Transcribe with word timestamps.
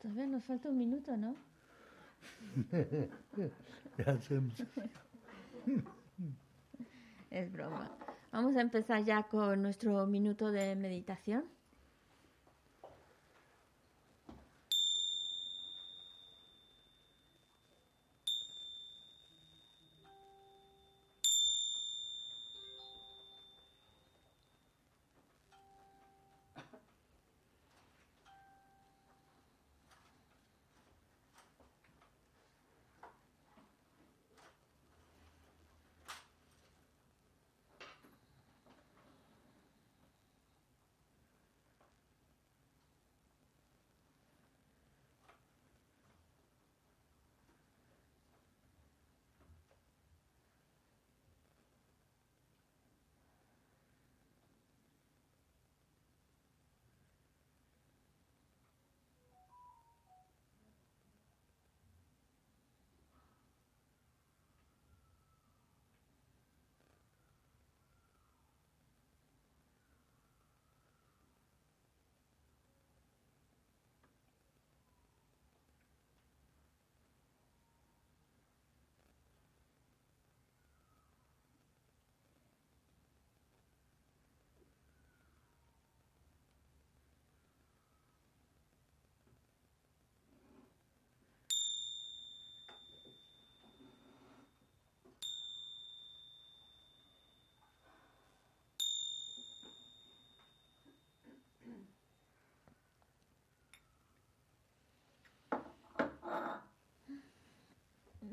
Todavía 0.00 0.26
nos 0.26 0.44
falta 0.44 0.68
un 0.68 0.78
minuto, 0.78 1.16
¿no? 1.16 1.36
es 7.30 7.52
broma. 7.52 7.90
Vamos 8.32 8.56
a 8.56 8.60
empezar 8.60 9.04
ya 9.04 9.22
con 9.24 9.62
nuestro 9.62 10.06
minuto 10.06 10.50
de 10.50 10.74
meditación. 10.74 11.44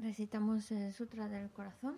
Recitamos 0.04 0.70
el 0.70 0.92
Sutra 0.92 1.30
del 1.30 1.50
Corazón. 1.50 1.96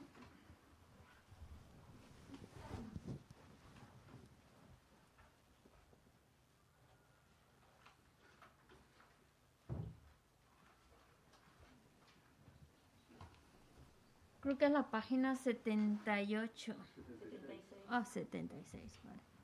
Creo 14.39 14.55
que 14.59 14.65
es 14.65 14.71
la 14.71 14.91
página 14.91 15.35
78. 15.35 16.75
76. 16.93 17.61
Ah, 17.89 18.05
76, 18.05 19.01
vale. 19.03 19.34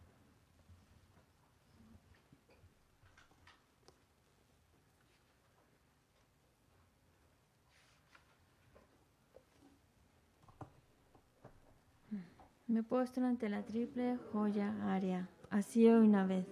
Me 12.71 12.83
postro 12.83 13.25
ante 13.25 13.49
la 13.49 13.63
triple 13.63 14.17
joya 14.31 14.73
área. 14.85 15.27
Así 15.49 15.89
una 15.89 16.25
vez. 16.25 16.47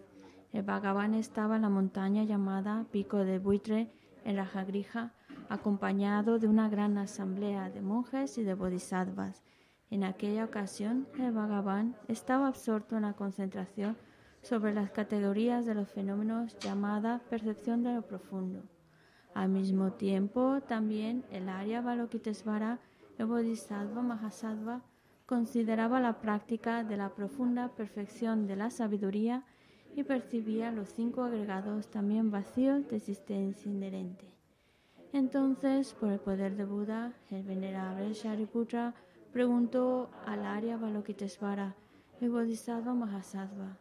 El 0.52 0.63
Bhagavan 0.63 1.13
estaba 1.13 1.56
en 1.56 1.62
la 1.62 1.69
montaña 1.69 2.25
llamada 2.25 2.85
Pico 2.91 3.19
de 3.19 3.40
Buitre, 3.40 3.90
en 4.25 4.35
Rajagrija, 4.35 5.13
acompañado 5.47 6.38
de 6.38 6.50
una 6.50 6.68
gran 6.68 6.97
asamblea 6.97 7.69
de 7.69 7.79
monjes 7.79 8.38
y 8.38 8.44
de 8.44 8.53
bodhisattvas. 8.53 9.46
En 9.91 10.03
aquella 10.03 10.44
ocasión, 10.44 11.08
el 11.18 11.31
Bhagavan 11.31 11.96
estaba 12.09 12.50
absorto 12.50 12.97
en 12.97 13.03
la 13.03 13.13
concentración 13.13 13.96
sobre 14.41 14.74
las 14.74 14.91
categorías 14.91 15.66
de 15.66 15.74
los 15.74 15.88
fenómenos 15.88 16.59
llamada 16.59 17.22
percepción 17.29 17.81
de 17.81 17.94
lo 17.94 18.02
profundo. 18.02 18.63
Al 19.34 19.47
mismo 19.47 19.94
tiempo, 19.94 20.59
también 20.68 21.24
el 21.31 21.47
Arya 21.47 21.79
Balokitesvara, 21.79 22.79
el 23.18 23.25
Bodhisattva 23.25 24.02
Mahasattva, 24.02 24.81
consideraba 25.29 26.00
la 26.00 26.22
práctica 26.22 26.84
de 26.84 26.97
la 26.97 27.09
profunda 27.09 27.67
perfección 27.67 28.47
de 28.47 28.56
la 28.56 28.72
sabiduría 28.72 29.44
y 29.95 30.01
percibía 30.01 30.72
los 30.72 30.90
cinco 30.90 31.22
agregados 31.22 31.91
también 31.91 32.31
vacíos 32.31 32.90
de 32.90 32.95
existencia 32.95 33.72
inherente. 33.72 34.25
Entonces, 35.13 35.94
por 35.94 36.09
el 36.09 36.19
poder 36.19 36.56
de 36.56 36.66
Buda, 36.66 37.13
el 37.29 37.44
venerable 37.44 38.12
Shariputra 38.12 38.95
preguntó 39.31 40.09
al 40.25 40.44
Arya 40.47 40.78
Balokitesvara, 40.78 41.75
el 42.22 42.31
Bodhisattva 42.31 42.96
Mahasattva, 42.96 43.78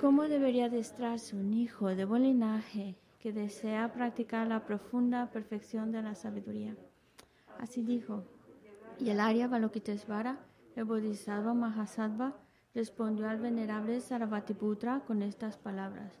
¿cómo 0.00 0.22
debería 0.22 0.66
adestrarse 0.66 1.36
un 1.36 1.52
hijo 1.52 1.94
de 1.94 2.06
buen 2.06 2.22
linaje 2.22 2.96
que 3.18 3.34
desea 3.34 3.92
practicar 3.92 4.46
la 4.46 4.64
profunda 4.64 5.30
perfección 5.30 5.92
de 5.92 6.00
la 6.00 6.14
sabiduría? 6.14 6.74
Así 7.58 7.82
dijo, 7.82 8.24
y 9.00 9.08
el 9.08 9.20
Arya 9.20 9.48
Balokitesvara, 9.48 10.38
el 10.76 10.84
Bodhisattva 10.84 11.54
Mahasattva, 11.54 12.34
respondió 12.74 13.28
al 13.28 13.38
venerable 13.38 14.00
Sarvatiputra 14.00 15.00
con 15.06 15.22
estas 15.22 15.56
palabras. 15.56 16.12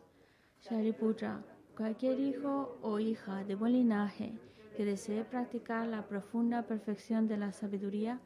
Shariputra, 0.62 1.42
cualquier 1.76 2.18
hijo 2.18 2.78
o 2.82 2.98
hija 2.98 3.44
de 3.44 3.54
buen 3.54 3.74
linaje 3.74 4.32
que 4.76 4.84
desee 4.84 5.24
practicar 5.24 5.86
la 5.86 6.08
profunda 6.08 6.62
perfección 6.62 7.28
de 7.28 7.36
la 7.36 7.52
sabiduría, 7.52 8.20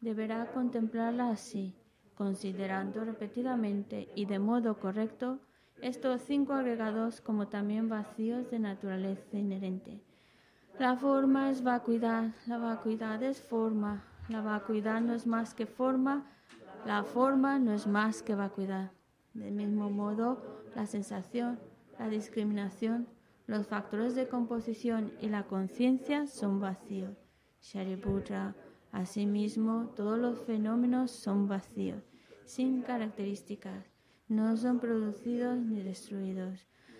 deberá 0.00 0.50
contemplarla 0.52 1.30
así, 1.30 1.74
considerando 2.14 3.04
repetidamente 3.04 4.08
y 4.16 4.26
de 4.26 4.38
modo 4.38 4.80
correcto 4.80 5.38
estos 5.82 6.20
cinco 6.22 6.54
agregados 6.54 7.20
como 7.20 7.48
también 7.48 7.88
vacíos 7.88 8.50
de 8.50 8.58
naturaleza 8.58 9.38
inherente 9.38 10.02
la 10.78 10.96
forma 10.96 11.50
es 11.50 11.62
vacuidad, 11.62 12.30
la 12.46 12.58
vacuidad 12.58 13.22
es 13.22 13.40
forma, 13.42 14.04
la 14.28 14.40
vacuidad 14.40 15.00
no 15.00 15.14
es 15.14 15.26
más 15.26 15.54
que 15.54 15.66
forma, 15.66 16.26
la 16.86 17.04
forma 17.04 17.58
no 17.58 17.72
es 17.72 17.86
más 17.86 18.22
que 18.22 18.34
vacuidad. 18.34 18.92
Del 19.34 19.52
mismo 19.52 19.90
modo, 19.90 20.62
la 20.74 20.86
sensación, 20.86 21.58
la 21.98 22.08
discriminación, 22.08 23.06
los 23.46 23.66
factores 23.66 24.14
de 24.14 24.28
composición 24.28 25.12
y 25.20 25.28
la 25.28 25.44
conciencia 25.44 26.26
son 26.26 26.60
vacíos. 26.60 27.16
Shariputra, 27.60 28.54
asimismo, 28.92 29.92
todos 29.96 30.18
los 30.18 30.40
fenómenos 30.40 31.10
son 31.10 31.46
vacíos, 31.46 32.02
sin 32.44 32.82
características, 32.82 33.84
no 34.28 34.56
son 34.56 34.78
producidos 34.80 35.58
ni 35.58 35.82
destruidos. 35.82 36.69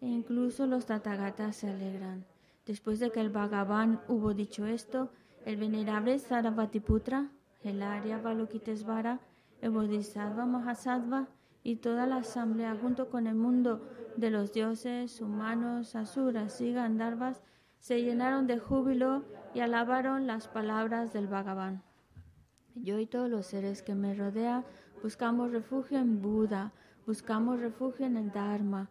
E 0.00 0.06
incluso 0.06 0.66
los 0.66 0.86
Tathagatas 0.86 1.56
se 1.56 1.70
alegran. 1.70 2.24
Después 2.66 3.00
de 3.00 3.10
que 3.10 3.20
el 3.20 3.30
Bhagavan 3.30 4.00
hubo 4.08 4.34
dicho 4.34 4.66
esto, 4.66 5.10
el 5.44 5.56
venerable 5.56 6.18
Sarabhatiputra, 6.18 7.30
el 7.62 7.82
Arya 7.82 8.18
Balokitesvara, 8.18 9.20
el 9.60 9.70
Bodhisattva 9.70 10.46
Mahasattva 10.46 11.28
y 11.62 11.76
toda 11.76 12.06
la 12.06 12.18
asamblea 12.18 12.76
junto 12.80 13.08
con 13.08 13.26
el 13.26 13.34
mundo 13.34 13.80
de 14.16 14.30
los 14.30 14.52
dioses, 14.52 15.20
humanos, 15.20 15.96
asuras 15.96 16.60
y 16.60 16.72
gandharvas 16.72 17.42
se 17.78 18.02
llenaron 18.02 18.46
de 18.46 18.58
júbilo 18.58 19.24
y 19.54 19.60
alabaron 19.60 20.26
las 20.26 20.48
palabras 20.48 21.12
del 21.12 21.26
Bhagavan. 21.26 21.82
Yo 22.74 22.98
y 22.98 23.06
todos 23.06 23.30
los 23.30 23.46
seres 23.46 23.82
que 23.82 23.94
me 23.94 24.14
rodean 24.14 24.64
buscamos 25.02 25.52
refugio 25.52 25.98
en 25.98 26.20
Buda, 26.20 26.72
buscamos 27.06 27.60
refugio 27.60 28.06
en 28.06 28.16
el 28.16 28.30
Dharma, 28.30 28.90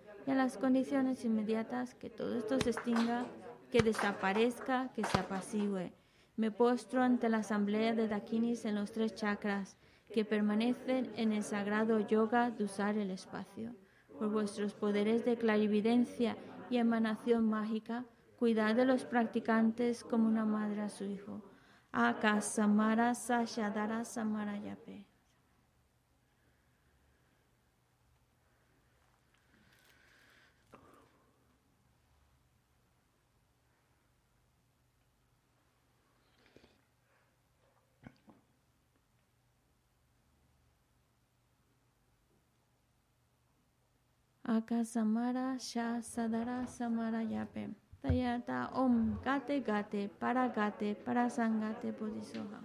y 0.25 0.31
a 0.31 0.35
las 0.35 0.57
condiciones 0.57 1.25
inmediatas, 1.25 1.95
que 1.95 2.09
todo 2.09 2.35
esto 2.37 2.59
se 2.59 2.71
extinga, 2.71 3.25
que 3.71 3.81
desaparezca, 3.81 4.91
que 4.95 5.03
se 5.03 5.19
apacigüe. 5.19 5.93
Me 6.35 6.51
postro 6.51 7.01
ante 7.01 7.29
la 7.29 7.37
asamblea 7.37 7.93
de 7.93 8.07
Dakinis 8.07 8.65
en 8.65 8.75
los 8.75 8.91
tres 8.91 9.15
chakras, 9.15 9.77
que 10.13 10.25
permanecen 10.25 11.11
en 11.15 11.31
el 11.31 11.43
sagrado 11.43 11.99
yoga 11.99 12.51
de 12.51 12.65
usar 12.65 12.97
el 12.97 13.11
espacio. 13.11 13.75
Por 14.19 14.29
vuestros 14.29 14.73
poderes 14.73 15.25
de 15.25 15.37
clarividencia 15.37 16.37
y 16.69 16.77
emanación 16.77 17.49
mágica, 17.49 18.05
cuidad 18.37 18.75
de 18.75 18.85
los 18.85 19.05
practicantes 19.05 20.03
como 20.03 20.27
una 20.27 20.45
madre 20.45 20.81
a 20.81 20.89
su 20.89 21.05
hijo. 21.05 21.41
Akasamara 21.91 23.13
Sashadara 23.15 24.05
Samarayape. 24.05 25.10
Akasamara 44.51 45.57
Sha 45.57 46.01
Sadara 46.01 46.67
Samara 46.67 47.23
Yape. 47.23 47.69
Tayata 48.03 48.69
Om 48.73 49.21
Gate 49.23 49.61
Gate 49.61 50.09
Para 50.19 50.49
Gate 50.49 50.93
Para 50.93 51.29
Sangate 51.29 51.93
Bodhisoha. 51.93 52.59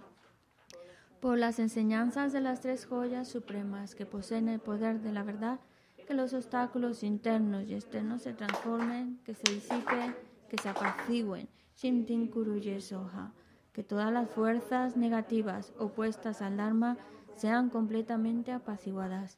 Por 1.21 1.37
las 1.37 1.59
enseñanzas 1.59 2.33
de 2.33 2.41
las 2.41 2.59
tres 2.59 2.85
joyas 2.85 3.29
supremas 3.29 3.95
que 3.95 4.05
poseen 4.05 4.49
el 4.49 4.59
poder 4.59 4.99
de 4.99 5.13
la 5.13 5.23
verdad, 5.23 5.61
que 6.05 6.13
los 6.13 6.33
obstáculos 6.33 7.03
internos 7.03 7.63
y 7.69 7.75
externos 7.75 8.23
se 8.23 8.33
transformen, 8.33 9.21
que 9.23 9.33
se 9.33 9.49
disipen, 9.49 10.13
que 10.49 10.57
se 10.61 10.67
apacigüen. 10.67 11.47
Shintin 11.77 12.27
Kuruye 12.27 12.81
Soha. 12.81 13.31
Que 13.71 13.83
todas 13.83 14.11
las 14.11 14.29
fuerzas 14.29 14.97
negativas 14.97 15.71
opuestas 15.79 16.41
al 16.41 16.57
Dharma 16.57 16.97
sean 17.37 17.69
completamente 17.69 18.51
apaciguadas 18.51 19.37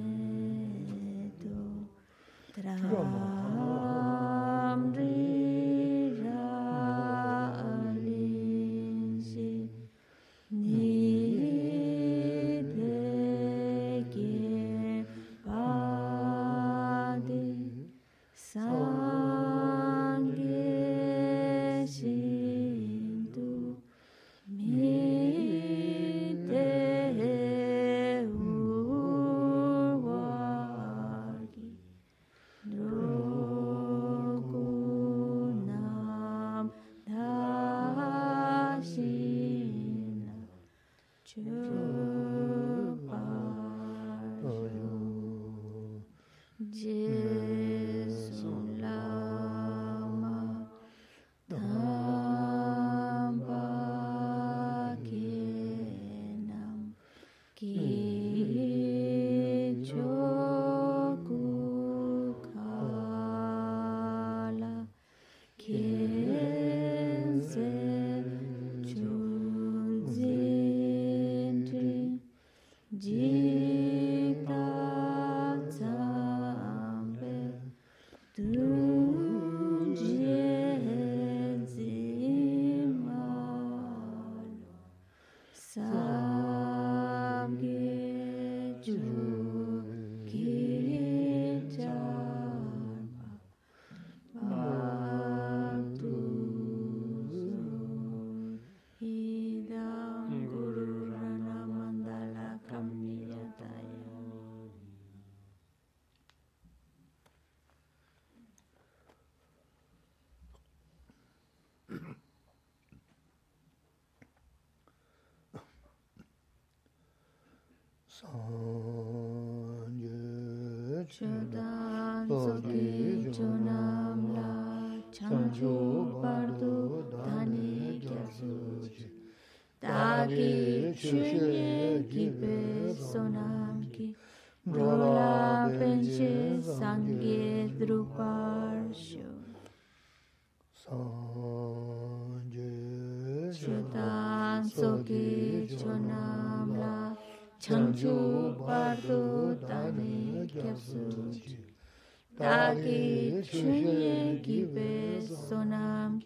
Ni 2.63 3.40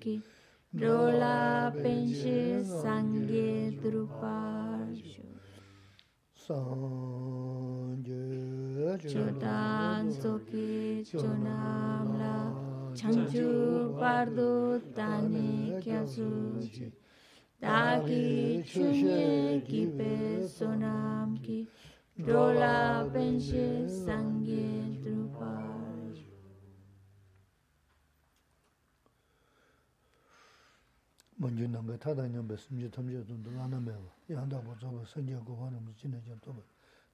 ki 0.01 0.15
rola 0.81 1.71
penche 1.81 2.63
sangye 2.81 3.71
druparjo 3.81 5.25
sangye 6.45 8.23
chodan 9.11 10.03
soki 10.21 11.03
chonamla 11.09 12.35
chanchu 12.99 13.47
pardo 13.99 14.51
tani 14.95 15.49
kya 15.83 16.01
suji 16.13 16.91
dagi 17.61 18.63
chunye 18.71 19.61
ki 19.67 19.83
pe 19.97 20.13
sonam 20.57 21.29
ki 21.45 21.59
rola 22.27 22.75
penche 23.13 23.65
sangye 24.05 24.67
druparjo 25.03 25.64
먼저 31.40 31.66
남가 31.66 31.96
타다냐면 31.96 32.54
심지 32.58 32.90
탐지도 32.90 33.34
나나매와 33.50 33.98
양다고 34.28 34.78
저거 34.78 35.02
선제 35.06 35.34
고하는 35.36 35.82
무 35.82 35.94
지내죠 35.96 36.36
또 36.42 36.54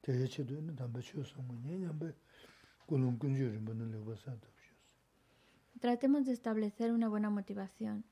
대체도 0.02 0.52
있는 0.52 0.74
담배 0.74 1.00
치우서 1.00 1.40
뭐 1.42 1.54
냐냐배 1.64 2.12
꿀은 2.86 3.18
꾼주를 3.20 3.60
뭐는 3.60 3.92
레버사도 3.92 4.56
Tratemos 5.80 6.24
de 6.24 6.32
establecer 6.32 6.90
una 6.90 7.08
buena 7.08 7.28
motivación. 7.28 8.02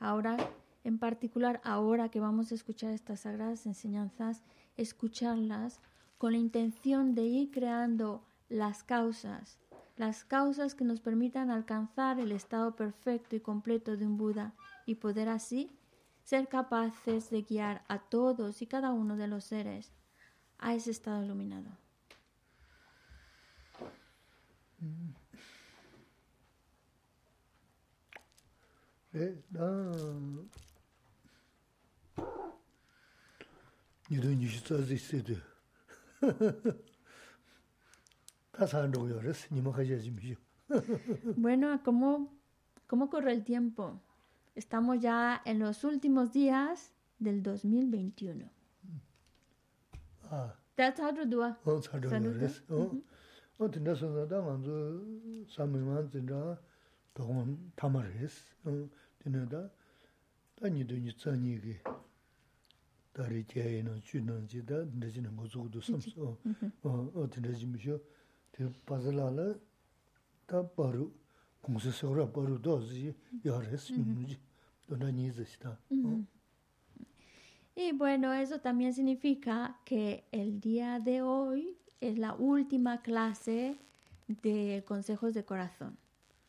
Ahora, 0.00 0.36
en 0.84 0.98
particular, 0.98 1.60
ahora 1.64 2.10
que 2.10 2.20
vamos 2.20 2.50
a 2.50 2.56
escuchar 2.56 2.90
estas 2.92 3.20
sagradas 3.20 3.64
enseñanzas, 3.64 4.42
escucharlas 4.76 5.80
con 6.18 6.32
la 6.32 6.38
intención 6.38 7.14
de 7.14 7.22
ir 7.22 7.50
creando 7.52 8.24
las 8.48 8.82
causas, 8.82 9.58
las 9.96 10.24
causas 10.24 10.74
que 10.74 10.84
nos 10.84 11.00
permitan 11.00 11.50
alcanzar 11.50 12.18
el 12.18 12.32
estado 12.32 12.74
perfecto 12.74 13.36
y 13.36 13.40
completo 13.40 13.96
de 13.96 14.04
un 14.04 14.18
Buda 14.18 14.52
y 14.91 14.95
poder 14.95 15.29
así 15.29 15.71
ser 16.23 16.49
capaces 16.49 17.29
de 17.29 17.43
guiar 17.43 17.83
a 17.87 17.99
todos 17.99 18.61
y 18.61 18.67
cada 18.67 18.91
uno 18.91 19.15
de 19.15 19.27
los 19.27 19.45
seres 19.45 19.93
a 20.59 20.75
ese 20.75 20.91
estado 20.91 21.23
iluminado. 21.23 21.69
Bueno, 41.37 41.81
¿cómo, 41.83 42.37
¿cómo 42.87 43.09
corre 43.09 43.31
el 43.31 43.43
tiempo? 43.43 44.01
Estamos 44.55 44.99
ya 44.99 45.41
en 45.45 45.59
los 45.59 45.83
últimos 45.83 46.33
días 46.33 46.93
del 47.19 47.41
2021. 47.41 48.49
Ah. 50.29 50.55
어 71.62 71.74
어떻게 71.74 71.90
지미쇼 71.90 72.14
그 72.14 72.26
바슬라라 72.26 72.26
다 72.26 72.32
바로 72.32 72.32
공세서라 72.32 72.32
바로 72.32 72.62
도지 72.62 73.14
야레스 73.44 73.92
민지 73.92 74.38
너나 74.86 75.10
니즈시다 75.10 75.78
어 75.90 76.24
Y 77.78 77.92
bueno, 77.92 78.32
eso 78.32 78.58
también 78.58 78.94
significa 78.94 79.76
que 79.84 80.24
el 80.32 80.60
día 80.60 80.98
de 80.98 81.20
hoy 81.20 81.76
es 82.00 82.18
la 82.18 82.32
última 82.32 83.02
clase 83.02 83.76
de 84.28 84.82
consejos 84.86 85.34
de 85.34 85.44
corazón. 85.44 85.98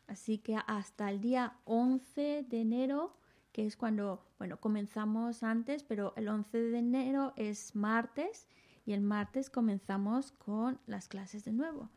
Así 0.06 0.38
que 0.38 0.56
hasta 0.66 1.10
el 1.10 1.20
día 1.20 1.58
11 1.66 2.46
de 2.48 2.60
enero, 2.62 3.14
que 3.52 3.66
es 3.66 3.76
cuando, 3.76 4.24
bueno, 4.38 4.58
comenzamos 4.58 5.42
antes, 5.42 5.82
pero 5.82 6.14
el 6.16 6.28
11 6.28 6.58
de 6.58 6.78
enero 6.78 7.34
es 7.36 7.76
martes 7.76 8.48
y 8.86 8.94
el 8.94 9.02
martes 9.02 9.50
comenzamos 9.50 10.32
con 10.32 10.80
las 10.86 11.08
clases 11.08 11.44
de 11.44 11.52
nuevo. 11.52 11.90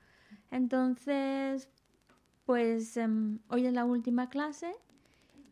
Entonces, 0.51 1.69
pues 2.45 2.97
em, 2.97 3.39
hoy 3.49 3.65
es 3.65 3.73
la 3.73 3.85
última 3.85 4.29
clase 4.29 4.73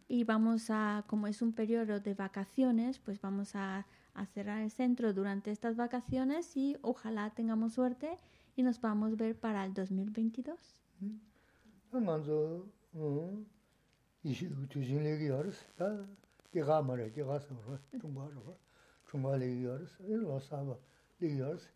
y 0.08 0.24
vamos 0.24 0.70
a, 0.70 1.04
como 1.08 1.28
es 1.28 1.42
un 1.42 1.54
periodo 1.54 2.00
de 2.00 2.14
vacaciones, 2.14 3.00
pues 3.00 3.22
vamos 3.22 3.56
a, 3.56 3.86
a 4.14 4.26
cerrar 4.26 4.62
el 4.62 4.72
centro 4.72 5.14
durante 5.14 5.52
estas 5.52 5.76
vacaciones 5.76 6.58
y 6.58 6.78
ojalá 6.82 7.30
tengamos 7.32 7.74
suerte 7.74 8.18
y 8.56 8.64
nos 8.64 8.80
podamos 8.80 9.16
ver 9.16 9.36
para 9.40 9.66
el 9.66 9.74
2022. 9.74 10.58
먼저 11.92 12.66
어 12.94 13.44
이시 14.24 14.50
주진력이 14.70 15.32
알았어. 15.32 15.66
다 15.78 16.06
내가 16.52 16.82
말해. 16.82 17.12
내가 17.14 17.40
서로 17.40 17.80
중발로 18.00 18.58
중발이 19.10 19.66
알았어. 19.66 20.04
일로 20.04 20.40
사봐. 20.40 20.76
이 21.22 21.42
알았어. 21.42 21.68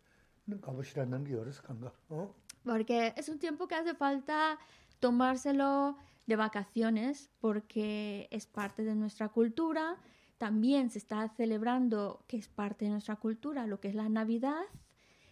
는 0.46 0.60
가보시라는 0.60 1.24
게 1.24 1.34
알았어. 1.34 1.62
간가. 1.62 1.92
어? 2.10 2.34
Porque 2.64 3.12
es 3.16 3.28
un 3.28 3.38
tiempo 3.38 3.66
que 3.66 3.74
hace 3.74 3.94
falta 3.94 4.58
tomárselo 4.99 5.97
de 6.27 6.35
vacaciones 6.35 7.29
porque 7.39 8.27
es 8.31 8.45
parte 8.45 8.83
de 8.83 8.95
nuestra 8.95 9.29
cultura. 9.29 9.97
También 10.37 10.89
se 10.89 10.99
está 10.99 11.27
celebrando, 11.29 12.23
que 12.27 12.37
es 12.37 12.47
parte 12.47 12.85
de 12.85 12.91
nuestra 12.91 13.15
cultura, 13.15 13.67
lo 13.67 13.79
que 13.79 13.89
es 13.89 13.95
la 13.95 14.09
Navidad, 14.09 14.61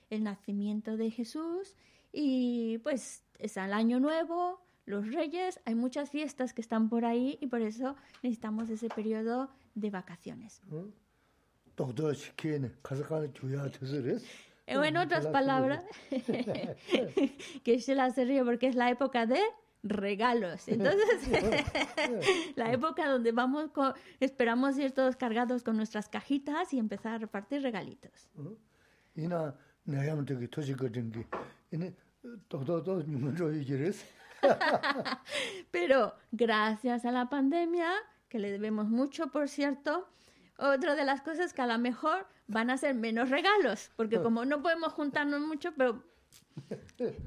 el 0.10 0.24
nacimiento 0.24 0.98
de 0.98 1.12
Jesús 1.12 1.76
y 2.12 2.80
pues 2.80 3.24
es 3.40 3.58
el 3.58 3.74
año 3.74 4.00
nuevo, 4.00 4.62
los 4.86 5.06
reyes, 5.14 5.60
hay 5.66 5.76
muchas 5.76 6.10
fiestas 6.10 6.54
que 6.54 6.62
están 6.62 6.90
por 6.90 7.06
ahí 7.06 7.38
y 7.42 7.48
por 7.48 7.62
eso 7.62 7.96
necesitamos 8.24 8.70
ese 8.70 8.90
periodo 8.90 9.50
de 9.76 9.90
vacaciones. 9.92 10.62
어? 10.72 10.88
En 14.68 14.98
otras 14.98 15.28
palabras, 15.28 15.86
que 17.64 17.80
se 17.80 17.96
la 17.96 18.10
se 18.12 18.26
ríe 18.26 18.44
porque 18.44 18.68
es 18.68 18.76
la 18.76 18.90
época 18.90 19.26
de 19.26 19.40
regalos. 19.84 20.68
Entonces, 20.68 21.30
la 22.56 22.72
época 22.72 23.08
donde 23.08 23.32
vamos, 23.32 23.72
esperamos 24.20 24.78
ir 24.78 24.92
todos 24.92 25.16
cargados 25.16 25.64
con 25.64 25.78
nuestras 25.78 26.10
cajitas 26.10 26.74
y 26.74 26.80
empezar 26.80 27.14
a 27.14 27.18
repartir 27.18 27.62
regalitos. 27.62 28.30
Pero 35.72 36.14
gracias 36.32 37.06
a 37.06 37.12
la 37.12 37.30
pandemia, 37.30 37.92
que 38.30 38.40
le 38.40 38.52
debemos 38.52 38.90
mucho, 38.90 39.28
por 39.28 39.50
cierto, 39.50 40.08
otra 40.58 40.96
de 40.96 41.06
las 41.06 41.22
cosas 41.22 41.54
que 41.54 41.62
a 41.62 41.68
lo 41.68 41.78
mejor 41.78 42.26
van 42.48 42.70
a 42.70 42.78
ser 42.78 42.96
menos 42.96 43.30
regalos, 43.30 43.92
porque 43.96 44.22
como 44.22 44.46
no 44.46 44.62
podemos 44.62 44.94
juntarnos 44.94 45.42
mucho, 45.42 45.74
pero 45.78 46.04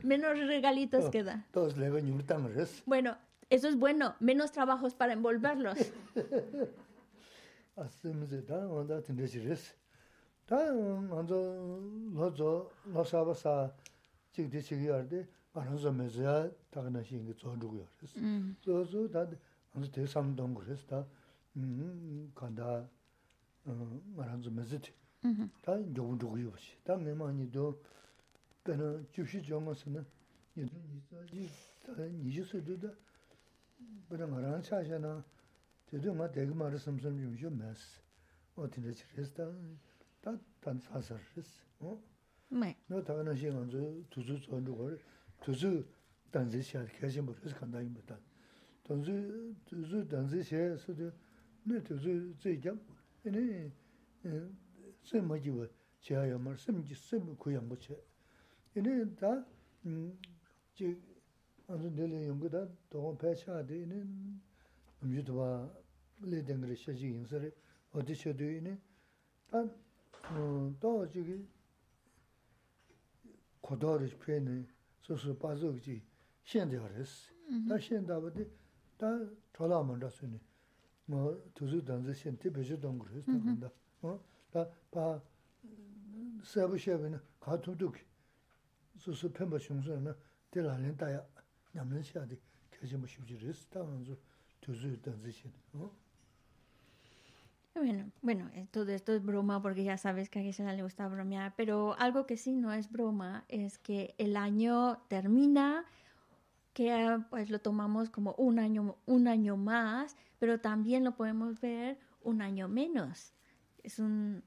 menos 0.02 0.38
regalitos 0.38 1.10
queda. 1.10 1.46
Bueno, 2.87 3.16
eso 3.49 3.68
es 3.68 3.76
bueno, 3.76 4.14
menos 4.20 4.52
trabajos 4.52 4.94
para 4.94 5.12
envolverlos. 5.12 5.78
알 22.52 22.90
말아서 24.15 24.50
메즈티. 24.50 24.91
음. 25.25 25.50
다 25.62 25.74
좋은고요. 25.93 26.53
다 26.83 26.95
매만이도 26.95 27.81
그는 28.63 29.07
주시 29.12 29.41
정어서는 29.43 30.05
이제 30.55 30.75
이제 31.31 31.50
니주스도다. 31.97 32.89
그런 34.09 34.31
말안 34.31 34.62
차잖아. 34.62 35.24
저도 35.89 36.13
막 36.13 36.31
대고 36.31 36.53
말을 36.55 36.77
섬섬 36.77 37.38
좀 37.38 37.57
메스. 37.57 38.00
어떻게 38.55 38.91
됐다. 38.91 39.51
다 40.21 40.38
단사서 40.62 41.17
어? 41.79 42.01
네. 42.50 42.77
너 42.88 43.03
다가나 43.03 43.35
신기 43.35 44.05
두주 44.09 44.39
좋은고 44.41 44.97
tuzu 53.20 53.31
danzi 53.31 53.51
xia 53.51 53.59
kiaxin 53.59 53.59
bu 53.59 53.59
risi 53.59 53.59
kanda 53.59 53.59
yin 53.59 53.59
bu 53.59 53.70
dan. 53.70 53.77
Tuzu, 53.77 54.41
tuzu 54.41 54.41
danzi 54.41 54.51
xia 54.51 54.51
sudu, 54.51 54.51
ne 54.51 54.51
tuzu 54.51 54.51
zui 54.51 54.51
gyam, 54.51 54.51
ene, 54.51 54.57
sim 55.01 55.25
ma 55.25 55.37
jiwa 55.37 55.70
xia 56.00 56.25
ya 56.25 56.37
mar, 56.37 56.57
sim 56.57 56.83
ji 56.83 56.96
sim 56.96 57.35
ku 57.37 57.50
yang 57.50 57.68
bu 57.68 57.75
xia. 57.75 57.98
Ene 58.74 59.15
da, 59.15 59.46
ji, 60.74 61.01
anzu 61.68 61.89
nili 61.89 62.25
yungu 62.25 62.50
da, 62.50 62.68
dogon 62.89 63.15
pai 63.18 63.35
xia 63.35 63.63
di, 63.63 63.81
ene, 63.81 64.07
umju 65.01 65.24
tuwa 65.24 65.83
li 66.22 66.44
dengri 66.44 66.75
xia 66.75 66.94
ji 66.94 67.07
yin 67.07 67.25
sari, 67.25 67.53
odi 67.91 68.13
xia 68.13 68.33
du, 68.33 68.44
ene, 68.44 68.81
da, 69.50 69.63
da, 70.79 71.07
jigi, 71.07 71.48
kodari 73.61 74.07
xia 74.07 74.39
ne, 74.39 74.74
소소 75.05 75.37
빠져지 75.37 76.01
현대화 76.44 76.87
했어. 76.87 77.31
다 77.70 77.77
현대화데 77.77 78.50
다 78.98 79.05
돌아만 79.53 80.00
갔으니 80.00 80.39
뭐 81.09 81.41
두주 81.53 81.83
단지 81.83 82.11
현대 82.13 82.51
배주 82.51 82.79
동그를 82.79 83.18
했다 83.18 83.31
간다. 83.31 83.72
어? 84.01 84.20
다바 84.51 85.22
서브셰브는 86.44 87.20
가투도 87.39 87.94
소소 88.98 89.31
펜바 89.31 89.57
흉서는 89.57 90.13
될라는 90.50 90.98
다야 90.98 91.25
남는 91.74 92.01
시야데 92.01 92.37
계속 92.72 92.98
뭐 92.98 93.07
쉽지를 93.07 93.50
했다면서 93.50 94.15
두주 94.61 95.01
단지 95.01 95.31
현. 95.31 95.51
어? 95.74 95.91
Bueno, 97.75 98.09
bueno, 98.22 98.50
eh, 98.53 98.68
todo 98.72 98.94
esto 98.94 99.13
es 99.13 99.22
broma 99.22 99.61
porque 99.61 99.83
ya 99.83 99.98
sabes 99.98 100.29
que 100.29 100.39
a 100.39 100.44
Gisela 100.44 100.72
le 100.72 100.81
gusta 100.81 101.09
bromear, 101.09 101.53
pero 101.57 101.94
algo 102.00 102.25
que 102.25 102.37
sí 102.37 102.55
no 102.55 102.72
es 102.72 102.89
broma 102.89 103.44
es 103.50 103.77
que 103.77 104.15
el 104.18 104.37
año 104.37 105.01
termina, 105.09 105.83
que 106.80 107.23
pues 107.28 107.50
lo 107.50 107.58
tomamos 107.58 108.08
como 108.08 108.32
un 108.38 108.58
año, 108.58 108.97
un 109.04 109.28
año 109.28 109.58
más, 109.58 110.16
pero 110.38 110.60
también 110.60 111.04
lo 111.04 111.14
podemos 111.14 111.60
ver 111.60 111.99
un 112.23 112.40
año 112.40 112.69
menos. 112.69 113.34
Es 113.82 113.99
un, 113.99 114.43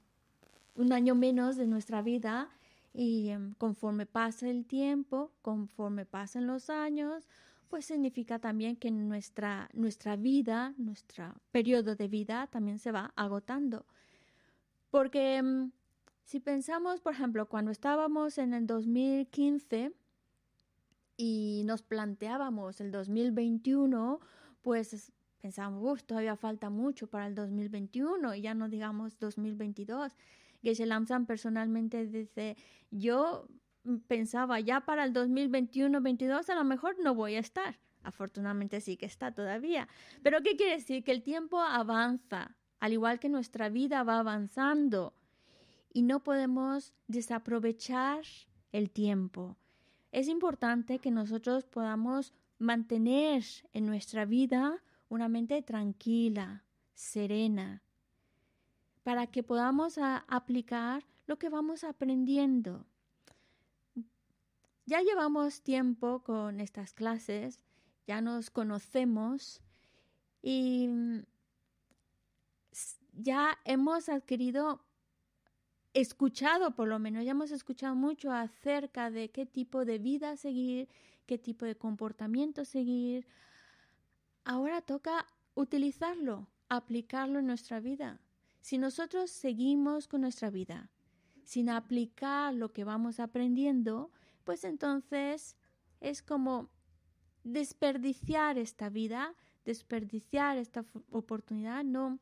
un 0.74 0.92
año 0.92 1.14
menos 1.14 1.54
de 1.56 1.68
nuestra 1.68 2.02
vida 2.02 2.48
y 2.92 3.28
em, 3.28 3.54
conforme 3.54 4.04
pasa 4.04 4.48
el 4.48 4.66
tiempo, 4.66 5.30
conforme 5.42 6.06
pasan 6.06 6.48
los 6.48 6.70
años, 6.70 7.28
pues 7.68 7.84
significa 7.84 8.40
también 8.40 8.74
que 8.74 8.90
nuestra, 8.90 9.70
nuestra 9.72 10.16
vida, 10.16 10.74
nuestro 10.76 11.36
periodo 11.52 11.94
de 11.94 12.08
vida 12.08 12.48
también 12.48 12.80
se 12.80 12.90
va 12.90 13.12
agotando. 13.14 13.86
Porque 14.90 15.40
mm, 15.40 15.70
si 16.24 16.40
pensamos, 16.40 17.00
por 17.00 17.12
ejemplo, 17.12 17.46
cuando 17.48 17.70
estábamos 17.70 18.38
en 18.38 18.54
el 18.54 18.66
2015 18.66 19.92
y 21.16 21.62
nos 21.64 21.82
planteábamos 21.82 22.80
el 22.80 22.90
2021, 22.90 24.20
pues 24.62 25.12
pensábamos, 25.40 26.04
todavía 26.04 26.36
falta 26.36 26.70
mucho 26.70 27.06
para 27.06 27.26
el 27.26 27.34
2021 27.34 28.34
y 28.34 28.40
ya 28.40 28.54
no 28.54 28.68
digamos 28.68 29.18
2022. 29.18 30.16
Geshe 30.62 30.86
Lamsan 30.86 31.26
personalmente 31.26 32.06
dice, 32.06 32.56
yo 32.90 33.46
pensaba 34.06 34.60
ya 34.60 34.80
para 34.80 35.04
el 35.04 35.12
2021-22 35.12 36.48
a 36.48 36.54
lo 36.54 36.64
mejor 36.64 36.96
no 37.02 37.14
voy 37.14 37.34
a 37.34 37.40
estar. 37.40 37.78
Afortunadamente 38.02 38.80
sí 38.80 38.96
que 38.96 39.06
está 39.06 39.32
todavía. 39.32 39.88
Pero 40.22 40.42
¿qué 40.42 40.56
quiere 40.56 40.72
decir? 40.72 41.04
Que 41.04 41.12
el 41.12 41.22
tiempo 41.22 41.60
avanza, 41.60 42.56
al 42.80 42.92
igual 42.92 43.18
que 43.18 43.28
nuestra 43.28 43.68
vida 43.68 44.02
va 44.02 44.18
avanzando 44.18 45.14
y 45.92 46.02
no 46.02 46.22
podemos 46.22 46.94
desaprovechar 47.06 48.22
el 48.72 48.90
tiempo. 48.90 49.56
Es 50.14 50.28
importante 50.28 51.00
que 51.00 51.10
nosotros 51.10 51.64
podamos 51.64 52.32
mantener 52.60 53.42
en 53.72 53.84
nuestra 53.84 54.24
vida 54.24 54.80
una 55.08 55.28
mente 55.28 55.60
tranquila, 55.60 56.62
serena, 56.94 57.82
para 59.02 59.26
que 59.26 59.42
podamos 59.42 59.98
aplicar 59.98 61.04
lo 61.26 61.36
que 61.36 61.48
vamos 61.48 61.82
aprendiendo. 61.82 62.86
Ya 64.86 65.02
llevamos 65.02 65.62
tiempo 65.62 66.22
con 66.22 66.60
estas 66.60 66.92
clases, 66.92 67.58
ya 68.06 68.20
nos 68.20 68.50
conocemos 68.50 69.62
y 70.42 70.86
mm, 70.86 71.24
ya 73.14 73.58
hemos 73.64 74.08
adquirido, 74.08 74.83
escuchado 75.94 76.74
por 76.74 76.88
lo 76.88 76.98
menos, 76.98 77.24
ya 77.24 77.30
hemos 77.30 77.52
escuchado 77.52 77.94
mucho 77.94 78.32
acerca 78.32 79.10
de 79.10 79.30
qué 79.30 79.46
tipo 79.46 79.84
de 79.84 79.98
vida 79.98 80.36
seguir, 80.36 80.88
qué 81.26 81.38
tipo 81.38 81.64
de 81.64 81.76
comportamiento 81.76 82.64
seguir. 82.64 83.26
Ahora 84.44 84.82
toca 84.82 85.26
utilizarlo, 85.54 86.48
aplicarlo 86.68 87.38
en 87.38 87.46
nuestra 87.46 87.80
vida. 87.80 88.20
Si 88.60 88.76
nosotros 88.76 89.30
seguimos 89.30 90.08
con 90.08 90.22
nuestra 90.22 90.50
vida 90.50 90.90
sin 91.44 91.70
aplicar 91.70 92.54
lo 92.54 92.72
que 92.72 92.84
vamos 92.84 93.20
aprendiendo, 93.20 94.10
pues 94.44 94.64
entonces 94.64 95.56
es 96.00 96.22
como 96.22 96.70
desperdiciar 97.44 98.58
esta 98.58 98.88
vida, 98.88 99.34
desperdiciar 99.64 100.56
esta 100.56 100.84
oportunidad, 101.10 101.84
no, 101.84 102.18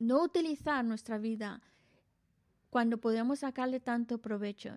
no 0.00 0.22
utilizar 0.22 0.84
nuestra 0.84 1.18
vida 1.18 1.62
cuando 2.70 2.98
podemos 2.98 3.40
sacarle 3.40 3.80
tanto 3.80 4.18
provecho. 4.18 4.76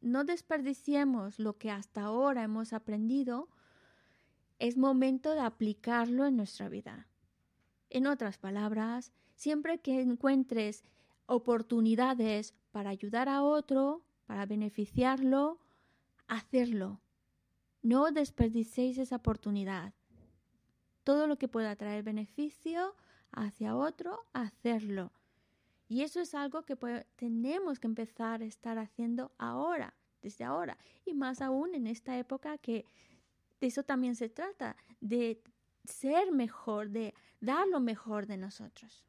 No 0.00 0.24
desperdiciemos 0.24 1.38
lo 1.38 1.58
que 1.58 1.70
hasta 1.70 2.02
ahora 2.02 2.42
hemos 2.42 2.72
aprendido. 2.72 3.48
Es 4.58 4.76
momento 4.76 5.32
de 5.32 5.40
aplicarlo 5.40 6.26
en 6.26 6.36
nuestra 6.36 6.68
vida. 6.68 7.08
En 7.90 8.06
otras 8.06 8.38
palabras, 8.38 9.12
siempre 9.34 9.78
que 9.78 10.00
encuentres 10.00 10.84
oportunidades 11.26 12.54
para 12.72 12.90
ayudar 12.90 13.28
a 13.28 13.42
otro, 13.42 14.02
para 14.26 14.46
beneficiarlo, 14.46 15.58
hacerlo. 16.28 17.00
No 17.82 18.10
desperdicéis 18.10 18.98
esa 18.98 19.16
oportunidad. 19.16 19.92
Todo 21.04 21.26
lo 21.26 21.36
que 21.36 21.48
pueda 21.48 21.76
traer 21.76 22.02
beneficio 22.02 22.94
hacia 23.30 23.76
otro, 23.76 24.24
hacerlo. 24.32 25.12
Y 25.88 26.02
eso 26.02 26.20
es 26.20 26.34
algo 26.34 26.64
que 26.64 26.76
tenemos 27.16 27.78
que 27.78 27.86
empezar 27.86 28.42
a 28.42 28.44
estar 28.44 28.78
haciendo 28.78 29.32
ahora, 29.38 29.94
desde 30.20 30.44
ahora. 30.44 30.76
Y 31.04 31.14
más 31.14 31.40
aún 31.40 31.74
en 31.74 31.86
esta 31.86 32.18
época 32.18 32.58
que 32.58 32.84
de 33.60 33.66
eso 33.66 33.84
también 33.84 34.16
se 34.16 34.28
trata, 34.28 34.76
de 35.00 35.40
ser 35.84 36.32
mejor, 36.32 36.90
de 36.90 37.14
dar 37.40 37.66
lo 37.68 37.80
mejor 37.80 38.26
de 38.26 38.36
nosotros. 38.36 39.04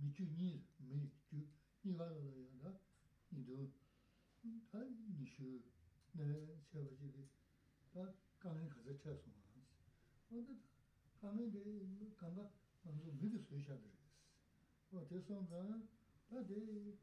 mi 0.00 0.10
chu 0.12 0.24
nyi, 0.24 0.62
mi 0.78 1.10
chu 1.28 1.36
nyi 1.82 1.94
ga 1.96 2.06
la 2.06 2.16
ya 2.16 2.48
da, 2.60 2.80
nyi 3.28 3.44
do, 3.44 3.70
ta 4.70 4.78
nyi 4.82 5.24
shu, 5.26 5.62
nara 6.12 6.38
che 6.68 6.80
ba 6.82 6.94
chi 6.94 7.10
ki, 7.10 7.28
ta 7.92 8.14
kangen 8.38 8.68
kaza 8.68 8.92
che 8.96 9.16
su 9.16 9.30
ma 9.30 9.42
hansi. 9.52 9.76
Oda 10.28 10.54
ta 11.20 11.28
kangen 11.28 11.50
de, 11.50 12.12
kanga 12.16 12.50
manzo 12.82 13.10
mi 13.12 13.28
di 13.28 13.38
sui 13.38 13.60
sha 13.60 13.74
dhiri 13.74 13.96
esi. 14.04 14.22
O 14.90 15.04
te 15.06 15.20
son 15.20 15.46
ka, 15.46 15.60
ta 16.28 16.40
de, 16.42 16.98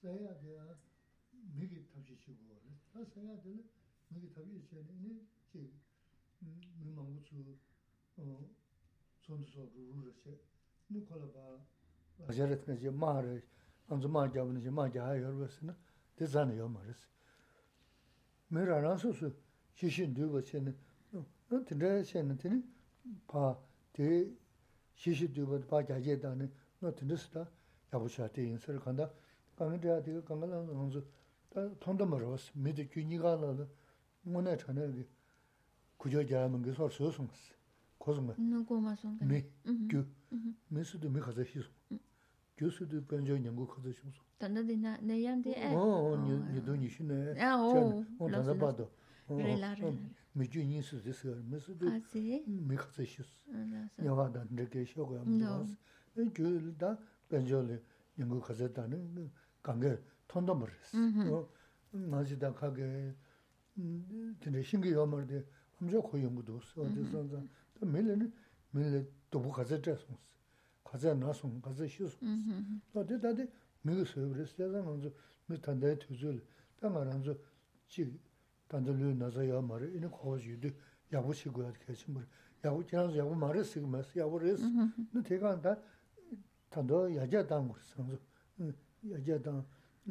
saya 0.00 0.32
de, 0.34 0.76
mi 1.30 1.66
ki 1.66 1.86
tabshi 1.90 2.16
chi 2.18 2.32
go 2.34 2.52
wale, 2.52 2.78
ta 2.92 3.04
saya 3.04 3.36
de, 3.36 3.68
mi 4.08 4.20
ki 4.20 4.30
tabshi 4.30 4.62
che 4.68 4.82
ne, 4.82 4.94
ne, 4.98 5.26
chi, 5.50 5.70
mi 6.38 6.90
mangu 6.90 7.20
tsu, 7.22 7.58
son 8.14 8.54
tsu 9.20 9.44
so 9.44 9.68
ru 9.74 9.90
ru 9.90 10.04
ra 10.06 10.12
che, 10.22 10.40
ni 10.86 11.02
kola 11.02 11.26
ba, 11.26 11.66
bā 12.19 12.27
lā 12.27 12.35
shē 12.37 12.49
rē 12.51 12.57
tē 12.61 12.73
nē 12.73 12.75
jē 12.83 12.91
mā 12.91 13.13
rē, 13.23 13.35
ānzu 13.89 14.07
mā 14.11 14.27
jā 14.33 14.41
wā 14.43 14.51
nē 14.53 14.61
jē 14.65 14.71
mā 14.71 14.87
jā 14.93 15.07
yā 15.21 15.29
rō 15.31 15.47
sē 15.55 15.67
nē, 15.69 15.73
tē 16.17 16.29
zā 16.33 16.45
nē 16.47 16.59
yō 16.59 16.67
mā 16.69 16.81
rē 16.85 16.93
sē. 16.93 17.07
Mē 18.53 18.61
rā 18.69 18.77
rā 18.83 18.93
sō 19.01 19.15
sō 19.19 19.31
shī 19.77 19.87
shī 19.95 20.03
ndū 20.11 20.29
bā 20.33 20.43
shē 20.43 20.63
nē, 20.65 20.73
tē 21.49 21.73
rē 21.81 21.91
shē 22.03 22.23
nē 22.27 22.37
tē 22.41 22.53
nē, 22.53 22.61
pā 23.29 23.43
tē 23.95 24.07
shī 24.99 25.11
shī 25.17 25.33
ndū 25.33 25.49
bā 25.49 25.59
pā 25.69 25.83
jā 25.89 25.99
jē 25.99 26.21
tā 26.21 26.31
nē, 26.37 26.47
nō 26.81 26.93
tē 26.97 27.05
nē 27.09 27.17
sē 27.17 27.29
tā, 27.35 27.43
야부샤 27.93 28.27
때 28.29 28.43
인서를 28.43 28.79
간다. 28.79 29.09
강은데야 29.55 30.01
되게 30.01 30.19
강가는 30.21 30.65
선수 30.65 31.05
다 31.49 31.69
통도 31.79 32.05
멀었어. 32.05 32.51
미드 32.55 32.89
균이가 32.89 33.35
나도 33.35 33.67
뭐네 34.23 34.57
전에 34.57 35.05
구조 35.97 36.25
자면 36.25 36.61
그 36.61 36.73
소리 36.73 36.91
소송스. 36.91 37.53
고스마. 37.99 38.33
누구 38.37 38.81
마송. 38.81 39.17
미. 39.21 39.43
규. 39.87 40.05
미스도 40.69 41.09
미 41.09 41.19
가서 41.19 41.41
희소. 41.43 41.69
교수도 42.57 43.03
변조 43.05 43.33
연구 43.43 43.65
가서 43.67 43.89
희소. 43.89 44.21
단다디나 44.37 44.97
내양데 44.97 45.73
어, 45.75 46.15
니 46.17 46.53
니도 46.53 46.75
니시네. 46.75 47.41
아, 47.41 47.55
오. 47.57 48.03
어, 48.19 48.29
단다 48.29 48.53
봐도. 48.57 48.89
레라레. 49.29 49.97
미주 50.33 50.59
인스 50.59 51.01
됐어. 51.01 51.29
미스도 51.45 51.89
아지. 51.89 52.43
미 52.47 52.75
가서 52.75 53.01
희소. 53.03 53.23
알았어. 53.53 54.05
야와다 54.05 54.45
이렇게 54.51 54.85
쇼고야. 54.85 55.23
그 56.15 56.31
줄다 56.33 56.97
벤조리 57.29 57.79
연구 58.19 58.39
가졌다는 58.39 59.31
관계 59.63 59.97
통도 60.27 60.53
모르겠어. 60.55 61.49
나지다 61.91 62.53
가게 62.53 63.13
근데 63.75 64.61
신기 64.63 64.91
요마데 64.91 65.43
엄청 65.81 66.01
고유 66.01 66.25
연구도 66.25 66.55
없어. 66.55 66.81
그래서 66.81 67.23
또 67.79 67.85
밀레는 67.85 68.31
밀레 68.71 69.05
또 69.31 69.41
가졌잖아. 69.49 69.97
가자 70.87 71.13
나서 71.13 71.49
가자 71.61 71.87
쉬어. 71.87 72.07
또 72.93 73.05
대다데 73.05 73.47
미그 73.81 74.05
서브레스가 74.05 74.81
먼저 74.83 75.11
미탄데 75.47 75.99
투줄 75.99 76.41
당하란서 76.79 77.35
지 77.87 78.19
단들로 78.67 79.13
나서야 79.15 79.61
말이 79.61 79.95
이는 79.95 80.09
거지도 80.09 80.69
야부시고야 81.11 81.73
계신 81.85 82.13
뭐 82.13 82.23
야부 82.63 82.85
지나서 82.85 83.17
야부 83.17 83.35
말했어. 83.35 83.81
야부를 84.17 84.57
너 85.11 85.21
대가 85.21 85.59
다 85.61 85.77
단도 86.69 87.15
야자 87.15 87.45
당 87.45 87.71
그래서 87.71 88.73
야자 89.11 89.41
당 89.41 89.65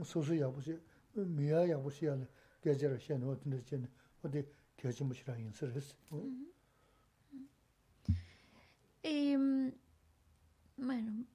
소소 0.04 0.38
야부시 0.38 0.78
미야 1.14 1.68
야부시야 1.70 2.16
계절 2.60 3.00
시에 3.00 3.16
어떤 3.16 3.50
데 3.50 3.88
어디 4.22 4.46
겨지무시라 4.76 5.36
인사를 5.38 5.74
했어. 5.74 5.96
Y 9.04 9.72
bueno, 10.77 11.25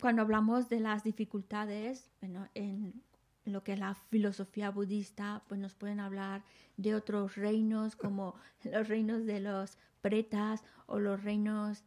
cuando 0.00 0.22
hablamos 0.22 0.68
de 0.68 0.80
las 0.80 1.04
dificultades, 1.04 2.10
bueno, 2.20 2.48
en 2.54 3.02
lo 3.44 3.62
que 3.62 3.72
es 3.72 3.78
la 3.78 3.94
filosofía 3.94 4.70
budista, 4.70 5.42
pues 5.48 5.60
nos 5.60 5.74
pueden 5.74 6.00
hablar 6.00 6.44
de 6.76 6.94
otros 6.94 7.36
reinos 7.36 7.96
como 7.96 8.34
los 8.64 8.88
reinos 8.88 9.26
de 9.26 9.40
los 9.40 9.78
pretas 10.00 10.62
o 10.86 10.98
los 10.98 11.22
reinos 11.22 11.84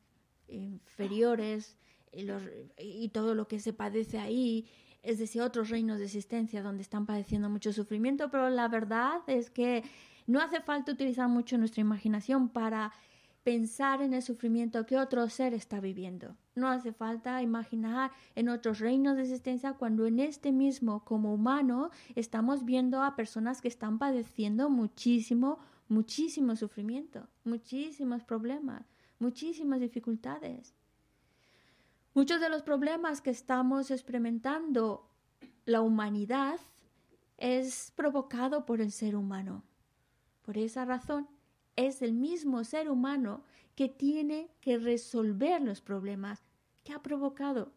inferiores 0.48 1.78
y, 2.12 2.24
los, 2.24 2.44
y 2.78 3.10
todo 3.10 3.34
lo 3.34 3.48
que 3.48 3.60
se 3.60 3.74
padece 3.74 4.20
ahí, 4.20 4.68
es 5.02 5.20
decir, 5.20 5.42
otros 5.42 5.70
reinos 5.70 6.00
de 6.00 6.06
existencia 6.06 6.62
donde 6.62 6.84
están 6.84 7.06
padeciendo 7.06 7.50
mucho 7.50 7.74
sufrimiento, 7.74 8.30
pero 8.30 8.50
la 8.50 8.68
verdad 8.68 9.22
es 9.28 9.50
que 9.50 9.84
no 10.28 10.40
hace 10.40 10.62
falta 10.62 10.92
utilizar 10.92 11.28
mucho 11.28 11.58
nuestra 11.58 11.82
imaginación 11.82 12.50
para 12.50 12.94
pensar 13.44 14.02
en 14.02 14.14
el 14.14 14.22
sufrimiento 14.22 14.86
que 14.86 14.98
otro 14.98 15.28
ser 15.28 15.54
está 15.54 15.82
viviendo. 15.82 16.38
No 16.56 16.68
hace 16.68 16.94
falta 16.94 17.42
imaginar 17.42 18.12
en 18.36 18.50
otros 18.50 18.80
reinos 18.80 19.16
de 19.16 19.24
existencia 19.24 19.74
cuando 19.74 20.06
en 20.06 20.20
este 20.20 20.52
mismo, 20.52 21.04
como 21.04 21.34
humano, 21.34 21.89
estamos 22.16 22.63
viendo 22.63 23.02
a 23.02 23.16
personas 23.16 23.62
que 23.62 23.68
están 23.68 23.98
padeciendo 23.98 24.70
muchísimo, 24.70 25.58
muchísimo 25.88 26.56
sufrimiento, 26.56 27.28
muchísimos 27.44 28.24
problemas, 28.24 28.86
muchísimas 29.18 29.80
dificultades. 29.80 30.76
Muchos 32.13 32.39
de 32.39 32.50
los 32.50 32.62
problemas 32.62 33.22
que 33.22 33.32
estamos 33.32 33.89
experimentando 33.89 35.10
la 35.66 35.82
humanidad 35.82 36.60
es 37.38 37.92
provocado 37.96 38.68
por 38.68 38.80
el 38.80 38.92
ser 38.92 39.16
humano. 39.16 39.63
Por 40.44 40.60
esa 40.60 40.86
razón, 40.86 41.28
es 41.76 42.04
el 42.04 42.13
mismo 42.13 42.63
ser 42.63 42.89
humano 42.89 43.44
que 43.76 43.90
tiene 43.90 44.50
que 44.62 44.78
resolver 44.78 45.62
los 45.62 45.82
problemas 45.82 46.44
que 46.84 46.94
ha 46.94 47.02
provocado. 47.02 47.72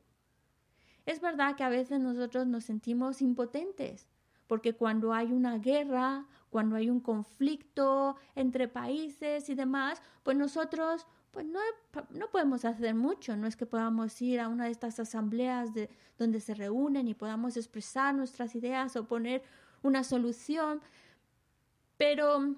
Es 1.07 1.21
verdad 1.21 1.57
que 1.57 1.65
a 1.65 1.69
veces 1.69 2.01
nosotros 2.01 2.47
nos 2.47 2.65
sentimos 2.65 3.23
impotentes, 3.23 4.09
porque 4.47 4.75
cuando 4.75 5.13
hay 5.13 5.33
una 5.33 5.59
guerra, 5.59 6.27
cuando 6.51 6.77
hay 6.77 6.91
un 6.91 7.01
conflicto 7.01 8.17
entre 8.35 8.69
países 8.69 9.49
y 9.49 9.55
demás, 9.55 10.03
pues 10.23 10.37
nosotros 10.37 11.07
pues 11.31 11.45
no, 11.45 11.61
no 12.11 12.31
podemos 12.31 12.65
hacer 12.65 12.95
mucho, 12.95 13.37
no 13.37 13.47
es 13.47 13.57
que 13.57 13.67
podamos 13.67 14.23
ir 14.23 14.41
a 14.41 14.49
una 14.49 14.65
de 14.65 14.71
estas 14.71 14.99
asambleas 14.99 15.75
de, 15.75 15.91
donde 16.17 16.41
se 16.41 16.55
reúnen 16.55 17.09
y 17.09 17.15
podamos 17.15 17.59
expresar 17.59 18.15
nuestras 18.15 18.55
ideas 18.55 18.97
o 18.97 19.07
poner 19.07 19.43
una 19.83 20.03
solución, 20.03 20.81
pero 21.99 22.57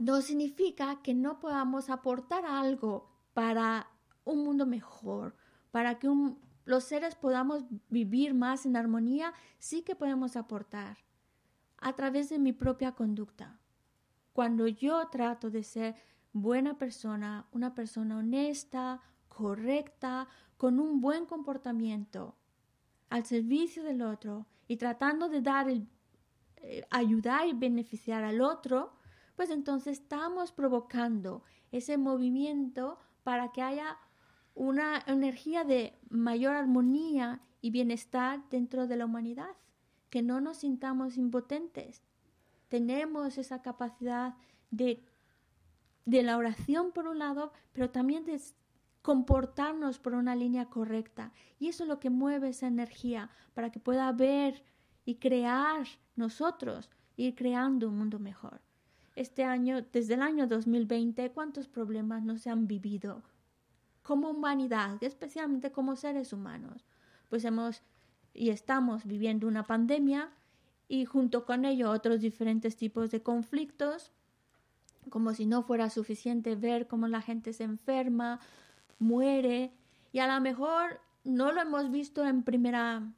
no 0.00 0.22
significa 0.22 1.02
que 1.02 1.12
no 1.12 1.38
podamos 1.38 1.90
aportar 1.90 2.46
algo 2.46 3.10
para 3.34 3.86
un 4.24 4.42
mundo 4.44 4.64
mejor, 4.64 5.36
para 5.70 5.98
que 5.98 6.08
los 6.64 6.84
seres 6.84 7.14
podamos 7.14 7.64
vivir 7.90 8.32
más 8.32 8.64
en 8.64 8.76
armonía, 8.76 9.34
sí 9.58 9.82
que 9.82 9.94
podemos 9.94 10.36
aportar 10.36 10.96
a 11.76 11.92
través 11.92 12.30
de 12.30 12.38
mi 12.38 12.54
propia 12.54 12.92
conducta. 12.92 13.60
Cuando 14.32 14.66
yo 14.66 15.06
trato 15.08 15.50
de 15.50 15.62
ser 15.62 15.96
buena 16.32 16.78
persona, 16.78 17.46
una 17.52 17.74
persona 17.74 18.16
honesta, 18.16 19.02
correcta, 19.28 20.28
con 20.56 20.80
un 20.80 21.02
buen 21.02 21.26
comportamiento, 21.26 22.36
al 23.10 23.26
servicio 23.26 23.82
del 23.82 24.00
otro 24.00 24.46
y 24.66 24.78
tratando 24.78 25.28
de 25.28 25.42
dar 25.42 25.68
el, 25.68 25.86
eh, 26.56 26.86
ayudar 26.90 27.48
y 27.48 27.52
beneficiar 27.52 28.24
al 28.24 28.40
otro, 28.40 28.94
pues 29.40 29.48
entonces 29.48 30.00
estamos 30.00 30.52
provocando 30.52 31.42
ese 31.72 31.96
movimiento 31.96 32.98
para 33.22 33.52
que 33.52 33.62
haya 33.62 33.96
una 34.54 35.02
energía 35.06 35.64
de 35.64 35.98
mayor 36.10 36.56
armonía 36.56 37.40
y 37.62 37.70
bienestar 37.70 38.42
dentro 38.50 38.86
de 38.86 38.96
la 38.96 39.06
humanidad, 39.06 39.56
que 40.10 40.20
no 40.20 40.42
nos 40.42 40.58
sintamos 40.58 41.16
impotentes. 41.16 42.02
Tenemos 42.68 43.38
esa 43.38 43.62
capacidad 43.62 44.34
de 44.70 45.02
de 46.04 46.22
la 46.22 46.36
oración 46.36 46.92
por 46.92 47.08
un 47.08 47.18
lado, 47.18 47.54
pero 47.72 47.88
también 47.88 48.26
de 48.26 48.38
comportarnos 49.00 49.98
por 49.98 50.12
una 50.12 50.36
línea 50.36 50.66
correcta. 50.66 51.32
Y 51.58 51.68
eso 51.68 51.84
es 51.84 51.88
lo 51.88 51.98
que 51.98 52.10
mueve 52.10 52.50
esa 52.50 52.66
energía 52.66 53.30
para 53.54 53.72
que 53.72 53.80
pueda 53.80 54.12
ver 54.12 54.62
y 55.06 55.14
crear 55.14 55.86
nosotros, 56.14 56.90
ir 57.16 57.34
creando 57.34 57.88
un 57.88 57.96
mundo 57.96 58.18
mejor. 58.18 58.60
Este 59.20 59.44
año, 59.44 59.82
desde 59.92 60.14
el 60.14 60.22
año 60.22 60.46
2020, 60.46 61.30
¿cuántos 61.32 61.68
problemas 61.68 62.22
no 62.22 62.38
se 62.38 62.48
han 62.48 62.66
vivido 62.66 63.22
como 64.02 64.30
humanidad, 64.30 64.96
especialmente 65.04 65.70
como 65.70 65.94
seres 65.94 66.32
humanos? 66.32 66.86
Pues 67.28 67.44
hemos 67.44 67.82
y 68.32 68.48
estamos 68.48 69.04
viviendo 69.04 69.46
una 69.46 69.66
pandemia 69.66 70.30
y 70.88 71.04
junto 71.04 71.44
con 71.44 71.66
ello 71.66 71.90
otros 71.90 72.22
diferentes 72.22 72.78
tipos 72.78 73.10
de 73.10 73.22
conflictos 73.22 74.10
como 75.10 75.34
si 75.34 75.44
no 75.44 75.64
fuera 75.64 75.90
suficiente 75.90 76.56
ver 76.56 76.86
cómo 76.86 77.06
la 77.06 77.20
gente 77.20 77.52
se 77.52 77.64
enferma, 77.64 78.40
muere, 78.98 79.74
y 80.12 80.20
a 80.20 80.34
lo 80.34 80.40
mejor 80.40 80.98
no 81.24 81.52
lo 81.52 81.60
hemos 81.60 81.90
visto 81.90 82.24
en 82.24 82.42
primera, 82.42 83.12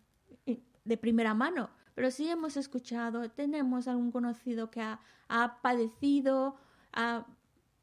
de 0.85 0.97
primera 0.97 1.33
mano, 1.33 1.71
pero 1.94 2.11
sí 2.11 2.28
hemos 2.28 2.57
escuchado, 2.57 3.31
tenemos 3.31 3.88
algún 3.88 4.11
conocido 4.11 4.70
que 4.70 4.81
ha, 4.81 5.00
padecido 5.62 6.57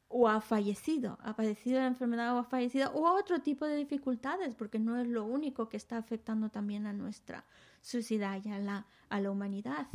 o 0.08 0.28
ha 0.28 0.40
fallecido, 0.40 1.18
ha 1.22 1.34
padecido 1.34 1.78
la 1.78 1.86
enfermedad 1.86 2.34
o 2.34 2.38
ha 2.38 2.44
fallecido, 2.44 2.92
o 2.92 3.12
otro 3.12 3.40
tipo 3.40 3.66
de 3.66 3.76
dificultades, 3.76 4.54
porque 4.54 4.78
no 4.78 4.98
es 4.98 5.06
lo 5.06 5.24
único 5.24 5.68
que 5.68 5.76
está 5.76 5.96
afectando 5.96 6.48
también 6.50 6.86
a 6.86 6.92
nuestra 6.92 7.44
sociedad 7.80 8.40
y 8.44 8.50
a 8.50 8.58
la, 8.58 8.86
a 9.08 9.20
la 9.20 9.30
humanidad. 9.30 9.86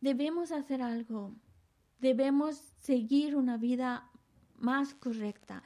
Debemos 0.00 0.52
hacer 0.52 0.82
algo, 0.82 1.32
debemos 1.98 2.56
seguir 2.80 3.36
una 3.36 3.56
vida 3.56 4.10
más 4.56 4.94
correcta. 4.94 5.62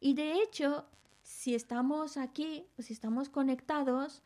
Y 0.00 0.14
de 0.14 0.42
hecho, 0.42 0.86
si 1.22 1.54
estamos 1.54 2.16
aquí 2.16 2.66
o 2.78 2.82
si 2.82 2.92
estamos 2.92 3.28
conectados, 3.28 4.22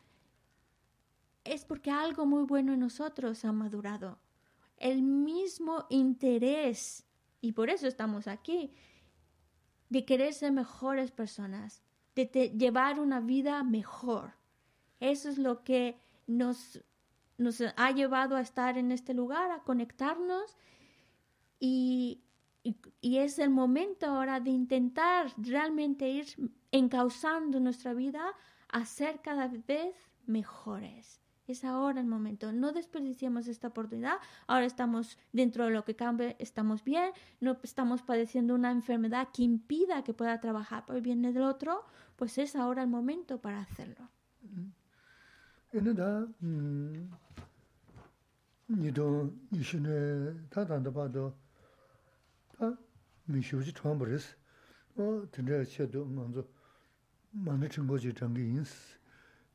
es 1.45 1.63
porque 1.63 1.91
algo 1.91 2.25
muy 2.25 2.43
bueno 2.43 2.73
en 2.73 2.79
nosotros 2.79 3.45
ha 3.45 3.51
madurado. 3.51 4.19
El 4.77 5.03
mismo 5.03 5.85
interés, 5.89 7.05
y 7.39 7.53
por 7.53 7.69
eso 7.69 7.87
estamos 7.87 8.27
aquí, 8.27 8.73
de 9.89 10.03
querer 10.05 10.33
ser 10.33 10.51
mejores 10.51 11.11
personas, 11.11 11.83
de 12.15 12.25
llevar 12.57 12.99
una 12.99 13.19
vida 13.19 13.63
mejor. 13.63 14.33
Eso 14.99 15.29
es 15.29 15.37
lo 15.37 15.63
que 15.63 15.99
nos, 16.27 16.83
ha 17.77 17.91
llevado 17.91 18.35
a 18.35 18.41
estar 18.41 18.77
en 18.77 18.91
este 18.91 19.13
lugar, 19.13 19.51
a 19.51 19.63
conectarnos 19.63 20.57
y, 21.59 22.23
y, 22.63 23.17
es 23.17 23.37
el 23.37 23.51
momento 23.51 24.07
ahora 24.07 24.39
de 24.39 24.49
intentar 24.49 25.31
realmente 25.37 26.09
ir 26.09 26.51
encauzando 26.71 27.59
nuestra 27.59 27.93
vida 27.93 28.33
a 28.69 28.85
ser 28.85 29.21
cada 29.21 29.47
vez 29.47 29.95
mejores. 30.25 31.24
Es 31.47 31.63
ahora 31.63 32.01
el 32.01 32.07
momento. 32.07 32.51
No 32.51 32.71
desperdiciemos 32.71 33.47
esta 33.47 33.67
oportunidad. 33.67 34.15
Ahora 34.47 34.65
estamos 34.65 35.17
dentro 35.31 35.65
de 35.65 35.71
lo 35.71 35.85
que 35.85 35.95
cambie, 35.95 36.35
estamos 36.39 36.83
bien. 36.83 37.11
No 37.39 37.57
estamos 37.61 38.01
padeciendo 38.01 38.55
una 38.55 38.71
enfermedad 38.71 39.27
que 39.31 39.43
impida 39.43 40.03
que 40.03 40.13
pueda 40.13 40.39
trabajar 40.39 40.85
por 40.85 40.95
el 40.95 41.01
bien 41.01 41.21
del 41.21 41.41
otro. 41.41 41.83
Pues 42.15 42.37
es 42.39 42.55
ahora 42.55 42.81
el 42.81 42.89
momento 42.89 43.39
para 43.39 43.61
hacerlo. 43.61 44.09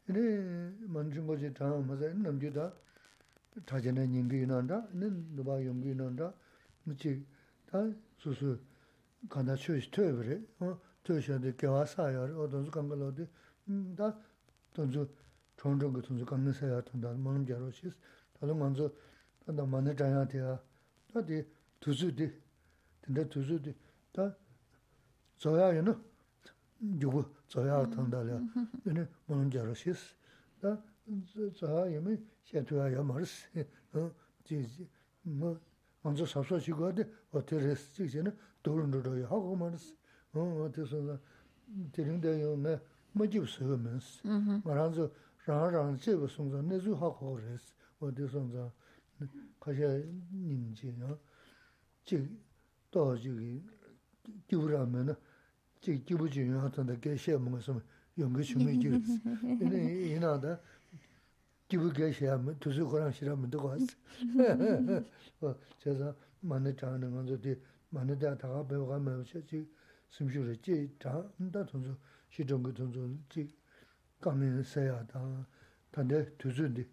네 0.10 0.72
먼저 0.88 1.22
뭐지 1.22 1.54
다 1.54 1.65
맞아 1.78 2.08
남주다 2.13 2.74
자전에 3.65 4.06
님비 4.08 4.46
난다 4.46 4.88
네 4.91 5.10
누가 5.36 5.63
용비 5.63 5.96
난다 5.96 6.34
뭐지 6.84 7.26
다 7.65 7.80
수수 8.18 8.60
간다 9.30 9.56
추시 9.56 9.89
퇴버리 9.89 10.46
어 10.60 10.80
퇴셔데 11.04 11.56
겨와사야 11.56 12.36
어떤 12.38 12.65
수 12.65 12.72
간걸어디 12.72 13.28
음다 13.70 14.15
돈주 14.74 15.08
총종 15.58 15.94
그 15.94 16.02
돈주 16.02 16.26
간는 16.26 16.54
사야 16.54 16.82
돈다 16.82 17.12
뭐는 17.13 17.46
자로시 17.46 17.91
다른 18.39 18.60
먼저 18.60 18.91
단다 19.46 19.65
만에 19.65 19.96
자야 19.96 20.28
돼야 20.28 20.60
다디 21.13 21.46
두수디 21.80 22.32
근데 23.02 23.28
두수디 23.30 23.76
다 24.12 24.36
저야에는 25.38 26.09
yugu 26.81 27.25
tsaya 27.49 27.87
tangdala, 27.90 28.40
yane 28.85 29.09
manum 29.27 29.51
jarashis, 29.51 30.14
da 30.61 30.83
tsaya 31.53 31.87
yame 31.87 32.19
shetuya 32.45 32.88
yamaris, 32.88 33.49
manzo 36.03 36.27
sapsa 36.27 36.59
shigwaade 36.59 37.07
wate 37.33 37.59
res, 37.59 37.93
chik 37.95 38.09
shene 38.09 38.33
dorun 38.62 38.90
dodo 38.90 39.14
ya 39.14 39.27
hago 39.27 39.55
maris, 39.57 39.95
wate 40.33 40.87
sonza, 40.87 41.21
tiringda 41.93 42.31
yame 42.31 42.81
majib 43.14 43.47
sayo 43.47 43.77
mens, 43.77 44.21
mm-hmm. 44.25 44.62
maranzo 44.64 45.11
rang 45.47 45.73
rang 45.73 45.99
cheba 45.99 46.27
sonza 46.29 46.62
nezu 46.62 46.95
hago 46.95 47.38
res, 47.38 47.75
wate 48.01 48.27
sonza 48.29 48.73
kasha 49.61 50.03
nimchi, 50.33 50.95
chik, 52.05 52.27
toho 52.90 53.16
chigi, 53.16 53.62
gyurame 54.49 55.05
na, 55.05 55.16
chik 55.81 56.07
jibu 56.07 56.29
chi 56.29 56.40
yuwa 56.40 56.71
tanda 56.71 56.95
kaya 56.99 57.16
shaya 57.16 57.38
munga 57.38 57.61
suma 57.61 57.83
yunga 58.16 58.43
shumi 58.43 58.77
jibu. 58.79 59.01
Ina 60.14 60.38
da 60.38 60.61
jibu 61.69 61.90
kaya 61.93 62.12
shaya 62.12 62.37
munga 62.38 62.55
tusu 62.59 62.87
korang 62.87 63.12
shira 63.12 63.35
munga 63.37 63.59
kwaas. 63.59 63.97
Chasa 65.83 66.14
mani 66.43 66.75
chana 66.75 67.09
nga 67.09 67.25
zo 67.27 67.37
di 67.37 67.57
mani 67.90 68.16
da 68.16 68.37
taga 68.37 68.62
bayo 68.62 68.87
ka 68.87 68.99
mayo 68.99 69.25
shaya 69.25 69.45
chik 69.47 69.69
simshu 70.11 70.45
ra 70.47 70.55
chi 70.61 70.90
chana 70.99 71.25
da 71.38 71.64
tunzu 71.64 71.97
shi 72.29 72.45
chunga 72.45 72.73
tunzu 72.73 73.19
chik 73.29 73.55
kami 74.21 74.62
saya 74.64 75.05
tanga 75.07 75.47
tanda 75.90 76.23
tusu 76.37 76.69
di 76.69 76.87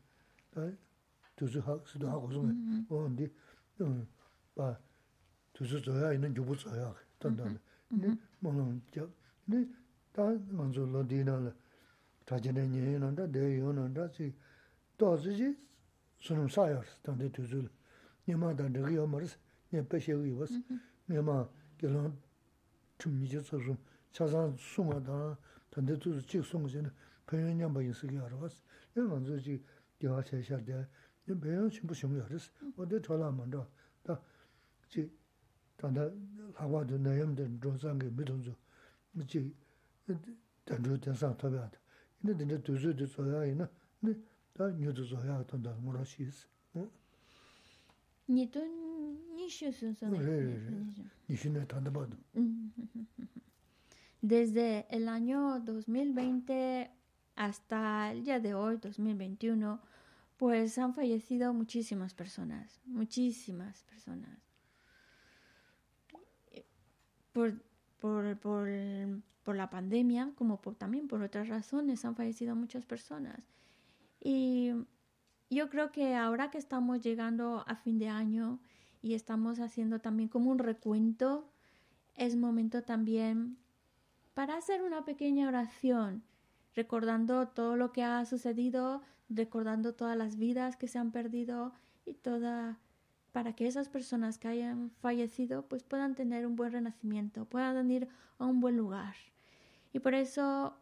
tusu 1.36 1.62
hak 1.62 1.86
sido 1.88 2.08
hak 2.10 2.24
usunga 2.24 2.54
ondi 2.90 3.30
ba 4.56 4.80
tusu 5.54 5.78
zoya 5.80 6.14
ina 6.14 6.30
jibu 6.30 6.56
zoya 6.56 6.94
tanda 7.20 7.44
māngāng 7.92 8.82
nē 9.48 9.64
tā 10.14 10.26
ngānsu 10.52 10.84
lō 10.92 11.04
dī 11.08 11.24
nā 11.24 11.36
lā 11.40 11.52
chāchā 12.28 12.52
nē 12.52 12.66
nyē 12.68 13.00
nā 13.00 13.12
tā 13.16 13.28
dē 13.32 13.44
yō 13.58 13.72
nā 13.78 13.88
tā 13.96 14.08
sī 14.12 14.28
tō 15.00 15.14
sī 15.24 15.32
jī 15.40 15.50
sunum 16.20 16.50
sā 16.52 16.68
yā 16.68 16.82
rā 16.84 16.94
tā 17.04 17.16
ndē 17.16 17.30
tū 17.32 17.46
sū 17.48 17.62
lā 17.64 17.72
nyē 18.28 18.36
mā 18.42 18.52
tā 18.60 18.68
ndē 18.68 18.84
yō 18.92 19.06
mā 19.08 19.22
rā 19.24 19.28
sī 19.32 19.40
nyē 19.72 19.86
pē 19.88 19.98
shē 20.04 20.18
yō 20.20 20.48
sī 20.52 20.60
nyē 21.08 21.24
mā 21.24 21.38
kī 21.80 21.88
lō 21.94 22.04
chūm 23.00 23.14
nī 23.22 23.32
jī 23.32 23.40
sō 23.48 23.62
rūm 23.64 23.80
chā 24.12 24.28
sā 24.28 24.42
sū 24.60 24.84
ngā 24.90 25.00
tā 25.08 25.18
tā 25.72 25.84
ndē 25.86 25.96
tū 26.02 26.12
sū 26.18 26.28
chīk 26.28 26.44
sū 26.44 26.60
ngā 26.60 26.74
sī 26.74 26.84
nā 26.84 26.92
pē 27.24 27.40
yō 27.40 27.54
nyā 27.56 27.72
bā 27.72 27.86
yī 27.88 27.94
sī 27.96 28.12
kī 28.12 28.20
yā 28.20 28.28
rā 28.28 28.52
sī 28.52 28.60
nyē 28.98 29.08
ngānsu 29.08 29.40
jī 29.48 29.56
kī 30.02 30.12
wā 30.12 30.20
chā 30.28 30.42
yā 30.42 30.44
shā 30.50 30.60
dē 30.68 30.84
nyē 31.28 31.40
pē 31.40 31.56
yō 31.56 31.70
shī 31.72 31.88
pū 31.88 31.96
shī 31.96 32.12
ngā 32.12 32.20
yā 32.20 32.28
rā 32.28 32.42
sī 32.42 32.74
wā 32.76 32.84
dē 32.90 33.00
tō 33.06 33.16
lā 33.22 33.32
mā 33.32 33.48
rā 33.54 33.64
tā 34.04 34.20
jī 34.92 35.08
tanda 35.78 36.12
lakwa 36.60 36.86
tu 36.86 36.98
nayam 36.98 37.36
ten. 37.36 37.60
Ina 37.62 37.78
tu 42.60 42.76
ina, 42.76 43.70
nyu 44.80 44.94
tu 44.94 45.04
tanda 45.48 45.72
ngurā 45.82 46.04
shīs. 46.06 46.48
Nitu 48.28 48.60
nishu? 49.36 49.72
Re, 50.02 50.60
mm. 52.36 52.72
Desde 54.22 54.86
el 54.90 55.08
año 55.08 55.60
2020 55.62 56.92
hasta 57.36 58.12
el 58.12 58.26
día 58.26 58.40
de 58.40 58.54
hoy, 58.54 58.78
2021, 58.78 59.80
pues 60.38 60.78
han 60.78 60.94
fallecido 60.94 61.54
muchísimas 61.54 62.14
personas, 62.14 62.82
muchísimas 62.86 63.84
personas 63.84 64.47
por, 67.38 67.54
por, 68.00 68.40
por, 68.40 68.68
por 69.44 69.56
la 69.56 69.70
pandemia, 69.70 70.32
como 70.36 70.58
también 70.76 71.08
por 71.08 71.22
otras 71.22 71.50
razones, 71.50 72.04
han 72.04 72.16
fallecido 72.16 72.56
muchas 72.56 72.84
personas. 72.84 73.38
Y 74.20 74.72
yo 75.52 75.70
creo 75.70 75.92
que 75.92 76.16
ahora 76.16 76.50
que 76.50 76.58
estamos 76.58 77.00
llegando 77.04 77.64
a 77.68 77.76
fin 77.76 78.00
de 78.00 78.10
año 78.10 78.60
y 79.04 79.14
estamos 79.14 79.60
haciendo 79.60 80.00
también 80.00 80.30
como 80.30 80.50
un 80.50 80.58
recuento, 80.58 81.48
es 82.16 82.36
momento 82.36 82.82
también 82.82 83.60
para 84.34 84.58
hacer 84.58 84.82
una 84.82 85.06
pequeña 85.06 85.48
oración, 85.48 86.24
recordando 86.74 87.50
todo 87.50 87.76
lo 87.76 87.92
que 87.92 88.04
ha 88.04 88.26
sucedido, 88.26 89.04
recordando 89.30 89.94
todas 89.94 90.18
las 90.18 90.38
vidas 90.38 90.76
que 90.76 90.88
se 90.88 90.98
han 90.98 91.12
perdido 91.12 91.72
y 92.04 92.16
toda 92.16 92.80
para 93.38 93.54
que 93.54 93.68
esas 93.68 93.88
personas 93.88 94.40
que 94.40 94.48
hayan 94.48 94.90
fallecido 95.00 95.68
pues 95.68 95.84
puedan 95.84 96.16
tener 96.16 96.48
un 96.48 96.56
buen 96.56 96.72
renacimiento, 96.72 97.46
puedan 97.46 97.92
ir 97.92 98.08
a 98.40 98.46
un 98.46 98.62
buen 98.62 98.76
lugar. 98.76 99.14
Y 99.94 100.00
por 100.00 100.16
eso 100.16 100.76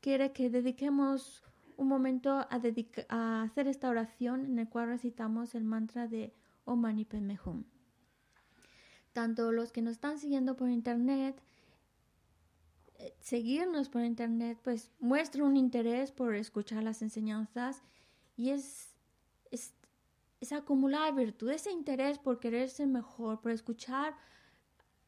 quiere 0.00 0.32
que 0.32 0.50
dediquemos 0.50 1.44
un 1.76 1.86
momento 1.86 2.32
a, 2.32 2.60
a 3.08 3.42
hacer 3.42 3.68
esta 3.68 3.88
oración 3.88 4.46
en 4.46 4.58
el 4.58 4.68
cual 4.68 4.88
recitamos 4.88 5.54
el 5.54 5.62
mantra 5.62 6.08
de 6.08 6.34
Om 6.64 6.80
Mani 6.80 7.04
Padme 7.04 7.38
Hum. 7.44 7.62
Tanto 9.12 9.52
los 9.52 9.70
que 9.70 9.80
nos 9.80 9.92
están 9.92 10.18
siguiendo 10.18 10.56
por 10.56 10.70
internet, 10.70 11.40
eh, 12.98 13.14
seguirnos 13.20 13.88
por 13.88 14.02
internet, 14.02 14.58
pues 14.64 14.90
muestra 14.98 15.44
un 15.44 15.56
interés 15.56 16.10
por 16.10 16.34
escuchar 16.34 16.82
las 16.82 17.00
enseñanzas 17.00 17.80
y 18.36 18.50
es, 18.50 18.91
es 20.42 20.52
acumular 20.52 21.14
virtud, 21.14 21.50
ese 21.50 21.70
interés 21.70 22.18
por 22.18 22.40
querer 22.40 22.68
ser 22.68 22.88
mejor, 22.88 23.40
por 23.40 23.52
escuchar 23.52 24.16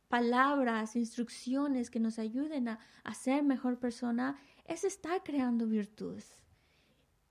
palabras, 0.06 0.94
instrucciones 0.94 1.90
que 1.90 1.98
nos 1.98 2.20
ayuden 2.20 2.68
a, 2.68 2.78
ser 3.14 3.42
mejor 3.42 3.80
persona, 3.80 4.36
es 4.64 4.84
estar 4.84 5.24
creando 5.24 5.66
virtud. 5.66 6.22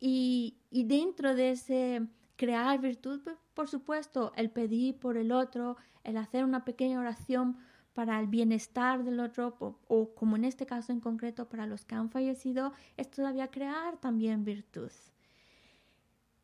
Y, 0.02 0.58
y 0.70 0.84
dentro 0.84 1.34
de 1.34 1.52
ese 1.52 2.06
crear 2.36 2.82
virtud, 2.82 3.22
pues, 3.24 3.38
por 3.54 3.70
supuesto, 3.70 4.34
el 4.36 4.50
pedir 4.50 5.00
por 5.00 5.16
el 5.16 5.32
otro, 5.32 5.78
el 6.04 6.18
hacer 6.18 6.44
una 6.44 6.66
pequeña 6.66 7.00
oración 7.00 7.58
para 7.94 8.20
el 8.20 8.28
bienestar 8.28 9.06
del 9.06 9.22
otro, 9.22 9.56
o, 9.60 9.80
o, 9.88 10.14
como 10.14 10.36
en 10.36 10.44
este 10.44 10.66
caso 10.66 10.92
en 10.92 11.00
concreto 11.00 11.48
para 11.48 11.68
los 11.68 11.86
que 11.86 11.96
han 11.96 12.10
fallecido, 12.10 12.74
es 12.98 13.10
todavía 13.10 13.50
crear 13.50 13.96
también 14.02 14.44
virtud. 14.44 14.92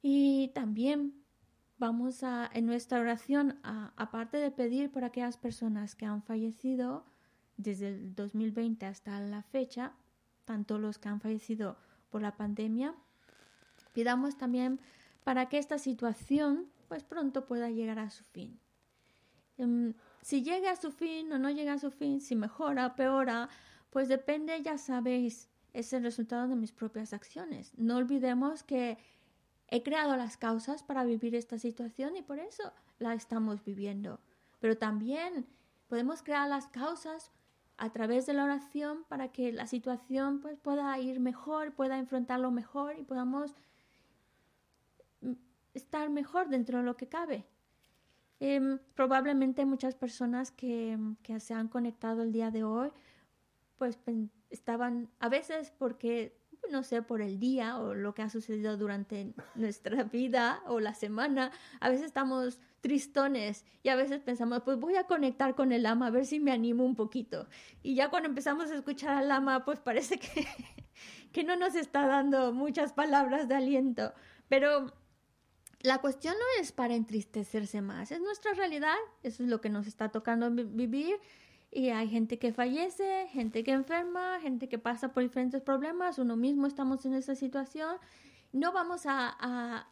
Y 0.02 0.52
también 0.54 1.20
vamos 1.80 2.24
a, 2.24 2.50
en 2.54 2.66
nuestra 2.66 3.00
oración, 3.00 3.60
aparte 3.64 4.38
de 4.38 4.52
pedir 4.52 4.92
por 4.92 5.04
aquellas 5.04 5.38
personas 5.38 5.96
que 5.96 6.06
han 6.06 6.22
fallecido 6.22 7.06
desde 7.58 7.90
el 7.90 8.16
2020 8.16 8.86
hasta 8.86 9.20
la 9.20 9.44
fecha, 9.44 9.94
tanto 10.46 10.78
los 10.78 10.98
que 11.00 11.10
han 11.10 11.22
fallecido 11.22 11.78
por 12.10 12.22
la 12.22 12.36
pandemia, 12.36 12.96
pidamos 13.94 14.38
también 14.38 14.80
para 15.24 15.48
que 15.50 15.58
esta 15.58 15.78
situación 15.78 16.68
pues 16.88 17.04
pronto 17.04 17.46
pueda 17.46 17.70
llegar 17.70 18.00
a 18.00 18.10
su 18.10 18.24
fin. 18.24 18.60
Um, 19.58 19.94
si 20.22 20.42
llega 20.42 20.72
a 20.72 20.76
su 20.76 20.92
fin 20.92 21.32
o 21.32 21.40
no 21.40 21.50
llega 21.50 21.74
a 21.74 21.80
su 21.80 21.92
fin, 21.92 22.20
si 22.20 22.36
mejora 22.36 22.88
o 22.88 22.96
peora, 22.96 23.50
pues 23.90 24.08
depende, 24.08 24.62
ya 24.62 24.78
sabéis, 24.78 25.50
es 25.74 25.94
el 25.94 26.04
resultado 26.04 26.48
de 26.48 26.56
mis 26.56 26.72
propias 26.72 27.14
acciones. 27.14 27.74
No 27.78 27.98
olvidemos 27.98 28.64
que 28.64 28.98
He 29.72 29.84
creado 29.84 30.18
las 30.18 30.36
causas 30.36 30.82
para 30.82 31.04
vivir 31.04 31.36
esta 31.36 31.60
situación 31.60 32.16
y 32.16 32.24
por 32.24 32.40
eso 32.40 32.74
la 32.98 33.14
estamos 33.14 33.64
viviendo. 33.64 34.20
Pero 34.60 34.78
también 34.78 35.46
podemos 35.88 36.24
crear 36.24 36.50
las 36.50 36.68
causas 36.68 37.32
a 37.78 37.92
través 37.92 38.26
de 38.26 38.34
la 38.34 38.46
oración 38.46 39.06
para 39.08 39.32
que 39.32 39.52
la 39.52 39.68
situación 39.68 40.42
pues, 40.42 40.58
pueda 40.58 40.98
ir 41.00 41.20
mejor, 41.20 41.74
pueda 41.74 42.00
enfrentarlo 42.00 42.52
mejor 42.52 42.98
y 42.98 43.04
podamos 43.04 43.56
mm, 45.22 45.34
estar 45.76 46.10
mejor 46.10 46.50
dentro 46.50 46.80
de 46.80 46.84
lo 46.84 46.98
que 46.98 47.08
cabe. 47.08 47.46
Eh, 48.40 48.80
probablemente 48.96 49.66
muchas 49.66 49.96
personas 49.96 50.52
que, 50.52 50.98
que, 51.24 51.40
se 51.40 51.54
han 51.54 51.68
conectado 51.68 52.24
el 52.24 52.32
día 52.32 52.52
de 52.52 52.64
hoy, 52.64 52.90
pues 53.78 54.00
estaban 54.50 55.10
a 55.20 55.30
veces 55.30 55.72
porque 55.78 56.39
no 56.70 56.84
sé, 56.84 57.02
por 57.02 57.22
el 57.22 57.40
día 57.40 57.78
o 57.78 57.94
lo 57.94 58.14
que 58.14 58.22
ha 58.22 58.30
sucedido 58.30 58.78
durante 58.78 59.34
nuestra 59.56 60.04
vida 60.04 60.62
o 60.68 60.80
la 60.80 60.94
semana. 60.94 61.52
A 61.80 61.90
veces 61.90 62.06
estamos 62.06 62.60
tristones 62.82 63.66
y 63.84 63.90
a 63.90 63.96
veces 63.96 64.22
pensamos, 64.22 64.62
pues 64.64 64.80
voy 64.80 64.96
a 64.96 65.06
conectar 65.06 65.56
con 65.56 65.72
el 65.72 65.86
ama 65.86 66.08
a 66.08 66.12
ver 66.12 66.26
si 66.26 66.40
me 66.40 66.52
animo 66.52 66.86
un 66.86 66.96
poquito. 66.96 67.48
Y 67.84 67.96
ya 67.96 68.10
cuando 68.10 68.30
empezamos 68.30 68.72
a 68.72 68.76
escuchar 68.76 69.18
al 69.18 69.32
ama, 69.32 69.66
pues 69.66 69.80
parece 69.80 70.18
que, 70.18 70.48
que 71.32 71.44
no 71.44 71.56
nos 71.56 71.76
está 71.76 72.08
dando 72.08 72.54
muchas 72.54 72.94
palabras 72.94 73.48
de 73.48 73.56
aliento. 73.56 74.14
Pero 74.48 74.94
la 75.82 76.00
cuestión 76.00 76.34
no 76.34 76.62
es 76.62 76.72
para 76.72 76.96
entristecerse 76.96 77.82
más, 77.82 78.12
es 78.12 78.20
nuestra 78.20 78.54
realidad, 78.54 78.96
eso 79.24 79.44
es 79.44 79.50
lo 79.50 79.62
que 79.62 79.70
nos 79.70 79.88
está 79.88 80.10
tocando 80.10 80.50
vivir 80.52 81.18
y 81.72 81.90
hay 81.90 82.10
gente 82.10 82.40
que 82.40 82.52
fallece, 82.52 83.28
gente 83.28 83.64
que 83.64 83.72
enferma, 83.72 84.40
gente 84.42 84.68
que 84.68 84.80
pasa 84.80 85.14
por 85.14 85.22
diferentes 85.22 85.62
problemas, 85.62 86.18
uno 86.18 86.36
mismo 86.36 86.66
estamos 86.66 87.06
en 87.06 87.14
esa 87.14 87.36
situación. 87.36 87.98
No 88.52 88.72
vamos 88.72 89.04
a, 89.06 89.88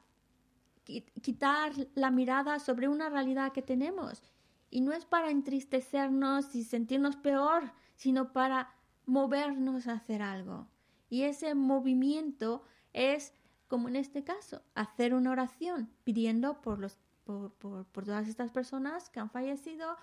quitar 1.21 1.73
la 1.95 2.11
mirada 2.11 2.59
sobre 2.59 2.87
una 2.87 3.09
realidad 3.09 3.51
que 3.51 3.61
tenemos. 3.61 4.23
Y 4.69 4.81
no 4.81 4.93
es 4.93 5.05
para 5.05 5.29
entristecernos 5.29 6.55
y 6.55 6.63
sentirnos 6.63 7.15
peor, 7.15 7.71
sino 7.95 8.33
para 8.33 8.73
movernos 9.05 9.87
a 9.87 9.93
hacer 9.93 10.21
algo. 10.21 10.67
Y 11.09 11.23
ese 11.23 11.55
movimiento 11.55 12.63
es, 12.93 13.33
como 13.67 13.87
en 13.87 13.97
este 13.97 14.23
caso, 14.23 14.63
hacer 14.75 15.13
una 15.13 15.31
oración 15.31 15.89
pidiendo 16.03 16.61
por, 16.61 16.79
los, 16.79 16.97
por, 17.23 17.51
por 17.51 18.05
todas 18.05 18.27
estas 18.27 18.51
personas 18.51 19.09
que 19.09 19.19
han 19.19 19.29
fallecido, 19.29 19.97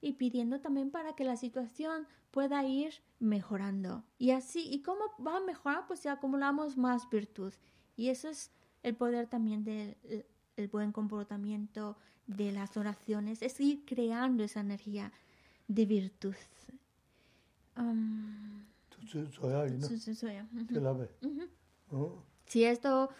y 0.00 0.12
pidiendo 0.12 0.60
también 0.60 0.90
para 0.90 1.14
que 1.14 1.24
la 1.24 1.36
situación 1.36 2.06
pueda 2.30 2.64
ir 2.64 2.94
mejorando. 3.18 4.04
Y 4.18 4.30
así, 4.30 4.68
¿y 4.70 4.82
cómo 4.82 5.04
va 5.24 5.38
a 5.38 5.40
mejorar? 5.40 5.86
Pues 5.86 6.00
si 6.00 6.08
acumulamos 6.08 6.76
más 6.76 7.08
virtud. 7.10 7.52
Y 7.96 8.08
eso 8.08 8.28
es 8.28 8.50
el 8.82 8.94
poder 8.94 9.26
también 9.26 9.64
del 9.64 9.96
el 10.56 10.68
buen 10.68 10.92
comportamiento 10.92 11.96
de 12.26 12.52
las 12.52 12.76
oraciones, 12.76 13.42
es 13.42 13.58
ir 13.60 13.84
creando 13.84 14.44
esa 14.44 14.60
energía 14.60 15.12
de 15.66 15.86
virtud. 15.86 16.34
Um, 17.76 18.64
si 22.46 22.64
esto 22.64 23.10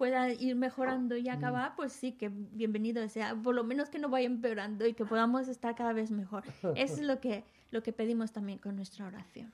pueda 0.00 0.32
ir 0.32 0.56
mejorando 0.56 1.14
y 1.14 1.28
acabar, 1.28 1.76
pues 1.76 1.92
sí, 1.92 2.12
que 2.12 2.30
bienvenido 2.30 3.06
sea, 3.10 3.36
por 3.36 3.54
lo 3.54 3.64
menos 3.64 3.90
que 3.90 3.98
no 3.98 4.08
vaya 4.08 4.24
empeorando 4.24 4.86
y 4.86 4.94
que 4.94 5.04
podamos 5.04 5.46
estar 5.46 5.74
cada 5.74 5.92
vez 5.92 6.10
mejor. 6.10 6.42
Eso 6.74 6.94
es 6.94 7.02
lo 7.02 7.20
que, 7.20 7.44
lo 7.70 7.82
que 7.82 7.92
pedimos 7.92 8.32
también 8.32 8.58
con 8.58 8.76
nuestra 8.76 9.06
oración. 9.06 9.52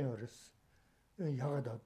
Yoris, 0.00 0.52
yaga 1.18 1.60
da 1.60 1.78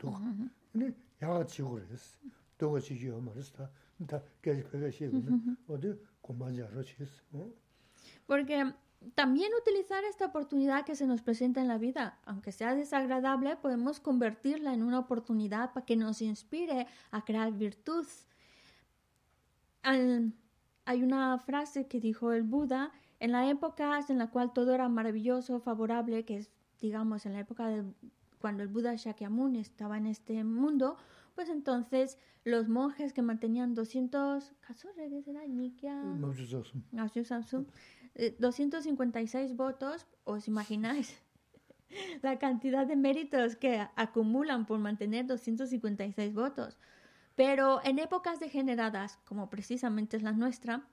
yaga 1.20 1.46
chigo 1.46 1.78
yoris, 1.78 3.52
ta, 3.52 4.22
gaji 4.42 4.62
pega 4.70 4.90
shigo, 4.90 5.18
odi. 5.68 5.94
Porque 8.26 8.72
también 9.14 9.52
utilizar 9.60 10.04
esta 10.04 10.26
oportunidad 10.26 10.84
que 10.84 10.94
se 10.94 11.06
nos 11.06 11.22
presenta 11.22 11.60
en 11.60 11.68
la 11.68 11.78
vida, 11.78 12.18
aunque 12.24 12.52
sea 12.52 12.74
desagradable, 12.74 13.56
podemos 13.56 14.00
convertirla 14.00 14.72
en 14.74 14.82
una 14.82 14.98
oportunidad 14.98 15.72
para 15.72 15.86
que 15.86 15.96
nos 15.96 16.22
inspire 16.22 16.86
a 17.10 17.24
crear 17.24 17.52
virtud. 17.52 18.06
Al, 19.82 20.32
hay 20.84 21.02
una 21.02 21.38
frase 21.38 21.86
que 21.86 22.00
dijo 22.00 22.32
el 22.32 22.42
Buda, 22.42 22.92
en 23.18 23.32
la 23.32 23.48
época 23.48 23.98
en 24.08 24.18
la 24.18 24.30
cual 24.30 24.52
todo 24.52 24.74
era 24.74 24.88
maravilloso, 24.88 25.60
favorable, 25.60 26.24
que 26.24 26.36
es 26.36 26.50
digamos, 26.80 27.26
en 27.26 27.32
la 27.32 27.40
época 27.40 27.68
de 27.68 27.84
cuando 28.40 28.62
el 28.62 28.68
Buda 28.68 28.94
Shakyamuni 28.94 29.58
estaba 29.60 29.96
en 29.96 30.06
este 30.06 30.44
mundo, 30.44 30.96
pues 31.34 31.48
entonces 31.48 32.18
los 32.44 32.68
monjes 32.68 33.12
que 33.12 33.22
mantenían 33.22 33.74
200, 33.74 34.52
256 38.38 39.50
eh, 39.50 39.54
votos, 39.54 40.06
os 40.24 40.48
imagináis 40.48 41.20
la 42.22 42.38
cantidad 42.38 42.86
de 42.86 42.96
méritos 42.96 43.56
que 43.56 43.86
acumulan 43.96 44.66
por 44.66 44.78
mantener 44.78 45.26
256 45.26 46.34
votos. 46.34 46.78
Pero 47.34 47.80
en 47.84 47.98
épocas 47.98 48.40
degeneradas, 48.40 49.18
como 49.24 49.50
precisamente 49.50 50.16
es 50.16 50.22
la 50.22 50.32
nuestra, 50.32 50.86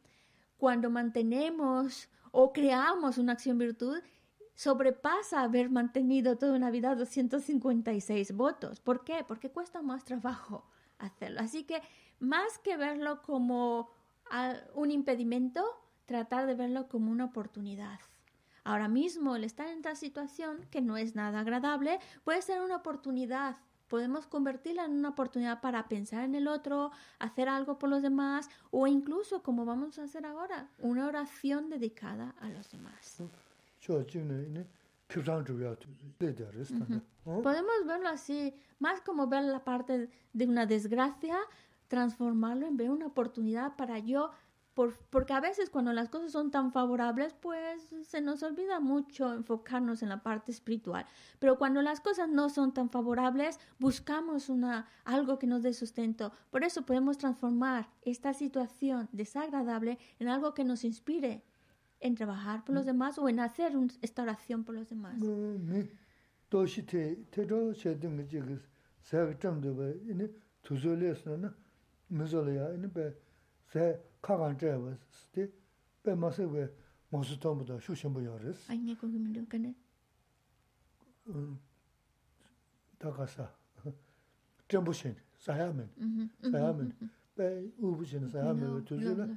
cuando 0.57 0.89
mantenemos 0.89 2.09
o 2.31 2.51
creamos 2.51 3.17
una 3.17 3.33
acción 3.33 3.57
virtud, 3.57 3.99
sobrepasa 4.55 5.41
haber 5.41 5.69
mantenido 5.69 6.37
toda 6.37 6.53
una 6.55 6.71
vida 6.71 6.95
256 6.95 8.35
votos. 8.35 8.79
¿Por 8.79 9.03
qué? 9.03 9.23
Porque 9.27 9.49
cuesta 9.49 9.81
más 9.81 10.05
trabajo 10.05 10.65
hacerlo. 10.99 11.39
Así 11.41 11.63
que 11.63 11.81
más 12.19 12.57
que 12.59 12.77
verlo 12.77 13.21
como 13.21 13.89
un 14.73 14.91
impedimento, 14.91 15.63
tratar 16.05 16.47
de 16.47 16.55
verlo 16.55 16.87
como 16.87 17.11
una 17.11 17.25
oportunidad. 17.25 17.99
Ahora 18.63 18.87
mismo 18.87 19.35
el 19.35 19.43
estar 19.43 19.67
en 19.67 19.77
esta 19.77 19.95
situación, 19.95 20.65
que 20.71 20.81
no 20.81 20.97
es 20.97 21.15
nada 21.15 21.41
agradable, 21.41 21.99
puede 22.23 22.41
ser 22.41 22.61
una 22.61 22.77
oportunidad. 22.77 23.57
Podemos 23.89 24.25
convertirla 24.25 24.85
en 24.85 24.93
una 24.93 25.09
oportunidad 25.09 25.61
para 25.61 25.87
pensar 25.87 26.23
en 26.23 26.33
el 26.33 26.47
otro, 26.47 26.91
hacer 27.19 27.49
algo 27.49 27.77
por 27.77 27.89
los 27.89 28.01
demás 28.01 28.49
o 28.71 28.87
incluso, 28.87 29.43
como 29.43 29.65
vamos 29.65 29.99
a 29.99 30.03
hacer 30.03 30.25
ahora, 30.25 30.69
una 30.79 31.05
oración 31.05 31.69
dedicada 31.69 32.33
a 32.39 32.49
los 32.49 32.71
demás. 32.71 33.21
Podemos 37.43 37.85
verlo 37.85 38.09
así, 38.09 38.53
más 38.79 39.01
como 39.01 39.27
ver 39.27 39.43
la 39.43 39.63
parte 39.63 40.09
de 40.31 40.47
una 40.47 40.65
desgracia, 40.65 41.37
transformarlo 41.87 42.65
en 42.65 42.77
ver 42.77 42.89
una 42.89 43.07
oportunidad 43.07 43.75
para 43.75 43.99
yo 43.99 44.31
porque 44.73 45.33
a 45.33 45.39
veces 45.39 45.69
cuando 45.69 45.93
las 45.93 46.09
cosas 46.09 46.31
son 46.31 46.49
tan 46.49 46.71
favorables, 46.71 47.33
pues 47.33 47.93
se 48.03 48.21
nos 48.21 48.41
olvida 48.41 48.79
mucho 48.79 49.33
enfocarnos 49.33 50.01
en 50.01 50.09
la 50.09 50.23
parte 50.23 50.51
espiritual. 50.51 51.05
Pero 51.37 51.59
cuando 51.59 51.81
las 51.81 51.99
cosas 51.99 52.27
no 52.27 52.49
son 52.49 52.73
tan 52.73 52.89
favorables, 52.89 53.59
buscamos 53.77 54.49
una, 54.49 54.87
algo 55.05 55.37
que 55.37 55.45
nos 55.45 55.61
dé 55.61 55.73
sustento. 55.73 56.31
Por 56.49 56.63
eso 56.63 56.87
podemos 56.87 57.19
transformar 57.19 57.87
esta 58.01 58.33
situación 58.33 59.09
desagradable 59.11 59.99
en 60.17 60.27
algo 60.27 60.55
que 60.55 60.63
nos 60.63 60.83
inspire 60.83 61.43
en 62.03 62.15
trabajar 62.15 62.63
por 62.65 62.75
los 62.75 62.85
demás 62.85 63.17
o 63.17 63.27
en 63.29 63.39
hacer 63.39 63.75
una 63.75 63.91
restauración 64.01 64.63
por 64.63 64.75
los 64.75 64.87
demás. 64.89 65.17
도시 66.53 66.85
테 66.85 67.17
테도 67.31 67.73
쉐딩 67.73 68.15
그지 68.15 68.39
그 68.39 68.61
사그점도 69.01 69.75
봐 69.75 69.89
이니 70.05 70.29
두졸레스는 70.61 71.49
무졸이야 72.09 72.73
이니 72.75 72.85
배세 72.93 73.99
카간제 74.21 74.77
버스티 74.77 75.51
배 76.03 76.13
마세 76.13 76.43
왜 76.43 76.69
모스 77.09 77.39
톰보다 77.39 77.79
쇼신 77.79 78.13
보여레스 78.13 78.71
아니 78.71 78.93
거기 78.95 79.17
민도 79.17 79.47
간에 79.49 79.73
음 81.29 81.59
다가사 82.99 83.49
점부신 84.67 85.15
사야면 85.39 85.89
사야면 86.51 86.93
배 87.35 87.65
우부신 87.79 88.29
사야면 88.29 88.85
두졸레 88.85 89.35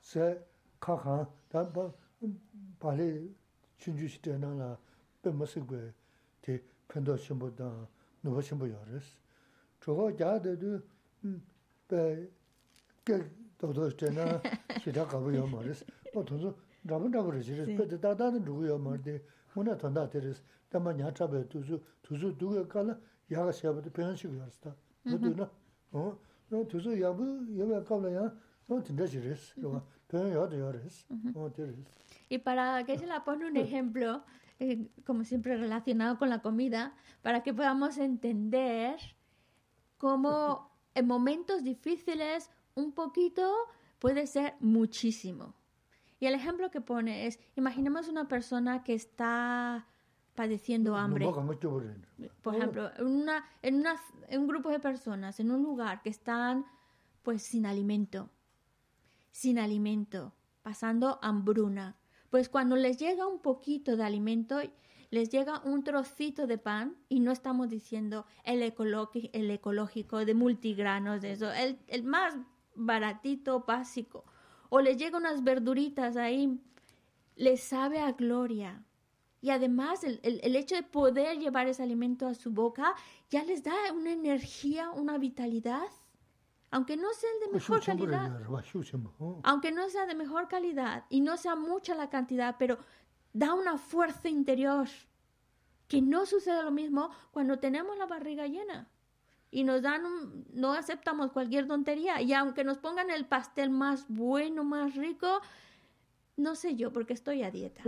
세 0.00 0.46
kā 0.80 0.96
khāng, 1.04 1.26
tā 1.52 1.64
pāli 2.80 3.08
chūnchū 3.80 4.08
shi 4.08 4.20
tē 4.24 4.36
nāng 4.40 4.58
lā 4.60 4.70
bē 5.24 5.32
mā 5.36 5.48
sīk 5.48 5.64
bē 5.68 5.80
tē 6.44 6.58
pēntō 6.90 7.16
shimbō 7.26 7.50
dāng 7.56 7.86
nūpa 8.24 8.44
shimbō 8.44 8.68
yā 8.70 8.80
rēs. 8.88 9.08
Chōgō 9.84 10.06
jā 10.20 10.30
tē 10.44 10.56
tū 10.60 10.72
bē 11.92 12.02
kē 13.08 13.20
tōtō 13.60 13.90
shi 13.92 14.00
tē 14.04 14.12
nāng 14.16 14.50
shi 14.80 14.96
tā 14.96 15.06
kāpō 15.12 15.34
yā 15.36 15.44
mā 15.48 15.64
rēs. 15.66 15.84
Pō 16.12 16.24
tō 16.28 16.40
tō 16.44 16.54
rāpa 16.88 17.12
rāpa 17.12 17.36
rēs 17.36 17.52
rēs, 17.56 17.72
bē 17.76 17.88
tē 17.92 18.00
tā 18.00 18.16
tā 18.16 18.32
tā 18.32 18.40
rūgu 18.40 18.68
yā 18.68 18.80
mā 18.80 18.96
rē, 18.96 19.20
mū 19.54 19.64
nā 19.68 19.76
tōndā 19.80 20.06
tē 20.12 20.24
rēs, 20.24 20.42
tā 20.72 20.80
mā 20.80 20.96
nyā 20.96 21.12
chā 21.16 21.28
bē 21.28 21.44
tū 21.52 21.64
sū, 21.64 21.80
tū 22.04 22.20
sū 22.20 22.32
tū 22.40 22.52
kē 22.56 22.64
kā 22.72 22.84
lā 22.88 22.96
yā 23.32 23.44
kā 23.44 23.52
shiā 23.56 23.72
bē 23.76 23.84
tē 23.84 23.92
pēyān 23.96 24.16
shi 24.16 24.28
kū 24.28 24.36
yā 24.40 24.48
rēs 24.48 24.60
tā. 24.64 24.72
Mū 25.04 25.20
tū 25.20 25.32
nā, 25.36 25.48
tū 26.72 26.80
sū 26.80 26.96
yā 26.96 27.12
bū 27.16 27.26
yā 27.58 27.68
bē 27.68 27.82
kā 27.84 28.00
lā 28.00 28.12
yā, 28.16 28.28
tō 28.68 28.80
tindā 28.88 29.08
shi 29.12 29.20
rēs, 29.24 29.52
Y 32.28 32.38
para 32.38 32.84
que 32.84 32.98
se 32.98 33.06
la 33.06 33.24
pone 33.24 33.46
un 33.46 33.56
ejemplo, 33.56 34.22
eh, 34.58 34.88
como 35.04 35.24
siempre 35.24 35.56
relacionado 35.56 36.18
con 36.18 36.28
la 36.28 36.42
comida, 36.42 36.94
para 37.22 37.42
que 37.42 37.54
podamos 37.54 37.98
entender 37.98 38.96
cómo 39.98 40.70
en 40.94 41.06
momentos 41.06 41.62
difíciles 41.62 42.50
un 42.74 42.92
poquito 42.92 43.52
puede 43.98 44.26
ser 44.26 44.54
muchísimo. 44.60 45.54
Y 46.18 46.26
el 46.26 46.34
ejemplo 46.34 46.70
que 46.70 46.80
pone 46.80 47.26
es, 47.26 47.38
imaginemos 47.56 48.08
una 48.08 48.28
persona 48.28 48.84
que 48.84 48.94
está 48.94 49.86
padeciendo 50.34 50.96
hambre. 50.96 51.24
Por 52.42 52.54
ejemplo, 52.54 52.90
en, 52.96 53.06
una, 53.06 53.44
en, 53.62 53.76
una, 53.76 53.96
en 54.28 54.40
un 54.40 54.46
grupo 54.46 54.68
de 54.70 54.80
personas, 54.80 55.40
en 55.40 55.50
un 55.50 55.62
lugar 55.62 56.02
que 56.02 56.10
están 56.10 56.66
pues 57.22 57.42
sin 57.42 57.66
alimento, 57.66 58.30
sin 59.30 59.58
alimento, 59.58 60.34
pasando 60.62 61.18
hambruna. 61.22 61.96
Pues 62.30 62.48
cuando 62.48 62.76
les 62.76 62.98
llega 62.98 63.26
un 63.26 63.40
poquito 63.40 63.96
de 63.96 64.04
alimento, 64.04 64.60
les 65.10 65.30
llega 65.30 65.60
un 65.64 65.82
trocito 65.82 66.46
de 66.46 66.58
pan 66.58 66.96
y 67.08 67.20
no 67.20 67.32
estamos 67.32 67.68
diciendo 67.68 68.26
el, 68.44 68.62
el 68.62 69.50
ecológico 69.50 70.24
de 70.24 70.34
multigranos, 70.34 71.22
de 71.22 71.32
eso, 71.32 71.52
el, 71.52 71.78
el 71.88 72.04
más 72.04 72.36
baratito, 72.74 73.64
básico, 73.66 74.24
o 74.68 74.80
le 74.80 74.96
llega 74.96 75.18
unas 75.18 75.42
verduritas 75.42 76.16
ahí, 76.16 76.60
le 77.36 77.56
sabe 77.56 78.00
a 78.00 78.12
gloria. 78.12 78.84
Y 79.42 79.50
además 79.50 80.04
el, 80.04 80.20
el, 80.22 80.54
hecho 80.54 80.74
de 80.74 80.82
poder 80.82 81.38
llevar 81.38 81.66
ese 81.66 81.82
alimento 81.82 82.26
a 82.26 82.34
su 82.34 82.50
boca 82.50 82.94
ya 83.30 83.42
les 83.42 83.62
da 83.62 83.72
una 83.94 84.12
energía, 84.12 84.90
una 84.90 85.16
vitalidad. 85.16 85.88
Aunque 86.70 86.96
no 86.96 87.12
sea 87.12 87.30
de 87.40 87.52
mejor 87.52 87.84
calidad. 87.84 88.30
Aunque 89.42 89.72
no 89.72 89.88
sea 89.88 90.06
de 90.06 90.14
mejor 90.14 90.48
calidad 90.48 91.04
y 91.08 91.20
no 91.20 91.36
sea 91.36 91.56
mucha 91.56 91.94
la 91.94 92.10
cantidad, 92.10 92.56
pero 92.58 92.78
da 93.32 93.54
una 93.54 93.76
fuerza 93.76 94.28
interior. 94.28 94.88
Que 95.88 96.00
no 96.00 96.26
sucede 96.26 96.62
lo 96.62 96.70
mismo 96.70 97.10
cuando 97.32 97.58
tenemos 97.58 97.98
la 97.98 98.06
barriga 98.06 98.46
llena 98.46 98.88
y 99.50 99.64
nos 99.64 99.82
dan 99.82 100.06
un, 100.06 100.46
no 100.52 100.72
aceptamos 100.72 101.32
cualquier 101.32 101.66
tontería 101.66 102.20
y 102.20 102.32
aunque 102.32 102.64
nos 102.64 102.78
pongan 102.78 103.10
el 103.10 103.26
pastel 103.26 103.70
más 103.70 104.06
bueno, 104.08 104.64
más 104.64 104.94
rico, 104.94 105.40
no 106.40 106.54
sé 106.54 106.74
yo 106.74 106.92
porque 106.92 107.12
estoy 107.12 107.42
a 107.42 107.50
dieta. 107.50 107.82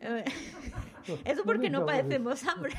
Eso 1.24 1.44
porque 1.44 1.70
no 1.70 1.86
padecemos 1.86 2.46
hambre. 2.46 2.74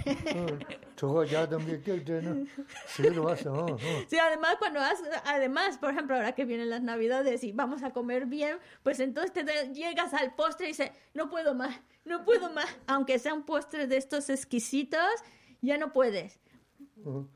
sí, 4.08 4.18
además 4.18 4.56
cuando 4.60 4.80
además, 5.26 5.78
por 5.78 5.92
ejemplo, 5.92 6.16
ahora 6.16 6.34
que 6.34 6.46
vienen 6.46 6.70
las 6.70 6.82
Navidades 6.82 7.44
y 7.44 7.52
vamos 7.52 7.84
a 7.84 7.92
comer 7.92 8.26
bien, 8.26 8.58
pues 8.84 9.00
entonces 9.00 9.32
te 9.34 9.74
llegas 9.74 10.14
al 10.14 10.36
postre 10.36 10.68
y 10.68 10.70
dices, 10.70 10.92
no 11.14 11.30
puedo 11.30 11.56
más, 11.56 11.80
no 12.06 12.26
puedo 12.26 12.50
más, 12.52 12.68
aunque 12.88 13.20
sea 13.20 13.34
un 13.34 13.44
postre 13.44 13.88
de 13.88 13.98
estos 13.98 14.30
exquisitos, 14.30 15.10
ya 15.62 15.78
no 15.78 15.94
puedes. 15.94 16.40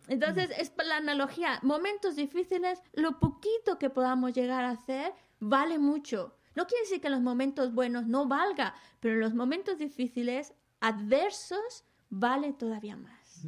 Entonces, 0.08 0.50
es 0.58 0.74
la 0.86 0.98
analogía. 0.98 1.60
Momentos 1.64 2.16
difíciles, 2.16 2.82
lo 2.94 3.20
poquito 3.20 3.80
que 3.80 3.90
podamos 3.90 4.34
llegar 4.34 4.66
a 4.66 4.72
hacer 4.72 5.14
vale 5.40 5.80
mucho. 5.80 6.36
No 6.56 6.68
quiere 6.68 6.84
decir 6.84 7.02
que 7.02 7.10
los 7.10 7.22
momentos 7.22 7.74
buenos 7.74 8.08
no 8.08 8.28
valga, 8.28 8.74
pero 9.00 9.16
los 9.16 9.34
momentos 9.34 9.78
difíciles, 9.78 10.54
adversos, 10.80 11.86
vale 12.10 12.54
todavía 12.54 12.96
más. 12.96 13.46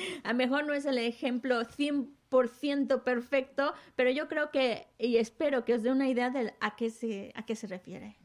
A 0.24 0.32
lo 0.32 0.36
mejor 0.36 0.66
no 0.66 0.74
es 0.74 0.84
el 0.86 0.98
ejemplo 0.98 1.60
100% 1.62 3.02
perfecto, 3.04 3.74
pero 3.94 4.10
yo 4.10 4.26
creo 4.26 4.50
que, 4.50 4.88
y 4.98 5.16
espero 5.18 5.64
que 5.64 5.74
os 5.74 5.82
dé 5.82 5.92
una 5.92 6.08
idea 6.08 6.30
de 6.30 6.54
a 6.60 6.74
qué 6.74 6.90
se, 6.90 7.32
a 7.36 7.44
qué 7.46 7.54
se 7.54 7.68
refiere. 7.68 8.16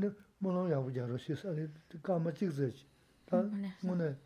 dā 0.00 0.10
몰랑 0.38 0.70
야부 0.70 0.92
자로 0.92 1.16
시스 1.16 1.46
아니 1.46 1.68
까마 2.02 2.32
찍지 2.32 2.86
다 3.26 3.42
뭐네 3.82 4.16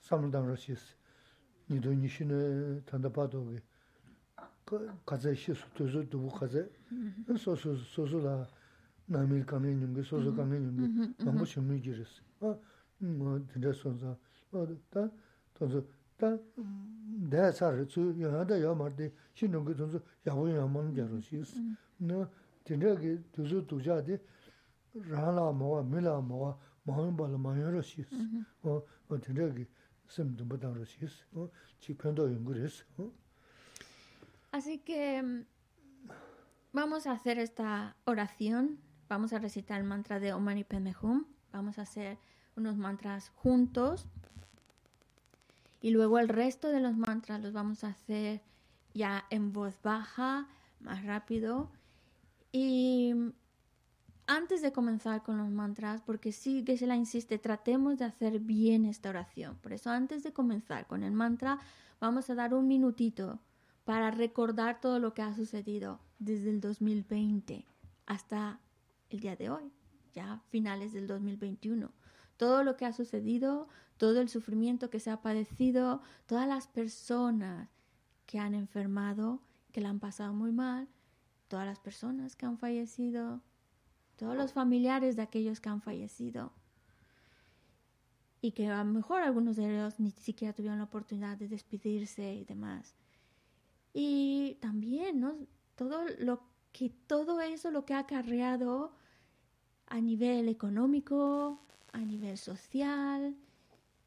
삼르당 0.00 0.46
러시스 0.48 0.94
니도 1.68 1.92
니시네 1.92 2.82
탄다바도 2.86 3.56
그 4.64 4.90
가제 5.04 5.34
시스 5.34 5.62
도저 5.74 6.08
두부 6.08 6.28
가제 6.28 6.68
소소 7.38 7.76
소소라 7.76 8.46
남일 9.06 9.44
가면 9.46 9.82
용게 9.82 10.02
소소 10.02 10.34
가면 10.34 10.64
용게 10.78 11.24
너무 11.24 11.44
심미 11.44 11.80
지르스 11.82 12.22
아뭐 12.40 13.44
진짜 13.52 13.72
소자 13.72 14.16
어다 14.52 15.10
도저 15.54 15.82
다 16.16 16.38
대사를 17.30 17.86
주 17.88 18.14
여하다 18.18 18.60
여마데 18.62 19.12
신동게 19.34 19.74
도저 19.74 20.00
야부 20.26 20.50
야만 20.56 20.94
자로 20.94 21.20
시스 21.20 21.58
너 21.98 22.26
진짜게 22.64 23.20
도저 23.32 23.66
도자데 23.66 24.18
mō 24.96 25.72
wā, 25.74 25.82
mī 25.84 26.00
lā 26.04 26.16
mō 26.24 26.40
wā, 26.40 26.54
mā 26.86 26.96
yā 27.02 27.10
mbā 27.12 27.28
lā 27.32 27.38
mā 27.38 27.52
yā 27.58 27.70
rō 27.74 27.82
shī 27.84 28.04
sī 28.08 28.18
wā 28.64 29.18
tīndā 29.20 29.50
kī 29.56 29.66
sīm 30.08 30.34
tū 30.38 30.46
mbā 30.46 30.58
tā 30.62 30.70
rō 30.72 30.86
shī 30.86 31.08
sī 31.10 31.46
chī 31.82 31.96
pēntō 32.00 32.28
yung 32.32 32.44
gu 32.44 32.56
rī 32.56 32.70
sī 32.70 33.10
Así 34.52 34.78
que 34.78 35.44
vamos 36.72 37.06
a 37.06 37.12
hacer 37.12 37.38
esta 37.38 37.96
oración, 38.04 38.78
vamos 39.08 39.34
a 39.34 39.38
recitar 39.38 39.78
el 39.80 39.84
mantra 39.84 40.18
de 40.18 40.32
Om 40.32 40.42
Mani 40.42 40.64
Padme 40.64 40.94
Hum, 41.02 41.26
vamos 41.52 41.78
a 41.78 41.82
hacer 41.82 42.16
unos 42.56 42.76
mantras 42.78 43.30
juntos. 43.30 44.06
Y 45.82 45.90
luego 45.90 46.18
el 46.18 46.28
resto 46.28 46.68
de 46.68 46.80
los 46.80 46.96
mantras 46.96 47.42
los 47.42 47.52
vamos 47.52 47.84
a 47.84 47.88
hacer 47.88 48.40
ya 48.94 49.24
en 49.28 49.52
voz 49.52 49.82
baja, 49.82 50.48
más 50.80 51.04
rápido. 51.04 51.70
Y 52.50 53.14
antes 54.26 54.60
de 54.62 54.72
comenzar 54.72 55.22
con 55.22 55.38
los 55.38 55.50
mantras, 55.50 56.02
porque 56.02 56.32
sí 56.32 56.64
que 56.64 56.76
se 56.76 56.86
la 56.86 56.96
insiste, 56.96 57.38
tratemos 57.38 57.98
de 57.98 58.04
hacer 58.04 58.40
bien 58.40 58.84
esta 58.84 59.10
oración. 59.10 59.56
Por 59.62 59.72
eso 59.72 59.90
antes 59.90 60.22
de 60.22 60.32
comenzar 60.32 60.86
con 60.86 61.02
el 61.02 61.12
mantra, 61.12 61.60
vamos 62.00 62.28
a 62.28 62.34
dar 62.34 62.54
un 62.54 62.66
minutito 62.66 63.40
para 63.84 64.10
recordar 64.10 64.80
todo 64.80 64.98
lo 64.98 65.14
que 65.14 65.22
ha 65.22 65.34
sucedido 65.34 66.00
desde 66.18 66.50
el 66.50 66.60
2020 66.60 67.66
hasta 68.06 68.60
el 69.10 69.20
día 69.20 69.36
de 69.36 69.50
hoy, 69.50 69.72
ya 70.12 70.42
finales 70.48 70.92
del 70.92 71.06
2021. 71.06 71.92
Todo 72.36 72.64
lo 72.64 72.76
que 72.76 72.84
ha 72.84 72.92
sucedido, 72.92 73.68
todo 73.96 74.20
el 74.20 74.28
sufrimiento 74.28 74.90
que 74.90 75.00
se 75.00 75.10
ha 75.10 75.22
padecido, 75.22 76.02
todas 76.26 76.48
las 76.48 76.66
personas 76.66 77.68
que 78.26 78.40
han 78.40 78.54
enfermado, 78.54 79.40
que 79.72 79.80
la 79.80 79.90
han 79.90 80.00
pasado 80.00 80.34
muy 80.34 80.50
mal, 80.50 80.88
todas 81.48 81.64
las 81.64 81.78
personas 81.78 82.34
que 82.34 82.46
han 82.46 82.58
fallecido, 82.58 83.40
todos 84.16 84.36
los 84.36 84.52
familiares 84.52 85.16
de 85.16 85.22
aquellos 85.22 85.60
que 85.60 85.68
han 85.68 85.82
fallecido. 85.82 86.52
y 88.40 88.52
que 88.52 88.68
a 88.68 88.84
lo 88.84 88.92
mejor 88.92 89.22
algunos 89.22 89.56
de 89.56 89.64
ellos 89.66 89.98
ni 89.98 90.10
siquiera 90.12 90.52
tuvieron 90.54 90.78
la 90.78 90.84
oportunidad 90.84 91.36
de 91.38 91.48
despedirse 91.48 92.34
y 92.34 92.44
demás. 92.44 92.94
Y 93.92 94.56
también, 94.60 95.20
¿no? 95.20 95.36
Todo 95.74 96.04
lo 96.18 96.42
que 96.72 96.90
todo 97.06 97.40
eso 97.40 97.70
lo 97.70 97.84
que 97.86 97.94
ha 97.94 98.00
acarreado 98.00 98.92
a 99.86 100.00
nivel 100.00 100.48
económico, 100.48 101.60
a 101.92 102.00
nivel 102.00 102.38
social, 102.38 103.36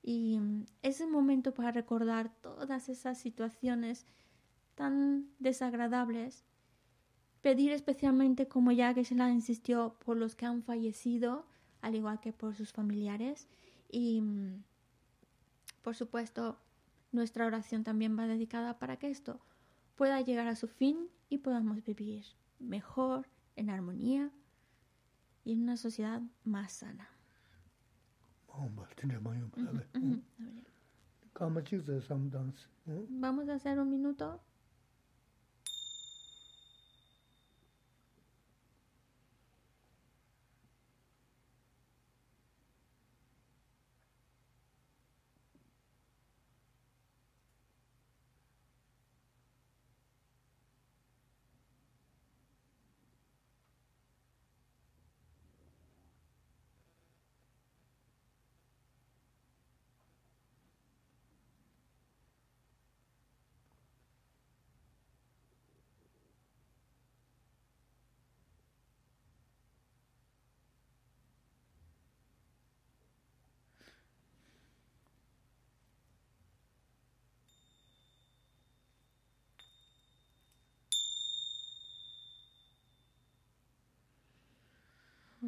y 0.04 0.40
es 0.82 1.02
el 1.02 1.10
momento 1.10 1.54
para 1.54 1.72
recordar 1.72 2.32
todas 2.42 2.90
esas 2.90 3.18
situaciones 3.20 4.06
tan 4.76 5.30
desagradables. 5.40 6.46
Pedir 7.42 7.72
especialmente, 7.72 8.48
como 8.48 8.72
ya 8.72 8.94
que 8.94 9.06
se 9.06 9.16
la 9.16 9.30
insistió, 9.30 9.96
por 10.06 10.18
los 10.18 10.36
que 10.36 10.46
han 10.46 10.64
fallecido, 10.64 11.46
al 11.82 11.96
igual 11.96 12.20
que 12.20 12.34
por 12.34 12.56
sus 12.56 12.74
familiares. 12.74 13.48
Y, 13.90 14.22
por 15.82 15.96
supuesto, 15.96 16.58
nuestra 17.12 17.46
oración 17.46 17.84
también 17.84 18.18
va 18.18 18.28
dedicada 18.28 18.78
para 18.78 18.98
que 18.98 19.10
esto 19.10 19.40
pueda 19.96 20.22
llegar 20.22 20.48
a 20.48 20.56
su 20.56 20.68
fin 20.68 21.10
y 21.30 21.40
podamos 21.40 21.84
vivir 21.84 22.26
mejor, 22.60 23.28
en 23.56 23.70
armonía 23.70 24.32
y 25.44 25.54
en 25.54 25.64
una 25.64 25.78
sociedad 25.78 26.22
más 26.44 26.74
sana. 26.74 27.10
Vamos 33.10 33.50
a 33.50 33.56
hacer 33.56 33.80
un 33.80 33.90
minuto 33.90 34.42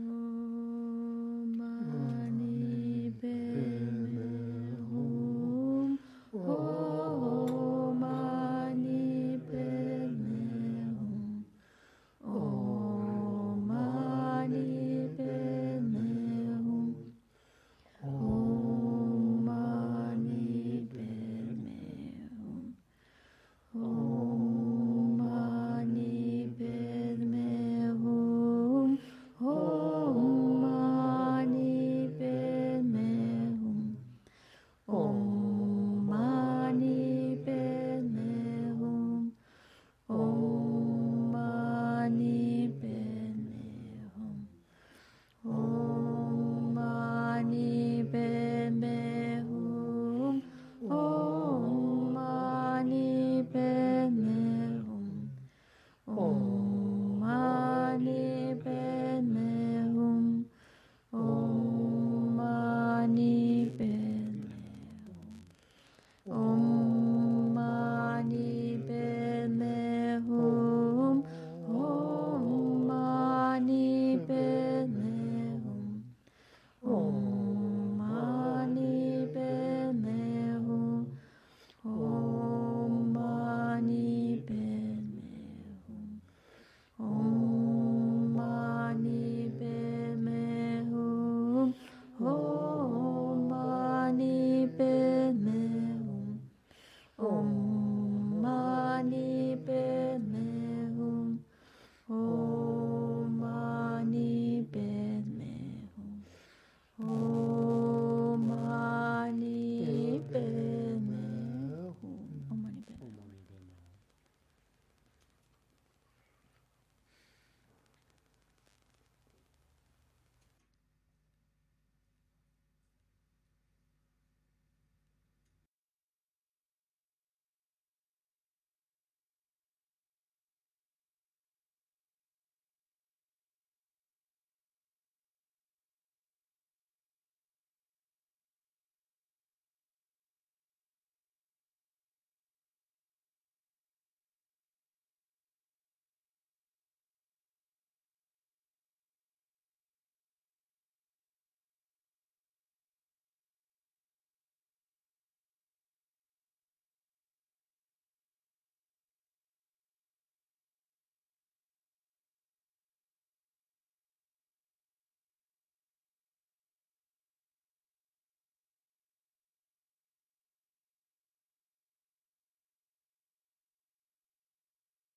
Mm. 0.02 0.31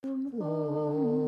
Om 0.05 1.24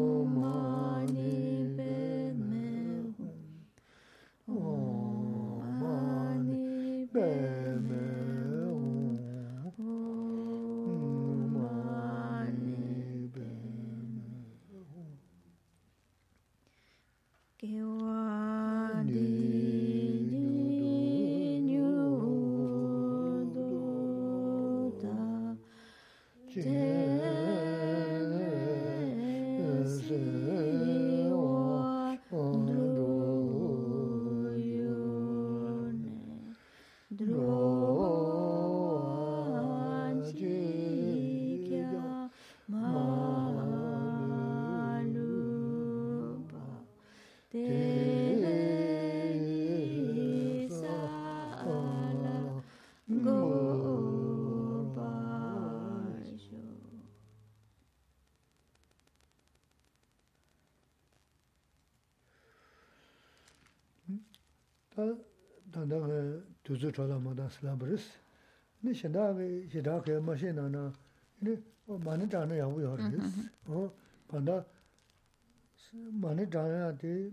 kuzu 66.78 66.91
chola 66.91 67.19
madan 67.19 67.49
slabaris. 67.49 68.05
Ni 68.84 68.93
shindaagi, 68.93 69.69
shidaagi 69.71 70.11
mashi 70.21 70.53
nana, 70.53 70.93
ini 71.41 71.57
mani 72.03 72.25
dhana 72.28 72.55
yawu 72.55 72.82
yawaris. 72.82 73.34
Mm-hmm. 73.67 73.89
Panda 74.28 74.65
mani 76.11 76.45
dhana 76.45 76.91
di 76.91 77.32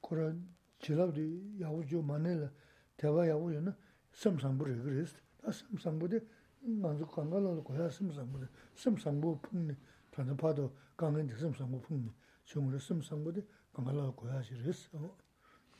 kura 0.00 0.34
chilabdi 0.80 1.58
yawu 1.60 1.84
ju 1.84 2.02
mani 2.02 2.34
la 2.34 2.48
tewa 2.96 3.26
yawu 3.26 3.52
yana 3.52 3.76
samsambu 4.12 4.64
rigiris. 4.64 5.12
A 5.46 5.52
samsambu 5.52 6.08
di 6.08 6.18
nganzu 6.66 7.06
kanga 7.06 7.38
lalo 7.40 7.62
kuya 7.62 7.90
samsambu 7.90 8.38
di, 8.38 8.46
samsambu 8.74 9.38
pungni, 9.42 9.76
tanda 10.10 10.34
pado 10.34 10.72
kangan 10.96 11.26
di 11.26 11.34
samsambu 11.34 11.78
pungni, 11.80 12.10
chungri 12.46 12.78
samsambu 12.80 13.32
di 13.32 13.42
kanga 13.74 13.92
lalo 13.92 14.12
kuya 14.12 14.42
shiris. 14.42 14.88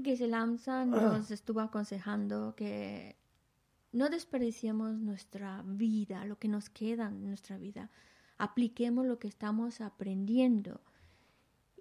que 0.03 0.15
se 0.15 0.27
lanza 0.27 0.85
nos 0.85 1.31
estuvo 1.31 1.61
aconsejando 1.61 2.55
que 2.55 3.15
no 3.91 4.09
desperdiciemos 4.09 4.99
nuestra 4.99 5.63
vida, 5.65 6.25
lo 6.25 6.37
que 6.37 6.47
nos 6.47 6.69
queda 6.69 7.07
en 7.07 7.25
nuestra 7.25 7.57
vida. 7.57 7.89
Apliquemos 8.37 9.07
lo 9.07 9.17
que 9.17 9.27
estamos 9.27 9.81
aprendiendo. 9.81 10.79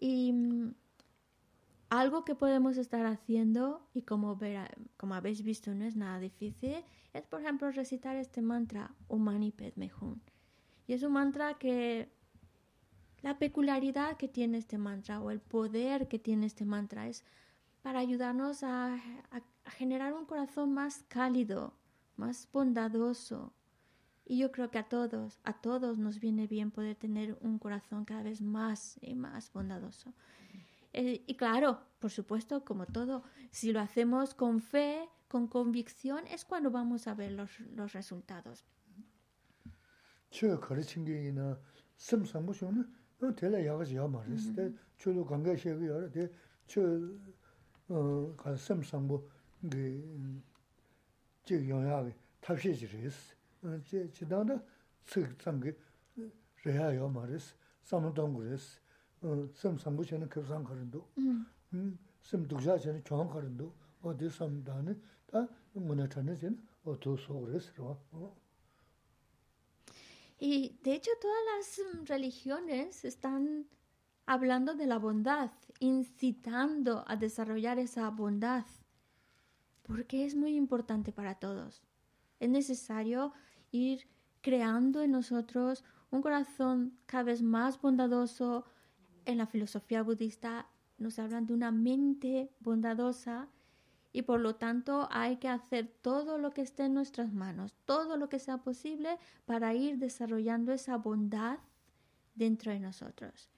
Y 0.01 0.33
mm, 0.33 0.75
algo 1.91 2.25
que 2.25 2.35
podemos 2.35 2.79
estar 2.79 3.05
haciendo, 3.07 3.87
y 3.93 4.03
como, 4.03 4.37
ver, 4.37 4.77
como 4.97 5.15
habéis 5.15 5.43
visto 5.43 5.75
no 5.75 5.85
es 5.85 5.97
nada 5.97 6.19
difícil, 6.19 6.83
es 7.13 7.27
por 7.27 7.41
ejemplo 7.41 7.71
recitar 7.71 8.17
este 8.17 8.43
mantra 8.43 8.95
Om 9.09 9.23
Mani 9.23 9.53
Padme 9.53 9.91
Hum. 10.01 10.21
Y 10.87 10.95
es 10.95 11.03
un 11.03 11.13
mantra 11.13 11.59
que 11.59 12.11
la 13.24 13.40
peculiaridad 13.40 14.18
que 14.18 14.28
tiene 14.28 14.58
este 14.58 14.78
mantra 14.78 15.22
o 15.22 15.32
el 15.32 15.40
poder 15.40 16.10
que 16.10 16.20
tiene 16.20 16.46
este 16.46 16.66
mantra 16.66 17.08
es 17.08 17.24
para 17.82 18.00
ayudarnos 18.00 18.64
a, 18.64 19.02
generar 19.66 20.14
un 20.14 20.26
corazón 20.26 20.74
más 20.74 21.04
cálido, 21.08 21.74
más 22.18 22.50
bondadoso. 22.52 23.54
Y 24.26 24.40
yo 24.40 24.52
creo 24.52 24.70
que 24.70 24.78
a 24.78 24.90
todos, 24.90 25.40
a 25.44 25.54
todos 25.54 25.98
nos 25.98 26.20
viene 26.20 26.48
bien 26.48 26.70
poder 26.70 26.96
tener 26.96 27.38
un 27.40 27.60
corazón 27.60 28.04
cada 28.04 28.24
vez 28.24 28.42
más 28.42 29.00
y 29.02 29.16
más 29.16 29.52
bondadoso. 29.54 30.14
Eh, 30.92 31.24
y 31.26 31.36
claro, 31.36 31.80
por 32.00 32.12
supuesto, 32.12 32.66
como 32.66 32.86
todo, 32.86 33.24
si 33.52 33.72
lo 33.72 33.80
hacemos 33.80 34.34
con 34.34 34.60
fe, 34.60 35.10
con 35.30 35.48
convicción, 35.48 36.28
es 36.28 36.44
cuando 36.44 36.72
vamos 36.72 37.08
a 37.08 37.16
ver 37.16 37.32
los, 37.32 37.60
los 37.62 37.94
resultados. 37.94 38.66
tēlā 43.40 43.62
yāgāsi 43.64 43.96
yā 43.98 44.06
mā 44.10 44.22
rēs, 44.28 44.50
tē 44.56 44.68
chū 45.00 45.14
lō 45.16 45.24
gāngā 45.30 45.56
shēgī 45.60 45.88
yā 45.90 46.00
rā, 46.04 46.10
tē 46.12 46.28
chū 46.68 46.84
kā 48.40 48.54
sēm 48.60 48.84
sāngbō 48.88 49.20
jī 51.48 51.60
yōng 51.70 51.88
yā 51.88 52.00
gī 52.08 52.14
tāp 52.44 52.60
shē 52.64 52.74
jī 52.82 52.90
rēs, 52.92 53.20
jī 53.92 54.28
dāng 54.28 54.52
dā 54.52 54.60
cī 55.08 55.26
tsāng 55.40 55.64
gī 55.64 55.76
rē 56.66 56.76
yā 56.76 56.92
yā 57.00 57.08
mā 57.08 57.26
rēs, 57.30 57.54
sāma 57.88 58.12
dāng 58.16 58.36
gu 58.36 58.46
rēs, 58.50 58.70
sēm 59.62 59.80
sāngbō 59.80 60.08
chēnā 60.12 60.28
kēp 60.28 60.48
sāng 60.52 60.68
kā 60.68 60.76
rindō, 60.76 61.02
sēm 62.28 62.48
dukshā 62.52 62.80
chēnā 62.84 63.04
chōng 63.08 63.32
kā 63.32 63.44
rindō, 63.48 63.72
o 64.04 64.16
tē 64.20 64.32
sāma 64.32 64.64
dāng 64.68 64.88
nī, 64.90 65.00
tā 65.32 65.48
ngū 65.80 66.00
nā 66.00 66.08
chā 66.12 66.24
nā 66.28 66.36
chēnā 66.40 66.58
o 66.86 66.96
tō 67.00 67.16
sō 67.24 67.44
rēs 67.48 67.72
rā. 67.80 67.96
Y 70.46 70.78
de 70.84 70.96
hecho 70.96 71.10
todas 71.22 71.38
las 71.56 71.80
mm, 71.80 72.06
religiones 72.06 73.06
están 73.06 73.66
hablando 74.26 74.76
de 74.76 74.88
la 74.88 75.00
bondad, 75.00 75.52
incitando 75.80 77.06
a 77.08 77.16
desarrollar 77.16 77.80
esa 77.80 78.10
bondad, 78.10 78.66
porque 79.84 80.26
es 80.26 80.36
muy 80.36 80.58
importante 80.58 81.14
para 81.14 81.36
todos. 81.36 81.82
Es 82.42 82.50
necesario 82.50 83.32
ir 83.72 84.06
creando 84.42 85.02
en 85.02 85.12
nosotros 85.12 85.86
un 86.12 86.22
corazón 86.22 87.00
cada 87.06 87.24
vez 87.24 87.42
más 87.42 87.80
bondadoso. 87.80 88.66
En 89.24 89.38
la 89.38 89.48
filosofía 89.48 90.04
budista 90.04 90.68
nos 90.98 91.20
hablan 91.20 91.46
de 91.46 91.54
una 91.54 91.72
mente 91.72 92.52
bondadosa 92.60 93.48
y 94.14 94.22
por 94.22 94.40
lo 94.40 94.56
tanto 94.56 95.08
hay 95.12 95.38
que 95.38 95.50
hacer 95.50 95.88
todo 96.02 96.38
lo 96.38 96.52
que 96.52 96.62
esté 96.62 96.84
en 96.84 96.94
nuestras 96.94 97.34
manos, 97.34 97.74
todo 97.86 98.16
lo 98.16 98.30
que 98.30 98.38
sea 98.38 98.60
posible 98.60 99.18
para 99.46 99.74
ir 99.74 99.98
desarrollando 99.98 100.72
esa 100.72 100.98
bondad 100.98 101.58
dentro 102.36 102.72
de 102.72 102.80
nosotros. 102.80 103.50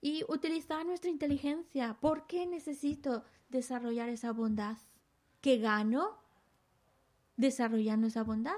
Y 0.00 0.24
utilizar 0.28 0.86
nuestra 0.86 1.10
inteligencia. 1.10 1.94
¿Por 2.00 2.26
qué 2.26 2.46
necesito 2.46 3.22
desarrollar 3.50 4.08
esa 4.08 4.32
bondad? 4.32 4.78
¿Qué 5.42 5.58
gano 5.58 6.16
desarrollando 7.36 8.06
esa 8.06 8.22
bondad? 8.22 8.56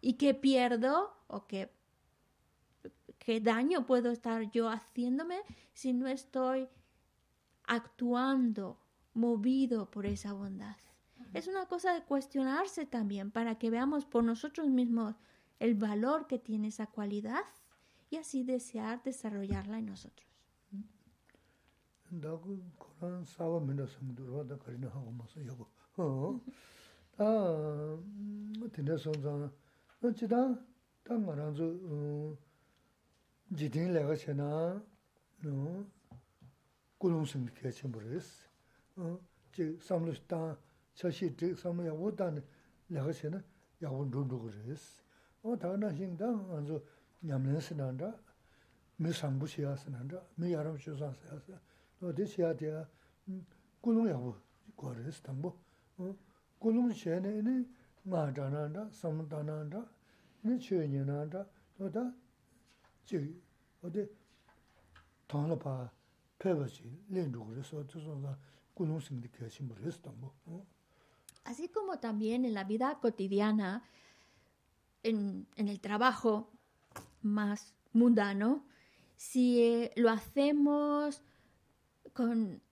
¿Y 0.00 0.14
qué 0.14 0.34
pierdo 0.34 1.16
o 1.26 1.48
qué, 1.48 1.68
qué 3.18 3.40
daño 3.40 3.86
puedo 3.86 4.12
estar 4.12 4.52
yo 4.52 4.68
haciéndome 4.68 5.40
si 5.74 5.92
no 5.92 6.06
estoy 6.06 6.68
actuando 7.64 8.78
movido 9.14 9.90
por 9.90 10.06
esa 10.06 10.32
bondad. 10.32 10.76
Es 11.34 11.48
una 11.48 11.66
cosa 11.66 11.94
de 11.94 12.02
cuestionarse 12.02 12.84
también 12.86 13.30
para 13.30 13.56
que 13.56 13.70
veamos 13.70 14.04
por 14.04 14.24
nosotros 14.24 14.68
mismos 14.68 15.16
el 15.60 15.74
valor 15.74 16.26
que 16.26 16.38
tiene 16.38 16.68
esa 16.68 16.86
cualidad 16.86 17.44
y 18.10 18.16
así 18.16 18.42
desear 18.44 19.02
desarrollarla 19.02 19.78
en 19.78 19.86
nosotros. 19.86 20.28
chik 39.52 39.80
samlu 39.82 40.12
shtaan, 40.14 40.56
chashi 40.94 41.34
chik 41.36 41.56
samlu 41.56 41.84
yawo 41.84 42.10
taan 42.16 42.42
laga 42.90 43.12
che 43.12 43.28
na 43.28 43.42
yawo 43.80 44.04
ndundu 44.04 44.38
gu 44.38 44.48
res. 44.66 45.02
O 45.42 45.56
taga 45.56 45.76
na 45.76 45.88
shing 45.94 46.16
taan 46.16 46.38
anzo 46.50 46.82
nyamlen 47.22 47.60
sinanda, 47.60 48.08
mi 48.98 49.12
sangbu 49.12 49.46
shiya 49.46 49.76
sinanda, 49.76 50.18
mi 50.36 50.50
yaram 50.50 50.76
shusan 50.78 51.12
shiya 51.14 51.40
sinanda. 51.40 51.60
O 52.00 52.12
di 52.12 52.24
shiya 52.26 52.54
diya 52.54 52.88
kulung 53.82 54.08
yawo 54.08 54.36
guwa 54.76 54.94
res 54.94 55.20
tangbo. 55.20 55.56
Kulung 56.60 56.92
shiya 56.92 57.20
na 57.20 57.28
ini 57.28 57.66
maa 58.04 58.30
dhananda, 58.30 58.88
samlu 58.90 59.26
dhananda, 59.26 59.86
ini 60.44 60.58
chiyo 60.58 60.86
nyananda, 60.86 61.46
o 61.78 61.88
da 61.88 62.12
chik, 63.04 63.34
o 63.82 63.88
di 63.88 64.06
tangla 65.26 65.56
pa 65.56 65.90
pewa 66.38 66.66
chi, 66.66 66.88
len 67.10 67.30
gu 67.30 67.54
res, 67.54 67.72
o 67.72 67.82
di 67.82 68.00
Así 71.44 71.68
como 71.68 71.98
también 71.98 72.44
en 72.44 72.54
la 72.54 72.64
vida 72.64 72.98
cotidiana, 73.00 73.82
en, 75.02 75.46
en 75.56 75.68
el 75.68 75.80
trabajo 75.80 76.50
más 77.22 77.74
mundano, 77.92 78.64
si 79.16 79.60
eh, 79.62 79.92
lo 79.96 80.10
hacemos 80.10 81.22
con, 82.12 82.62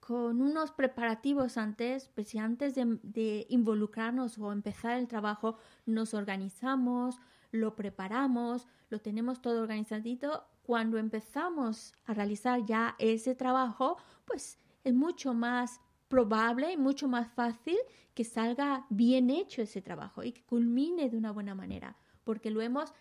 con, 0.00 0.40
unos 0.40 0.72
preparativos 0.72 1.56
antes, 1.56 2.08
pues 2.14 2.28
si 2.28 2.38
antes 2.38 2.74
de, 2.74 2.98
de 3.02 3.46
involucrarnos 3.48 4.38
o 4.38 4.52
empezar 4.52 4.98
el 4.98 5.08
trabajo 5.08 5.58
nos 5.86 6.14
organizamos, 6.14 7.18
lo 7.50 7.74
preparamos, 7.76 8.66
lo 8.90 9.00
tenemos 9.00 9.40
todo 9.40 9.62
organizadito, 9.62 10.44
cuando 10.62 10.98
empezamos 10.98 11.92
a 12.06 12.14
realizar 12.14 12.64
ya 12.64 12.96
ese 12.98 13.34
trabajo, 13.34 13.98
pues 14.24 14.58
es 14.86 14.94
mucho 14.94 15.34
más 15.34 15.80
probable 16.06 16.72
y 16.72 16.76
mucho 16.76 17.08
más 17.08 17.28
fácil 17.32 17.76
que 18.14 18.22
salga 18.22 18.86
bien 18.88 19.30
hecho 19.30 19.60
ese 19.62 19.82
trabajo 19.82 20.22
y 20.22 20.30
que 20.30 20.44
culmine 20.44 21.10
de 21.10 21.16
una 21.16 21.32
buena 21.32 21.56
manera, 21.56 21.96
porque 22.22 22.52
lo 22.52 22.62
hemos, 22.62 22.94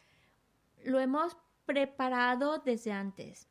lo 0.84 1.00
hemos 1.00 1.38
preparado 1.68 2.58
desde 2.58 2.92
antes. 2.92 3.48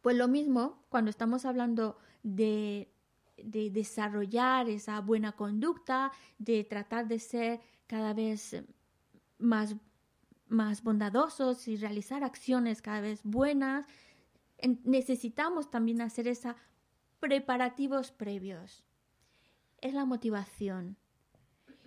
Pues 0.00 0.16
lo 0.16 0.28
mismo 0.28 0.82
cuando 0.88 1.10
estamos 1.10 1.44
hablando 1.44 1.98
de, 2.22 2.90
de 3.36 3.68
desarrollar 3.70 4.70
esa 4.70 4.98
buena 5.00 5.32
conducta, 5.32 6.10
de 6.38 6.64
tratar 6.64 7.06
de 7.06 7.18
ser 7.18 7.60
cada 7.86 8.14
vez 8.14 8.64
más, 9.38 9.76
más 10.48 10.82
bondadosos 10.82 11.68
y 11.68 11.76
realizar 11.76 12.24
acciones 12.24 12.80
cada 12.80 13.02
vez 13.02 13.20
buenas, 13.24 13.84
necesitamos 14.84 15.70
también 15.70 16.00
hacer 16.00 16.28
esos 16.28 16.54
preparativos 17.22 18.10
previos. 18.10 18.84
Es 19.80 19.94
la 19.94 20.04
motivación. 20.04 20.96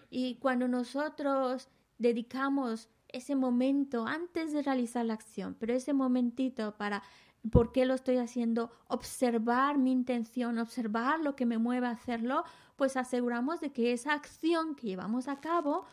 Y 0.09 0.35
cuando 0.35 0.69
nosotros 0.69 1.67
dedicamos 1.97 2.87
ese 3.09 3.35
momento 3.35 4.07
antes 4.07 4.53
de 4.53 4.61
realizar 4.61 5.05
la 5.05 5.13
acción, 5.13 5.57
pero 5.59 5.73
ese 5.73 5.91
momentito 5.91 6.77
para 6.77 7.03
por 7.51 7.73
qué 7.73 7.85
lo 7.85 7.95
estoy 7.95 8.15
haciendo, 8.15 8.71
observar 8.87 9.77
mi 9.77 9.91
intención, 9.91 10.57
observar 10.57 11.19
lo 11.19 11.35
que 11.35 11.45
me 11.45 11.57
mueve 11.57 11.87
a 11.87 11.91
hacerlo, 11.91 12.45
pues 12.77 12.95
aseguramos 12.95 13.59
de 13.59 13.73
que 13.73 13.91
esa 13.91 14.13
acción 14.13 14.73
que 14.73 14.87
llevamos 14.87 15.27
a 15.27 15.41
cabo 15.41 15.85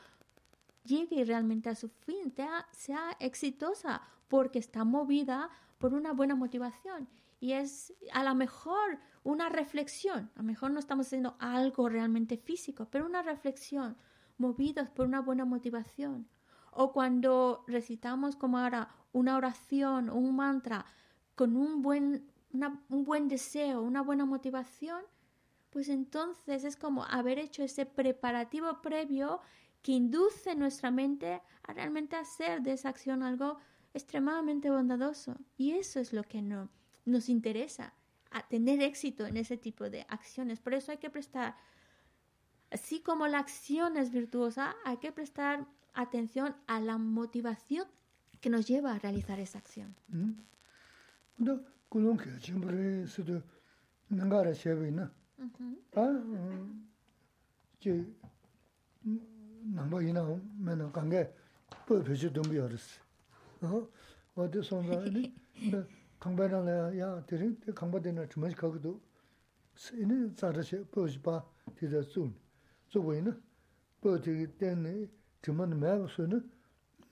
llegue 0.84 1.24
realmente 1.24 1.68
a 1.68 1.74
su 1.74 1.88
fin, 1.88 2.32
sea, 2.32 2.68
sea 2.70 3.16
exitosa, 3.18 4.02
porque 4.28 4.60
está 4.60 4.84
movida 4.84 5.50
por 5.78 5.94
una 5.94 6.12
buena 6.12 6.36
motivación. 6.36 7.08
Y 7.42 7.54
es 7.54 7.92
a 8.12 8.22
lo 8.22 8.36
mejor 8.36 9.00
una 9.24 9.48
reflexión, 9.48 10.30
a 10.36 10.38
lo 10.38 10.44
mejor 10.44 10.70
no 10.70 10.78
estamos 10.78 11.08
haciendo 11.08 11.34
algo 11.40 11.88
realmente 11.88 12.36
físico, 12.36 12.86
pero 12.88 13.04
una 13.04 13.20
reflexión, 13.20 13.96
movidos 14.38 14.88
por 14.90 15.06
una 15.06 15.20
buena 15.20 15.44
motivación. 15.44 16.28
O 16.70 16.92
cuando 16.92 17.64
recitamos 17.66 18.36
como 18.36 18.58
ahora 18.58 18.94
una 19.12 19.36
oración 19.36 20.08
o 20.08 20.14
un 20.14 20.36
mantra 20.36 20.86
con 21.34 21.56
un 21.56 21.82
buen, 21.82 22.30
un 22.88 23.04
buen 23.04 23.26
deseo, 23.26 23.82
una 23.82 24.02
buena 24.02 24.24
motivación, 24.24 25.02
pues 25.70 25.88
entonces 25.88 26.62
es 26.62 26.76
como 26.76 27.02
haber 27.06 27.40
hecho 27.40 27.64
ese 27.64 27.86
preparativo 27.86 28.80
previo 28.82 29.40
que 29.82 29.90
induce 29.90 30.54
nuestra 30.54 30.92
mente 30.92 31.42
a 31.64 31.72
realmente 31.72 32.14
hacer 32.14 32.62
de 32.62 32.74
esa 32.74 32.90
acción 32.90 33.24
algo 33.24 33.58
extremadamente 33.94 34.70
bondadoso. 34.70 35.34
Y 35.56 35.72
eso 35.72 35.98
es 35.98 36.12
lo 36.12 36.22
que 36.22 36.40
no, 36.40 36.70
nos 37.04 37.28
interesa, 37.28 37.94
a 38.30 38.46
tener 38.48 38.80
éxito 38.82 39.26
en 39.26 39.36
ese 39.36 39.56
tipo 39.56 39.90
de 39.90 40.06
acciones. 40.08 40.60
Por 40.60 40.74
eso 40.74 40.90
hay 40.90 40.98
que 40.98 41.10
prestar, 41.10 41.56
así 42.70 43.00
como 43.00 43.26
la 43.26 43.38
acción 43.38 43.96
es 43.96 44.10
virtuosa, 44.10 44.74
hay 44.84 44.96
que 44.98 45.12
prestar 45.12 45.66
atención 45.94 46.56
a 46.66 46.80
la 46.80 46.98
motivación 46.98 47.86
que 48.40 48.50
nos 48.50 48.66
lleva 48.66 48.92
a 48.92 48.98
realizar 48.98 49.38
esa 49.38 49.58
acción. 49.58 49.94
Mm. 50.08 50.32
어디 66.21 66.21
손가니 66.21 66.21
강바나라 66.21 66.97
야 66.99 67.25
데린 67.25 67.59
강바데나 67.73 68.27
주머니 68.27 68.53
거기도 68.55 69.01
이는 69.93 70.35
자르시 70.35 70.83
보지 70.91 71.21
봐 71.21 71.43
뒤에 71.75 72.01
좀 72.01 72.35
저거이나 72.89 73.35
보지 74.01 74.47
때네 74.57 75.07
주머니 75.41 75.75
매서는 75.75 76.49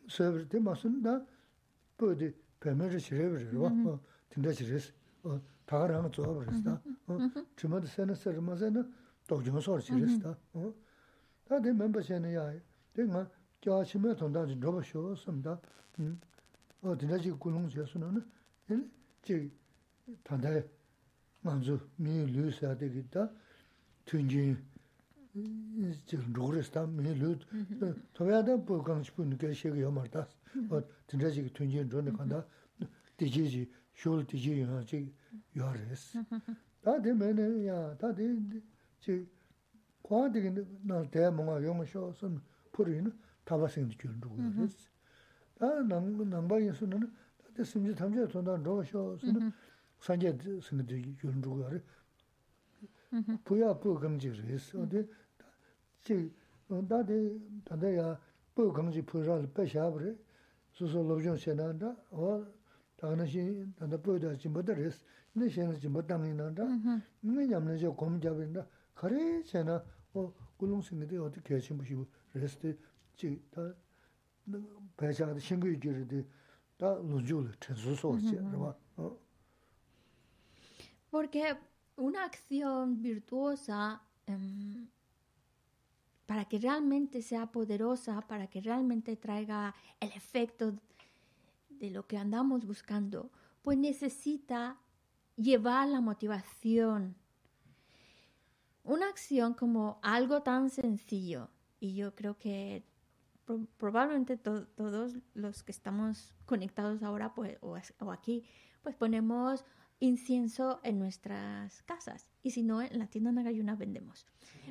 서버 0.10 0.48
때 0.48 0.60
맞는다 0.60 1.26
보지 1.98 2.34
배면을 2.60 3.00
지려버려 3.00 3.62
봐 3.84 4.00
진짜 4.30 4.52
지렸어 4.52 4.94
어 5.24 5.42
다가랑 5.66 6.12
줘 6.12 6.24
버렸다 6.24 6.82
어 7.08 7.18
주머니 7.56 7.88
세는 7.88 8.16
서마세는 8.16 8.94
또 9.28 9.44
정서 9.44 9.80
지렸다 9.80 10.38
어 10.54 10.74
다들 11.46 11.74
멤버셔는 11.74 12.34
야 12.34 12.54
내가 12.94 13.30
교아심에 13.62 14.16
돈다지 14.16 14.56
로버쇼 14.60 15.16
섬다 15.16 15.60
음 16.00 16.20
어 16.82 16.96
드나지 16.96 17.32
굴롱 17.32 17.68
제스는 17.70 18.24
제 19.22 19.50
단대 20.24 20.64
만주 21.42 21.80
미 21.98 22.26
루스야 22.26 22.78
되겠다 22.78 23.30
튼지 24.06 24.58
저 26.06 26.18
로르스타 26.34 26.86
미 26.88 27.14
루. 27.16 27.38
토야다 28.14 28.58
보강 28.66 29.04
싶은 29.04 29.38
게 29.38 29.54
시가 29.54 29.90
말다 29.92 30.28
어 30.70 30.82
드나지 31.08 31.52
튼지 31.54 31.88
존에 31.90 32.12
간다 32.12 32.46
디지지 33.18 33.70
쇼르 33.94 34.26
디지 34.26 34.62
하지 34.62 35.14
요레스 35.56 36.24
다 36.82 37.02
되면은 37.02 37.66
야 37.68 37.98
다들 37.98 38.62
제 39.00 39.26
과되게 40.04 40.54
나 40.84 41.04
대몽아 41.10 41.64
용쇼 41.64 42.14
손 42.14 42.42
풀이는 42.72 43.12
타바생 43.44 43.90
줄 43.90 44.12
누구였어 44.20 44.90
아 45.60 45.66
남바인 45.88 46.74
수는 46.74 47.12
다 47.60 47.64
심지 47.64 47.96
탐지 47.96 48.28
돈다 48.28 48.56
로쇼 48.58 49.18
수는 49.18 49.52
산제 50.00 50.38
승들이 50.62 51.16
윤주가 51.24 51.70
그래 51.70 51.82
부야 53.44 53.74
부 53.80 53.98
금지를 54.00 54.46
했어 54.46 54.80
근데 54.80 55.08
지 56.02 56.32
다데 56.90 57.38
다데야 57.64 58.20
부 58.54 58.72
금지 58.74 59.02
부를 59.02 59.48
빼샤 59.54 59.90
그래 59.92 60.16
수소 60.72 61.04
로존 61.04 61.38
세난다 61.38 61.96
어 62.12 62.46
다나시 62.98 63.66
다다 63.78 63.98
부다 63.98 64.36
지못 64.36 64.68
했어 64.70 65.00
근데 65.34 65.50
셴은 65.50 65.80
지못 65.80 66.08
당이난다 66.08 66.64
네 67.22 67.48
냠는 67.48 67.78
저 67.78 67.94
검잡인다 67.96 68.68
그래 68.94 69.42
쟤나 69.44 69.84
어 70.14 70.34
굴롱스인데 70.58 71.18
어떻게 71.18 71.56
하신 71.56 71.78
분이 71.78 72.06
레스트 72.34 72.78
지다 73.16 73.74
Porque 81.11 81.57
una 81.97 82.25
acción 82.25 83.03
virtuosa, 83.03 84.03
em, 84.27 84.89
para 86.27 86.45
que 86.45 86.59
realmente 86.59 87.23
sea 87.23 87.51
poderosa, 87.51 88.21
para 88.27 88.47
que 88.47 88.61
realmente 88.61 89.17
traiga 89.17 89.75
el 89.99 90.11
efecto 90.13 90.75
de 91.69 91.91
lo 91.91 92.07
que 92.07 92.17
andamos 92.17 92.65
buscando, 92.65 93.31
pues 93.63 93.77
necesita 93.77 94.79
llevar 95.37 95.89
la 95.89 96.01
motivación. 96.01 97.17
Una 98.85 99.09
acción 99.09 99.55
como 99.55 99.99
algo 100.03 100.43
tan 100.43 100.71
sencillo, 100.71 101.51
y 101.81 101.95
yo 101.95 102.15
creo 102.15 102.39
que 102.39 102.85
probablemente 103.77 104.37
todos 104.37 105.17
los 105.35 105.63
que 105.63 105.73
estamos 105.73 106.35
conectados 106.47 107.03
ahora 107.03 107.35
pues, 107.35 107.59
o, 107.61 108.13
aquí, 108.13 108.45
pues 108.83 108.97
ponemos 108.97 109.65
incienso 109.99 110.81
en 110.83 110.99
nuestras 110.99 111.83
casas. 111.83 112.31
Y 112.43 112.51
si 112.51 112.63
no, 112.63 112.83
en 112.83 112.99
la 112.99 113.07
tienda 113.07 113.33
Nagayuna 113.33 113.77
vendemos. 113.77 114.27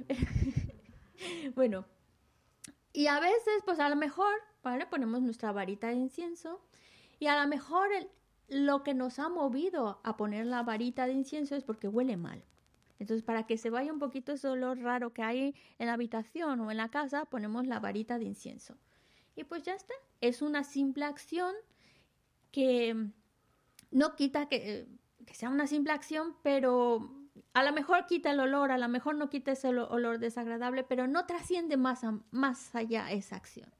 bueno, 1.55 1.85
y 2.93 3.07
a 3.07 3.19
veces, 3.19 3.61
pues 3.65 3.79
a 3.79 3.89
lo 3.89 3.95
mejor, 3.95 4.33
¿vale? 4.63 4.85
Ponemos 4.87 5.21
nuestra 5.21 5.51
varita 5.51 5.87
de 5.87 5.95
incienso 5.95 6.61
y 7.19 7.27
a 7.27 7.41
lo 7.41 7.47
mejor 7.47 7.87
lo 8.47 8.83
que 8.83 8.93
nos 8.93 9.19
ha 9.19 9.29
movido 9.29 10.01
a 10.03 10.17
poner 10.17 10.45
la 10.45 10.63
varita 10.63 11.05
de 11.05 11.13
incienso 11.13 11.55
es 11.55 11.63
porque 11.63 11.87
huele 11.87 12.17
mal. 12.17 12.43
Entonces, 12.99 13.23
para 13.23 13.47
que 13.47 13.57
se 13.57 13.69
vaya 13.69 13.93
un 13.93 13.99
poquito 13.99 14.33
ese 14.33 14.47
olor 14.49 14.77
raro 14.79 15.13
que 15.13 15.23
hay 15.23 15.55
en 15.77 15.87
la 15.87 15.93
habitación 15.93 16.59
o 16.59 16.69
en 16.69 16.77
la 16.77 16.89
casa, 16.89 17.25
ponemos 17.25 17.65
la 17.65 17.79
varita 17.79 18.19
de 18.19 18.25
incienso. 18.25 18.77
Y 19.35 19.45
pues 19.45 19.63
ya 19.63 19.73
está. 19.73 19.93
Es 20.19 20.41
una 20.41 20.65
simple 20.65 21.05
acción 21.05 21.55
que 22.51 23.09
no 23.91 24.15
quita 24.15 24.49
que, 24.49 24.87
sea 25.31 25.49
una 25.49 25.65
simple 25.65 25.93
acción, 25.93 26.35
pero 26.43 27.15
a 27.53 27.63
lo 27.63 27.71
mejor 27.71 28.05
quita 28.05 28.31
el 28.31 28.39
olor, 28.41 28.71
a 28.71 28.77
lo 28.77 28.89
mejor 28.89 29.15
no 29.15 29.29
quita 29.29 29.53
ese 29.53 29.69
olor 29.69 30.19
desagradable, 30.19 30.83
pero 30.83 31.07
no 31.07 31.25
trasciende 31.25 31.77
más, 31.77 32.01
más 32.31 32.75
allá 32.75 33.11
esa 33.11 33.37
acción. 33.37 33.71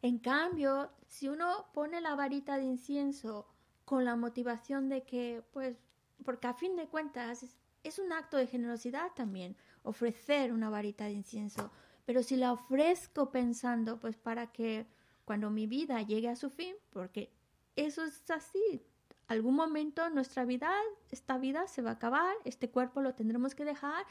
En 0.00 0.18
cambio, 0.18 0.90
si 1.06 1.28
uno 1.28 1.66
pone 1.74 2.00
la 2.00 2.14
varita 2.14 2.56
de 2.56 2.64
incienso 2.64 3.46
con 3.84 4.06
la 4.06 4.16
motivación 4.16 4.88
de 4.88 5.02
que, 5.02 5.42
pues, 5.52 5.76
porque 6.24 6.46
a 6.46 6.54
fin 6.54 6.76
de 6.76 6.86
cuentas 6.86 7.59
es 7.82 7.98
un 7.98 8.12
acto 8.12 8.36
de 8.36 8.46
generosidad 8.46 9.12
también 9.14 9.56
ofrecer 9.82 10.52
una 10.52 10.70
varita 10.70 11.04
de 11.04 11.12
incienso, 11.12 11.70
pero 12.04 12.22
si 12.22 12.36
la 12.36 12.52
ofrezco 12.52 13.30
pensando, 13.30 13.98
pues 13.98 14.16
para 14.16 14.52
que 14.52 14.86
cuando 15.24 15.50
mi 15.50 15.66
vida 15.66 16.02
llegue 16.02 16.28
a 16.28 16.36
su 16.36 16.50
fin, 16.50 16.74
porque 16.90 17.32
eso 17.76 18.04
es 18.04 18.30
así, 18.30 18.82
algún 19.28 19.54
momento 19.54 20.10
nuestra 20.10 20.44
vida, 20.44 20.72
esta 21.10 21.38
vida 21.38 21.68
se 21.68 21.82
va 21.82 21.90
a 21.90 21.94
acabar, 21.94 22.34
este 22.44 22.68
cuerpo 22.68 23.00
lo 23.00 23.14
tendremos 23.14 23.54
que 23.54 23.64
dejar, 23.64 24.04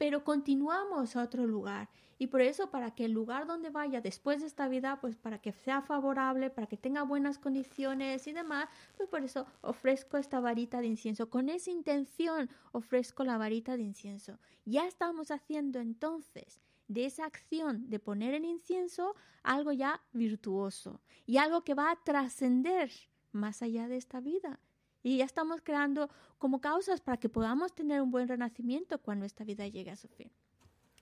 pero 0.00 0.24
continuamos 0.24 1.14
a 1.14 1.22
otro 1.22 1.46
lugar. 1.46 1.90
Y 2.18 2.28
por 2.28 2.40
eso, 2.40 2.70
para 2.70 2.94
que 2.94 3.04
el 3.04 3.12
lugar 3.12 3.46
donde 3.46 3.68
vaya 3.68 4.00
después 4.00 4.40
de 4.40 4.46
esta 4.46 4.66
vida, 4.66 4.98
pues 4.98 5.14
para 5.14 5.42
que 5.42 5.52
sea 5.52 5.82
favorable, 5.82 6.48
para 6.48 6.66
que 6.66 6.78
tenga 6.78 7.02
buenas 7.02 7.36
condiciones 7.36 8.26
y 8.26 8.32
demás, 8.32 8.70
pues 8.96 9.10
por 9.10 9.22
eso 9.22 9.44
ofrezco 9.60 10.16
esta 10.16 10.40
varita 10.40 10.80
de 10.80 10.86
incienso. 10.86 11.28
Con 11.28 11.50
esa 11.50 11.70
intención 11.70 12.48
ofrezco 12.72 13.24
la 13.24 13.36
varita 13.36 13.76
de 13.76 13.82
incienso. 13.82 14.38
Ya 14.64 14.86
estamos 14.86 15.30
haciendo 15.30 15.80
entonces 15.80 16.62
de 16.88 17.04
esa 17.04 17.26
acción 17.26 17.90
de 17.90 17.98
poner 17.98 18.32
el 18.32 18.46
incienso 18.46 19.14
algo 19.42 19.70
ya 19.70 20.00
virtuoso 20.14 21.02
y 21.26 21.36
algo 21.36 21.62
que 21.62 21.74
va 21.74 21.90
a 21.90 22.02
trascender 22.02 22.90
más 23.32 23.60
allá 23.60 23.86
de 23.86 23.98
esta 23.98 24.20
vida. 24.20 24.60
Y 25.02 25.18
ya 25.18 25.24
estamos 25.24 25.60
creando 25.62 26.10
como 26.38 26.60
causas 26.60 27.00
para 27.00 27.18
que 27.18 27.28
podamos 27.28 27.74
tener 27.74 28.02
un 28.02 28.10
buen 28.10 28.28
renacimiento 28.28 28.98
cuando 29.00 29.24
esta 29.24 29.44
vida 29.44 29.66
llegue 29.66 29.90
a 29.90 29.96
su 29.96 30.08
fin. 30.08 30.30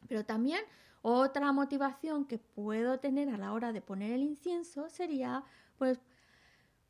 Pero 0.07 0.24
también 0.24 0.61
otra 1.03 1.53
motivación 1.53 2.24
que 2.24 2.38
puedo 2.38 2.99
tener 2.99 3.28
a 3.28 3.38
la 3.38 3.53
hora 3.53 3.72
de 3.72 3.80
poner 3.80 4.12
el 4.12 4.22
incienso 4.22 4.88
sería, 4.88 5.44
pues, 5.76 6.01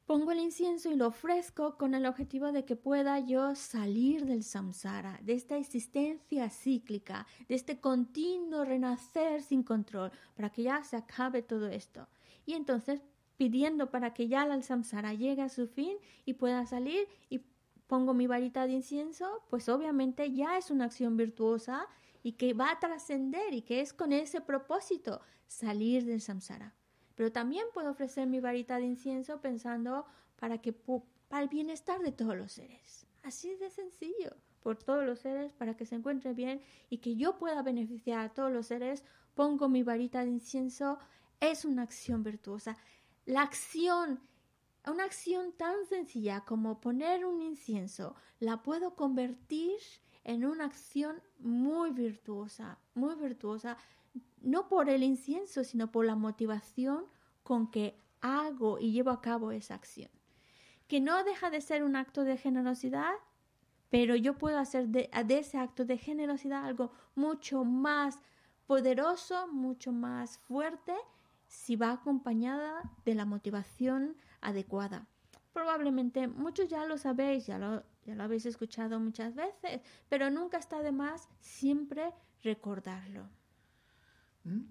pongo 0.06 0.32
el 0.32 0.38
incienso 0.38 0.90
y 0.90 0.96
lo 0.96 1.08
ofrezco 1.08 1.76
con 1.76 1.94
el 1.94 2.06
objetivo 2.06 2.50
de 2.50 2.64
que 2.64 2.76
pueda 2.76 3.18
yo 3.18 3.54
salir 3.54 4.24
del 4.24 4.42
samsara, 4.42 5.20
de 5.22 5.34
esta 5.34 5.58
existencia 5.58 6.48
cíclica, 6.48 7.26
de 7.46 7.54
este 7.54 7.78
continuo 7.78 8.64
renacer 8.64 9.42
sin 9.42 9.62
control, 9.62 10.10
para 10.34 10.48
que 10.48 10.62
ya 10.62 10.82
se 10.82 10.96
acabe 10.96 11.42
todo 11.42 11.68
esto. 11.68 12.08
Y 12.46 12.54
entonces 12.54 13.02
pidiendo 13.38 13.90
para 13.90 14.12
que 14.12 14.28
ya 14.28 14.42
el 14.42 14.62
samsara 14.62 15.14
llegue 15.14 15.42
a 15.42 15.48
su 15.48 15.66
fin 15.66 15.96
y 16.26 16.34
pueda 16.34 16.66
salir 16.66 17.08
y 17.30 17.40
pongo 17.86 18.12
mi 18.12 18.26
varita 18.26 18.66
de 18.66 18.72
incienso, 18.72 19.42
pues 19.48 19.68
obviamente 19.70 20.30
ya 20.32 20.58
es 20.58 20.70
una 20.70 20.84
acción 20.84 21.16
virtuosa 21.16 21.86
y 22.22 22.32
que 22.32 22.52
va 22.52 22.70
a 22.72 22.80
trascender 22.80 23.54
y 23.54 23.62
que 23.62 23.80
es 23.80 23.94
con 23.94 24.12
ese 24.12 24.40
propósito 24.40 25.22
salir 25.46 26.04
del 26.04 26.20
samsara. 26.20 26.74
Pero 27.14 27.32
también 27.32 27.64
puedo 27.72 27.90
ofrecer 27.90 28.26
mi 28.26 28.40
varita 28.40 28.76
de 28.76 28.86
incienso 28.86 29.40
pensando 29.40 30.04
para 30.38 30.58
que 30.58 30.72
para 30.72 31.42
el 31.42 31.48
bienestar 31.48 32.00
de 32.00 32.12
todos 32.12 32.36
los 32.36 32.52
seres. 32.52 33.06
Así 33.22 33.54
de 33.56 33.70
sencillo, 33.70 34.36
por 34.62 34.76
todos 34.76 35.04
los 35.04 35.20
seres 35.20 35.52
para 35.52 35.76
que 35.76 35.86
se 35.86 35.94
encuentren 35.94 36.34
bien 36.34 36.60
y 36.90 36.98
que 36.98 37.16
yo 37.16 37.38
pueda 37.38 37.62
beneficiar 37.62 38.20
a 38.20 38.28
todos 38.28 38.52
los 38.52 38.66
seres, 38.66 39.04
pongo 39.34 39.68
mi 39.68 39.82
varita 39.82 40.24
de 40.24 40.30
incienso, 40.30 40.98
es 41.40 41.64
una 41.64 41.82
acción 41.82 42.22
virtuosa. 42.22 42.76
La 43.28 43.42
acción 43.42 44.20
una 44.86 45.04
acción 45.04 45.52
tan 45.52 45.84
sencilla 45.84 46.46
como 46.46 46.80
poner 46.80 47.26
un 47.26 47.42
incienso 47.42 48.16
la 48.40 48.62
puedo 48.62 48.94
convertir 48.94 49.76
en 50.24 50.46
una 50.46 50.64
acción 50.64 51.20
muy 51.38 51.90
virtuosa, 51.90 52.78
muy 52.94 53.16
virtuosa, 53.16 53.76
no 54.40 54.66
por 54.66 54.88
el 54.88 55.02
incienso, 55.02 55.62
sino 55.62 55.92
por 55.92 56.06
la 56.06 56.14
motivación 56.14 57.04
con 57.42 57.70
que 57.70 58.00
hago 58.22 58.78
y 58.78 58.92
llevo 58.92 59.10
a 59.10 59.20
cabo 59.20 59.52
esa 59.52 59.74
acción. 59.74 60.10
Que 60.86 60.98
no 60.98 61.22
deja 61.22 61.50
de 61.50 61.60
ser 61.60 61.82
un 61.82 61.96
acto 61.96 62.24
de 62.24 62.38
generosidad, 62.38 63.12
pero 63.90 64.16
yo 64.16 64.38
puedo 64.38 64.56
hacer 64.56 64.88
de, 64.88 65.10
ese 65.28 65.58
acto 65.58 65.84
de 65.84 65.98
generosidad 65.98 66.64
algo 66.64 66.92
mucho 67.14 67.62
más 67.62 68.18
poderoso, 68.66 69.48
mucho 69.48 69.92
más 69.92 70.38
fuerte, 70.38 70.94
si 71.48 71.76
va 71.76 71.92
acompañada 71.92 72.82
de 73.04 73.14
la 73.14 73.24
motivación 73.24 74.16
adecuada. 74.40 75.06
Probablemente 75.52 76.28
muchos 76.28 76.68
ya 76.68 76.86
lo 76.86 76.98
sabéis, 76.98 77.46
ya 77.46 77.58
lo, 77.58 77.82
ya 78.04 78.14
lo 78.14 78.22
habéis 78.22 78.46
escuchado 78.46 79.00
muchas 79.00 79.34
veces, 79.34 79.80
pero 80.08 80.30
nunca 80.30 80.58
está 80.58 80.82
de 80.82 80.92
más 80.92 81.28
siempre 81.40 82.12
recordarlo. 82.42 83.28
Ina 84.44 84.66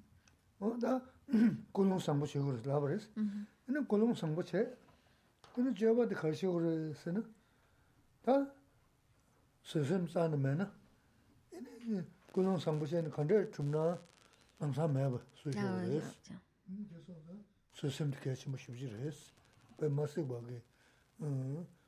kandar 15.52 16.38
chumna 16.68 16.82
angsa 16.82 16.98
me 16.98 16.98
ba 16.98 16.98
su 16.98 16.98
che 17.06 17.14
kore 17.14 17.24
res. 17.28 17.46
Susum 17.72 18.10
di 18.10 18.18
kaya 18.18 18.36
chimbo 18.36 18.58
shibji 18.58 18.88
res. 18.88 19.34
Pai 19.78 19.90
masik 19.90 20.26
ba 20.26 20.42
ge, 20.42 20.62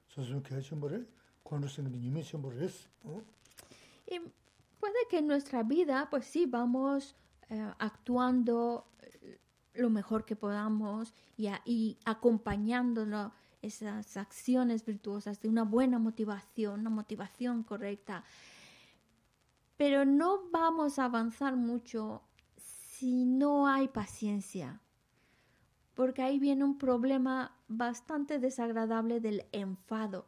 susum 0.08 0.42
kaya 0.42 0.62
chimbo 0.62 0.88
res. 0.88 1.06
Y 4.08 4.20
puede 4.80 5.08
que 5.10 5.18
en 5.20 5.28
nuestra 5.28 5.64
vida, 5.64 6.08
pues 6.10 6.26
sí, 6.26 6.46
vamos 6.46 7.16
eh, 7.50 7.74
actuando 7.80 8.88
eh, 9.02 9.40
lo 9.74 9.90
mejor 9.90 10.26
que 10.26 10.36
podamos 10.36 11.14
y, 11.38 11.50
y 11.66 11.98
acompañándolo 12.06 13.34
esas 13.62 14.18
acciones 14.18 14.86
virtuosas 14.86 15.42
de 15.42 15.50
una 15.50 15.64
buena 15.64 16.00
motivación, 16.00 16.80
una 16.80 16.90
motivación 16.90 17.64
correcta. 17.64 18.24
Pero 19.78 20.06
no 20.06 20.50
vamos 20.50 20.98
a 20.98 21.06
avanzar 21.06 21.56
mucho 21.56 22.24
si 23.00 23.24
no 23.24 23.66
hay 23.66 23.88
paciencia, 23.88 24.82
porque 25.94 26.22
ahí 26.22 26.38
viene 26.38 26.66
un 26.66 26.78
problema 26.78 27.56
bastante 27.70 28.40
desagradable 28.40 29.22
del 29.22 29.46
enfado. 29.54 30.26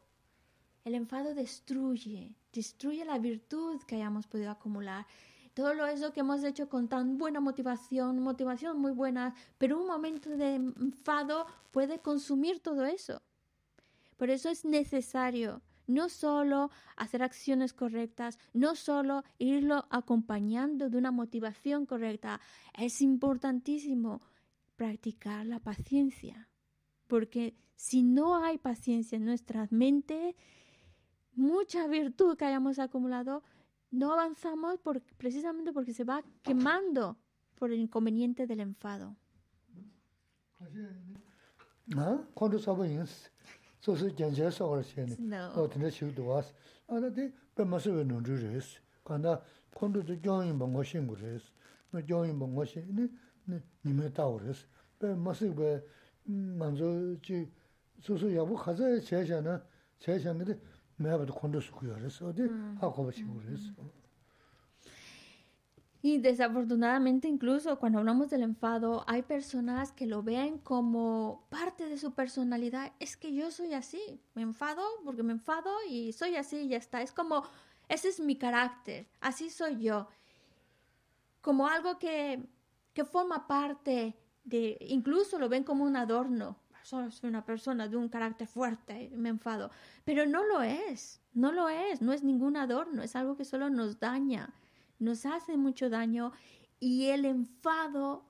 El 0.86 0.96
enfado 0.96 1.36
destruye, 1.36 2.34
destruye 2.54 3.04
la 3.04 3.20
virtud 3.20 3.82
que 3.86 3.96
hayamos 3.96 4.26
podido 4.26 4.52
acumular. 4.52 5.06
Todo 5.54 5.74
lo 5.74 5.86
eso 5.86 6.14
que 6.14 6.22
hemos 6.22 6.46
hecho 6.46 6.70
con 6.70 6.88
tan 6.88 7.18
buena 7.18 7.42
motivación, 7.42 8.20
motivación 8.20 8.80
muy 8.80 8.94
buena, 8.94 9.36
pero 9.58 9.78
un 9.78 9.88
momento 9.88 10.30
de 10.30 10.56
enfado 10.56 11.48
puede 11.72 12.00
consumir 12.00 12.62
todo 12.62 12.86
eso. 12.86 13.22
Por 14.16 14.30
eso 14.30 14.48
es 14.48 14.64
necesario 14.64 15.62
no 15.94 16.10
solo 16.10 16.72
hacer 16.96 17.24
acciones 17.24 17.74
correctas, 17.74 18.40
no 18.54 18.76
solo 18.76 19.24
irlo 19.38 19.86
acompañando 19.90 20.90
de 20.90 20.98
una 20.98 21.12
motivación 21.12 21.86
correcta, 21.86 22.40
es 22.78 23.02
importantísimo 23.02 24.22
practicar 24.76 25.46
la 25.46 25.60
paciencia, 25.60 26.48
porque 27.08 27.56
si 27.76 28.04
no 28.04 28.44
hay 28.44 28.58
paciencia 28.58 29.16
en 29.16 29.26
nuestra 29.26 29.68
mente, 29.70 30.36
mucha 31.36 31.88
virtud 31.88 32.38
que 32.38 32.46
hayamos 32.46 32.80
acumulado, 32.80 33.44
no 33.92 34.14
avanzamos 34.14 34.80
precisamente 35.18 35.74
porque 35.74 35.94
se 35.94 36.04
va 36.04 36.24
quemando 36.42 37.18
por 37.56 37.72
el 37.72 37.80
inconveniente 37.80 38.48
del 38.48 38.62
enfado. 38.62 39.16
소소 43.82 44.08
견제 44.16 44.50
속을 44.50 44.84
시에는 44.84 45.34
어떤데 45.58 45.90
쉬도 45.90 46.26
와서 46.28 46.54
아나데 46.88 47.34
배마서 47.56 47.92
왜 47.92 48.04
논주 48.04 48.36
레스 48.36 48.80
간다 49.04 49.42
콘도도 49.74 50.22
경이 50.22 50.54
뭔가 50.54 50.84
신고 50.84 51.16
레스 51.16 51.46
뭐 51.90 52.00
경이 52.02 52.32
뭔가 52.32 52.64
신이 52.64 53.10
님에 53.84 54.14
따오 54.14 54.40
레스 54.40 54.68
배마서 55.00 55.48
왜 55.58 55.84
만조지? 56.26 57.52
소소 58.00 58.34
야부 58.36 58.56
가서 58.56 59.00
제시하는 59.00 59.60
제시하는데 60.00 60.60
매번 60.98 61.26
콘도 61.26 61.60
쓰고 61.60 61.80
그래서 61.80 62.28
어디? 62.28 62.44
하고 62.80 63.10
싶고 63.12 63.34
그래서 63.40 63.74
Y 66.02 66.18
desafortunadamente 66.18 67.28
incluso 67.28 67.78
cuando 67.78 68.00
hablamos 68.00 68.30
del 68.30 68.42
enfado, 68.42 69.04
hay 69.08 69.22
personas 69.22 69.92
que 69.92 70.08
lo 70.08 70.24
ven 70.24 70.58
como 70.58 71.46
parte 71.50 71.88
de 71.88 71.98
su 71.98 72.14
personalidad. 72.14 72.94
Es 73.00 73.18
que 73.18 73.34
yo 73.34 73.52
soy 73.52 73.74
así, 73.74 74.20
me 74.34 74.42
enfado 74.42 74.84
porque 75.04 75.24
me 75.24 75.34
enfado 75.34 75.70
y 75.88 76.14
soy 76.14 76.36
así 76.36 76.58
y 76.58 76.70
ya 76.70 76.78
está. 76.78 77.02
Es 77.02 77.12
como, 77.12 77.44
ese 77.88 78.10
es 78.10 78.20
mi 78.20 78.36
carácter, 78.36 79.08
así 79.20 79.50
soy 79.50 79.80
yo. 79.82 80.08
Como 81.42 81.68
algo 81.68 82.00
que, 82.00 82.44
que 82.94 83.06
forma 83.06 83.48
parte 83.48 84.16
de, 84.44 84.78
incluso 84.82 85.38
lo 85.38 85.50
ven 85.50 85.64
como 85.64 85.84
un 85.84 85.96
adorno 85.96 86.58
soy 86.84 87.10
una 87.24 87.46
persona 87.46 87.88
de 87.88 87.98
un 87.98 88.10
carácter 88.10 88.48
fuerte, 88.48 89.12
me 89.16 89.30
enfado. 89.30 89.72
Pero 90.04 90.26
no 90.26 90.44
lo 90.44 90.62
es, 90.62 91.22
no 91.34 91.52
lo 91.52 91.70
es, 91.70 92.02
no 92.02 92.14
es 92.14 92.24
ningún 92.24 92.58
adorno, 92.58 93.04
es 93.04 93.16
algo 93.16 93.38
que 93.38 93.46
solo 93.46 93.70
nos 93.70 94.00
daña, 94.00 94.54
nos 95.02 95.26
hace 95.26 95.58
mucho 95.58 95.90
daño 95.90 96.32
y 96.80 97.08
el 97.08 97.26
enfado 97.26 98.24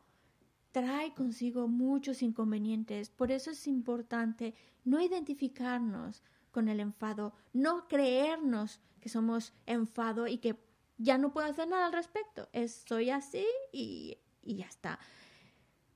trae 0.71 1.13
consigo 1.13 1.67
muchos 1.67 2.21
inconvenientes. 2.21 3.09
Por 3.09 3.31
eso 3.31 3.51
es 3.51 3.67
importante 3.67 4.55
no 4.85 5.01
identificarnos 5.01 6.23
con 6.51 6.69
el 6.69 6.79
enfado, 6.79 7.33
no 7.53 7.87
creernos 7.87 8.79
que 9.01 9.09
somos 9.09 9.53
enfado 9.65 10.27
y 10.27 10.37
que 10.37 10.57
ya 10.97 11.17
no 11.17 11.31
puedo 11.33 11.47
hacer 11.47 11.67
nada 11.67 11.87
al 11.87 11.93
respecto. 11.93 12.47
Es, 12.53 12.83
soy 12.87 13.09
así 13.09 13.45
y, 13.71 14.17
y 14.41 14.55
ya 14.55 14.65
está. 14.65 14.97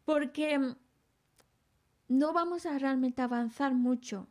Porque 0.03 0.75
no 2.07 2.33
vamos 2.33 2.65
a 2.65 2.77
realmente 2.77 3.21
avanzar 3.21 3.73
mucho 3.73 4.27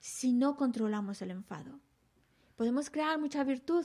si 0.00 0.32
no 0.32 0.56
controlamos 0.56 1.22
el 1.22 1.30
enfado. 1.30 1.78
Podemos 2.56 2.90
crear 2.90 3.18
mucha 3.18 3.44
virtud, 3.44 3.84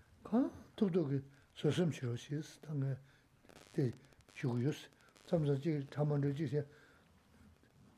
가, 0.22 0.50
도도게 0.74 1.22
소심치로 1.54 2.16
시스 2.16 2.60
당에 2.60 2.96
대 3.72 3.92
주요스. 4.34 4.88
참자지 5.26 5.86
참만들 5.90 6.34
지세. 6.34 6.64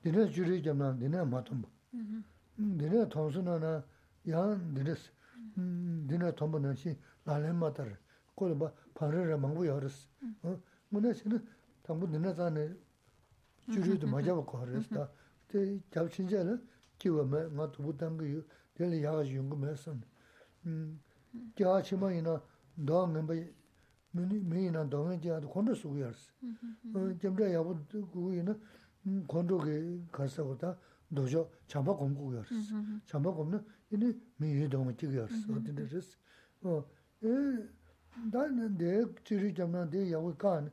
니네 0.04 0.30
줄이 0.30 0.62
잡나 0.62 0.92
니네 0.94 1.24
맞던 1.24 1.64
음. 1.94 2.24
니네 2.58 3.08
통수나나 3.08 3.84
야 4.30 4.54
니네 4.74 4.94
음 5.58 6.06
니네 6.08 6.34
통보는 6.34 6.74
시 6.74 6.96
날레마다 7.24 7.84
콜 8.34 8.58
봐, 8.58 8.72
파르르 8.94 9.36
망고 9.36 9.66
열었어. 9.66 10.08
어? 10.42 10.60
뭐네시는 10.90 11.46
당부 11.82 12.06
너네자네 12.06 12.74
줄이도 13.72 14.06
맞아 14.06 14.34
먹고 14.34 14.60
그랬다. 14.60 15.10
때 15.48 15.80
잡친자는 15.90 16.66
기워매 16.98 17.48
나 17.48 17.70
두부 17.70 17.96
당고 17.96 18.24
될 18.74 19.02
야가 19.02 19.28
연구했어. 19.34 19.96
음. 20.66 21.00
gyā 21.57 21.73
chīmā 21.87 22.11
yinā 22.13 22.37
dā 22.77 22.99
ngāmbā 23.09 23.37
mī 24.13 24.65
yinā 24.67 24.85
dā 24.89 24.99
ngā 25.07 25.17
gyā 25.21 25.39
dā 25.41 25.49
khondō 25.49 25.75
sūgu 25.81 26.03
yārsi. 26.03 26.29
Gyamchā 27.21 27.49
yābu 27.53 27.77
gu 28.13 28.31
yinā 28.37 28.53
khondō 29.29 29.59
gī 29.65 29.77
kārsa 30.13 30.45
gu 30.45 30.57
tā 30.61 30.73
dōshō 31.13 31.45
chāmbā 31.69 31.95
gōm 31.97 32.13
gu 32.17 32.33
yārsi. 32.37 32.59
Chāmbā 33.09 33.33
gōm 33.33 33.53
nā 33.55 33.61
yinā 33.93 34.13
mī 34.39 34.53
yinā 34.53 34.69
dā 34.69 34.81
ngā 34.83 34.93
jīg 35.01 35.17
yārsi, 35.17 35.43
o 35.49 35.61
tīndā 35.65 35.87
rīsi. 35.89 36.15
Dā 38.33 38.47
dē 38.77 38.93
chīrī 39.25 39.53
gyamchā 39.57 39.87
dē 39.89 40.05
yābu 40.13 40.35
kāni, 40.37 40.69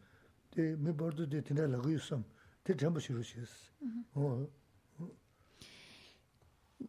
데 0.51 0.75
메버도 0.75 1.29
데 1.29 1.41
티나라고 1.41 1.89
있음. 1.91 2.23
데 2.63 2.75
전부 2.75 2.99
싫으시스. 2.99 3.71
어. 4.13 4.47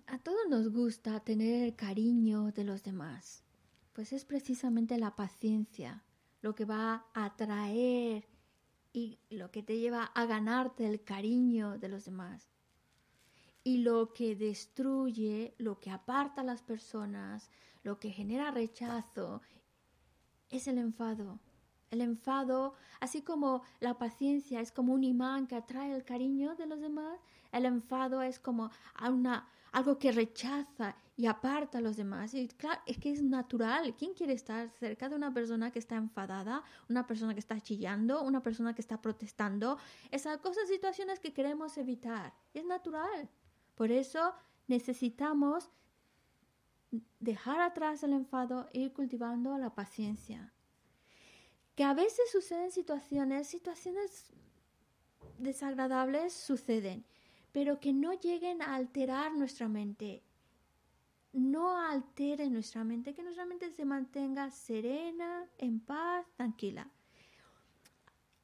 A 0.09 0.19
todos 0.19 0.49
nos 0.49 0.69
gusta 0.73 1.21
tener 1.21 1.65
el 1.65 1.75
cariño 1.75 2.53
de 2.53 2.65
los 2.65 2.83
demás. 2.83 3.43
Pues 3.93 4.13
es 4.13 4.25
precisamente 4.25 4.99
la 4.99 5.17
paciencia 5.17 6.03
lo 6.43 6.55
que 6.55 6.65
va 6.65 7.07
a 7.15 7.25
atraer 7.25 8.29
y 8.93 9.19
lo 9.31 9.51
que 9.51 9.63
te 9.63 9.79
lleva 9.79 10.05
a 10.05 10.27
ganarte 10.27 10.87
el 10.87 11.03
cariño 11.03 11.79
de 11.79 11.89
los 11.89 12.05
demás. 12.05 12.51
Y 13.65 13.79
lo 13.79 14.13
que 14.13 14.37
destruye, 14.37 15.55
lo 15.59 15.81
que 15.81 15.91
aparta 15.91 16.43
a 16.43 16.45
las 16.45 16.63
personas, 16.63 17.51
lo 17.84 18.00
que 18.00 18.12
genera 18.12 18.52
rechazo, 18.52 19.42
es 20.50 20.68
el 20.68 20.78
enfado. 20.78 21.40
El 21.90 22.02
enfado, 22.02 22.74
así 23.02 23.22
como 23.22 23.64
la 23.82 23.98
paciencia 23.98 24.62
es 24.62 24.72
como 24.72 24.94
un 24.94 25.04
imán 25.04 25.46
que 25.46 25.56
atrae 25.56 25.94
el 25.94 26.06
cariño 26.06 26.56
de 26.56 26.66
los 26.66 26.80
demás, 26.80 27.20
el 27.52 27.66
enfado 27.66 28.22
es 28.22 28.40
como 28.40 28.72
una, 29.06 29.50
algo 29.74 30.00
que 30.00 30.14
rechaza 30.14 30.96
y 31.18 31.26
aparta 31.26 31.80
a 31.80 31.82
los 31.82 31.98
demás. 31.98 32.34
Y 32.34 32.48
claro, 32.48 32.82
es 32.86 32.98
que 32.98 33.12
es 33.12 33.22
natural. 33.22 33.94
¿Quién 33.98 34.14
quiere 34.14 34.34
estar 34.34 34.70
cerca 34.70 35.10
de 35.10 35.16
una 35.16 35.34
persona 35.34 35.72
que 35.72 35.80
está 35.80 35.96
enfadada, 35.98 36.64
una 36.90 37.06
persona 37.06 37.34
que 37.34 37.42
está 37.42 37.60
chillando, 37.60 38.24
una 38.24 38.42
persona 38.42 38.74
que 38.74 38.82
está 38.82 39.02
protestando? 39.02 39.78
Esas 40.12 40.38
cosas, 40.38 40.70
situaciones 40.70 41.20
que 41.20 41.34
queremos 41.34 41.78
evitar. 41.78 42.34
Es 42.54 42.66
natural. 42.66 43.30
Por 43.76 43.92
eso 43.92 44.34
necesitamos 44.68 45.70
dejar 47.20 47.62
atrás 47.62 48.04
el 48.04 48.14
enfado 48.14 48.70
e 48.74 48.82
ir 48.82 48.94
cultivando 48.94 49.58
la 49.58 49.74
paciencia. 49.76 50.54
Que 51.76 51.84
a 51.84 51.94
veces 51.94 52.32
suceden 52.32 52.72
situaciones, 52.72 53.48
situaciones 53.48 54.34
desagradables 55.38 56.34
suceden 56.34 57.06
pero 57.52 57.80
que 57.80 57.94
no 57.94 58.14
lleguen 58.14 58.62
a 58.62 58.76
alterar 58.76 59.34
nuestra 59.36 59.68
mente. 59.68 60.24
No 61.34 61.78
altere 61.78 62.50
nuestra 62.50 62.84
mente, 62.84 63.14
que 63.14 63.24
nuestra 63.24 63.46
mente 63.46 63.72
se 63.72 63.86
mantenga 63.86 64.52
serena, 64.52 65.48
en 65.58 65.80
paz, 65.80 66.26
tranquila. 66.36 66.90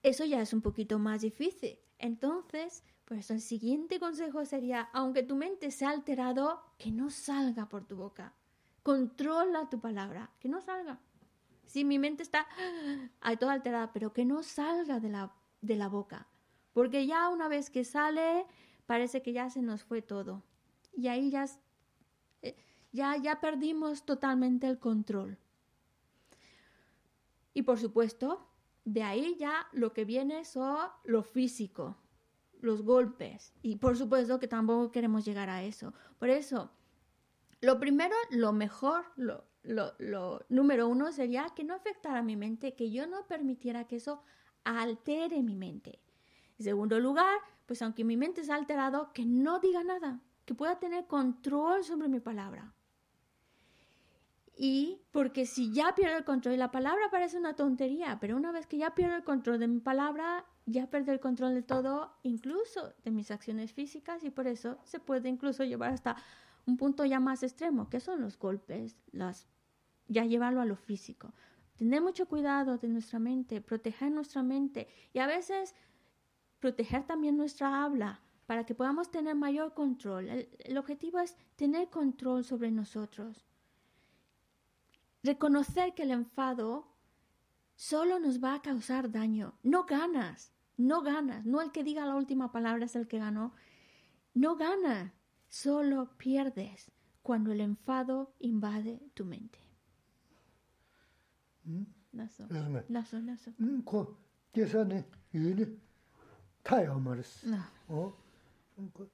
Eso 0.04 0.26
ya 0.26 0.42
es 0.42 0.54
un 0.54 0.62
poquito 0.62 1.00
más 1.00 1.22
difícil. 1.22 1.80
Entonces, 2.00 2.84
pues 3.08 3.32
el 3.32 3.40
siguiente 3.40 4.02
consejo 4.02 4.44
sería, 4.44 4.90
aunque 4.92 5.24
tu 5.24 5.38
mente 5.38 5.72
se 5.72 5.86
ha 5.86 5.92
alterado, 5.92 6.62
que 6.78 6.92
no 6.92 7.10
salga 7.10 7.70
por 7.70 7.86
tu 7.86 7.96
boca. 7.96 8.34
Controla 8.84 9.70
tu 9.70 9.80
palabra, 9.80 10.30
que 10.42 10.50
no 10.50 10.60
salga. 10.60 11.00
Si 11.66 11.86
mi 11.86 12.00
mente 12.00 12.24
está 12.24 12.46
toda 13.40 13.54
alterada, 13.54 13.94
pero 13.94 14.12
que 14.12 14.26
no 14.26 14.44
salga 14.44 15.00
de 15.00 15.08
la, 15.08 15.34
de 15.62 15.78
la 15.78 15.88
boca. 15.88 16.28
Porque 16.74 17.08
ya 17.08 17.30
una 17.30 17.48
vez 17.48 17.70
que 17.70 17.86
sale, 17.86 18.46
parece 18.86 19.22
que 19.22 19.32
ya 19.32 19.50
se 19.50 19.62
nos 19.62 19.86
fue 19.86 20.02
todo. 20.02 20.44
Y 20.92 21.08
ahí 21.08 21.30
ya, 21.30 21.46
eh, 22.42 22.58
ya, 22.92 23.16
ya 23.16 23.40
perdimos 23.40 24.06
totalmente 24.06 24.68
el 24.68 24.80
control. 24.80 25.38
Y 27.54 27.62
por 27.62 27.80
supuesto, 27.80 28.50
de 28.84 29.04
ahí 29.04 29.38
ya 29.40 29.70
lo 29.72 29.94
que 29.94 30.04
viene 30.04 30.44
son 30.44 30.90
lo 31.06 31.24
físico, 31.24 31.96
los 32.62 32.82
golpes. 32.82 33.54
Y 33.62 33.78
por 33.78 33.98
supuesto 33.98 34.40
que 34.40 34.48
tampoco 34.48 34.92
queremos 34.92 35.26
llegar 35.26 35.50
a 35.50 35.64
eso. 35.64 35.94
Por 36.20 36.30
eso, 36.30 36.72
lo 37.62 37.80
primero, 37.80 38.16
lo 38.30 38.54
mejor, 38.54 39.06
lo, 39.16 39.46
lo, 39.64 40.46
número 40.50 40.88
uno 40.88 41.12
sería 41.12 41.48
que 41.56 41.64
no 41.64 41.74
afectara 41.76 42.22
mi 42.22 42.36
mente, 42.36 42.76
que 42.76 42.92
yo 42.92 43.08
no 43.08 43.26
permitiera 43.28 43.86
que 43.86 43.98
eso 43.98 44.24
altere 44.64 45.44
mi 45.44 45.56
mente. 45.56 46.00
En 46.60 46.66
segundo 46.66 47.00
lugar, 47.00 47.38
pues 47.66 47.82
aunque 47.82 48.04
mi 48.04 48.18
mente 48.18 48.44
se 48.44 48.52
ha 48.52 48.56
alterado, 48.56 49.12
que 49.14 49.26
no 49.26 49.60
diga 49.60 49.84
nada, 49.84 50.22
que 50.46 50.56
pueda 50.56 50.80
tener 50.80 51.06
control 51.08 51.84
sobre 51.84 52.08
mi 52.08 52.20
palabra. 52.20 52.74
Y 54.56 55.02
porque 55.12 55.46
si 55.46 55.72
ya 55.72 55.94
pierdo 55.94 56.18
el 56.18 56.26
control, 56.26 56.56
y 56.56 56.58
la 56.58 56.72
palabra 56.72 57.12
parece 57.12 57.38
una 57.38 57.56
tontería, 57.56 58.18
pero 58.20 58.36
una 58.36 58.52
vez 58.52 58.66
que 58.66 58.78
ya 58.78 58.96
pierdo 58.96 59.16
el 59.16 59.24
control 59.24 59.60
de 59.60 59.68
mi 59.68 59.80
palabra, 59.80 60.46
ya 60.68 60.90
perder 60.90 61.16
el 61.16 61.20
control 61.22 61.56
de 61.56 61.64
todo, 61.64 62.12
incluso 62.24 62.94
de 63.04 63.12
mis 63.12 63.32
acciones 63.32 63.72
físicas, 63.72 64.24
y 64.24 64.30
por 64.30 64.48
eso 64.48 64.78
se 64.84 65.00
puede 65.00 65.30
incluso 65.30 65.64
llevar 65.64 65.94
hasta 65.94 66.18
un 66.66 66.76
punto 66.76 67.06
ya 67.06 67.22
más 67.22 67.42
extremo, 67.42 67.90
que 67.90 68.02
son 68.02 68.22
los 68.22 68.38
golpes, 68.38 68.98
las, 69.14 69.48
ya 70.10 70.26
llevarlo 70.26 70.60
a 70.60 70.66
lo 70.66 70.76
físico. 70.76 71.34
Tener 71.78 72.02
mucho 72.02 72.28
cuidado 72.28 72.78
de 72.78 72.90
nuestra 72.90 73.18
mente, 73.18 73.62
proteger 73.62 74.12
nuestra 74.12 74.44
mente, 74.44 74.90
y 75.14 75.20
a 75.20 75.28
veces 75.28 75.74
proteger 76.60 77.06
también 77.06 77.38
nuestra 77.38 77.84
habla 77.84 78.20
para 78.46 78.66
que 78.66 78.76
podamos 78.76 79.10
tener 79.10 79.36
mayor 79.36 79.74
control. 79.74 80.28
El, 80.30 80.78
objetivo 80.78 81.20
es 81.20 81.38
tener 81.56 81.90
control 81.90 82.44
sobre 82.44 82.72
nosotros. 82.72 83.46
Reconocer 85.24 85.94
que 85.94 86.04
el 86.04 86.12
enfado 86.12 86.88
solo 87.76 88.20
nos 88.20 88.44
va 88.44 88.56
a 88.56 88.62
causar 88.62 89.12
daño. 89.12 89.54
No 89.64 89.86
ganas, 89.86 90.52
no 90.77 91.03
ganas. 91.03 91.45
No 91.45 91.61
el 91.61 91.73
que 91.73 91.85
diga 91.85 92.07
la 92.07 92.17
última 92.17 92.53
palabra 92.53 92.85
es 92.85 92.97
el 92.97 93.07
que 93.07 93.19
ganó. 93.19 93.55
No 94.35 94.57
gana, 94.57 95.15
solo 95.49 96.17
pierdes 96.17 96.91
cuando 97.23 97.53
el 97.53 97.61
enfado 97.61 98.35
invade 98.39 99.01
tu 99.15 99.25
mente. 99.25 99.59
¿Mm? 101.65 101.85
타요 106.63 106.99
말스 106.99 107.47
어 107.89 108.15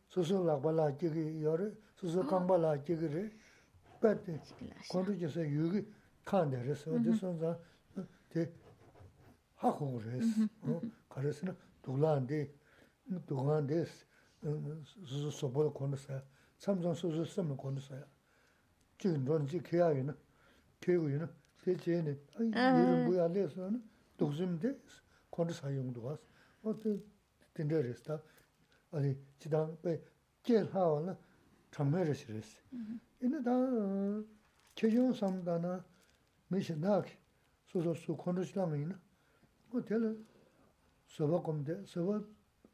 소소 0.08 0.44
라발라 0.44 0.96
지기 0.98 1.42
요레 1.42 1.72
소소 1.96 2.24
강발라 2.26 2.82
지기레 2.84 3.30
빠데 4.00 4.40
콘르지서 4.90 5.48
유기 5.48 5.86
칸데레서 6.24 6.92
어디선자 6.92 7.58
데 8.28 8.52
하고레스 9.56 10.48
어 10.62 10.80
가르스나 11.12 11.56
돌란데 11.82 12.52
돌란데스 13.26 14.06
소소 15.06 15.30
소볼 15.30 15.72
콘르사 15.72 16.22
삼성 16.58 16.94
소소 16.94 17.24
쓰면 17.24 17.56
콘르사야 17.56 18.04
지금 18.98 19.24
런지 19.24 19.62
계약이나 19.62 20.16
계획이나 20.80 21.28
대체는 21.62 22.20
이런 22.38 23.04
뭐야 23.06 23.28
내서는 23.28 23.82
독심데 24.16 24.78
콘르사 25.30 25.74
용도 25.74 26.04
왔어 26.04 26.22
어때 26.62 26.98
dindā 27.58 27.80
rīs 27.82 28.00
tā, 28.06 28.18
āni 28.94 29.14
jidāng 29.42 29.74
bē 29.82 29.94
jēl 30.46 30.68
hāwa 30.74 31.00
nā 31.08 31.14
chāngmē 31.74 32.04
rīs 32.06 32.24
rīs. 32.30 32.50
Inā 33.26 33.42
tā 33.46 33.54
kēyōng 34.78 35.14
sām 35.18 35.40
tā 35.46 35.58
nā 35.62 35.74
mē 36.52 36.62
shī 36.62 36.78
nā 36.78 36.98
kī 37.06 37.14
sū 37.72 37.82
sū 37.86 37.94
sū 38.04 38.16
khuṇ 38.22 38.38
rīs 38.38 38.54
lāng 38.58 38.74
yī 38.78 38.86
nā, 38.90 38.98
wā 39.72 39.82
tēlā 39.90 40.12
soba 41.13 41.41
komde, 41.43 41.85
soba 41.85 42.23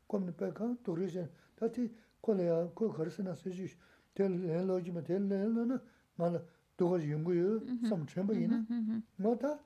komde 0.08 0.32
peka 0.32 0.78
turi 0.84 1.10
shen, 1.10 1.28
tati 1.56 1.92
kola 2.22 2.44
ya, 2.44 2.68
kola 2.74 2.94
karisana 2.94 3.36
siji, 3.36 3.70
tel 4.14 4.32
len 4.32 4.66
loji 4.68 4.92
ma, 4.92 5.02
tel 5.02 5.28
len 5.28 5.54
lo 5.54 5.66
na, 5.66 5.82
ma 6.18 6.30
la 6.30 6.42
dogaji 6.78 7.08
yungu 7.10 7.34
yu, 7.34 7.60
mm-hmm. 7.60 7.90
sam 7.90 8.06
chenpa 8.08 8.34
ina, 8.34 8.58
mm-hmm, 8.58 8.78
mm-hmm. 8.78 9.04
ma 9.18 9.36
ta, 9.36 9.60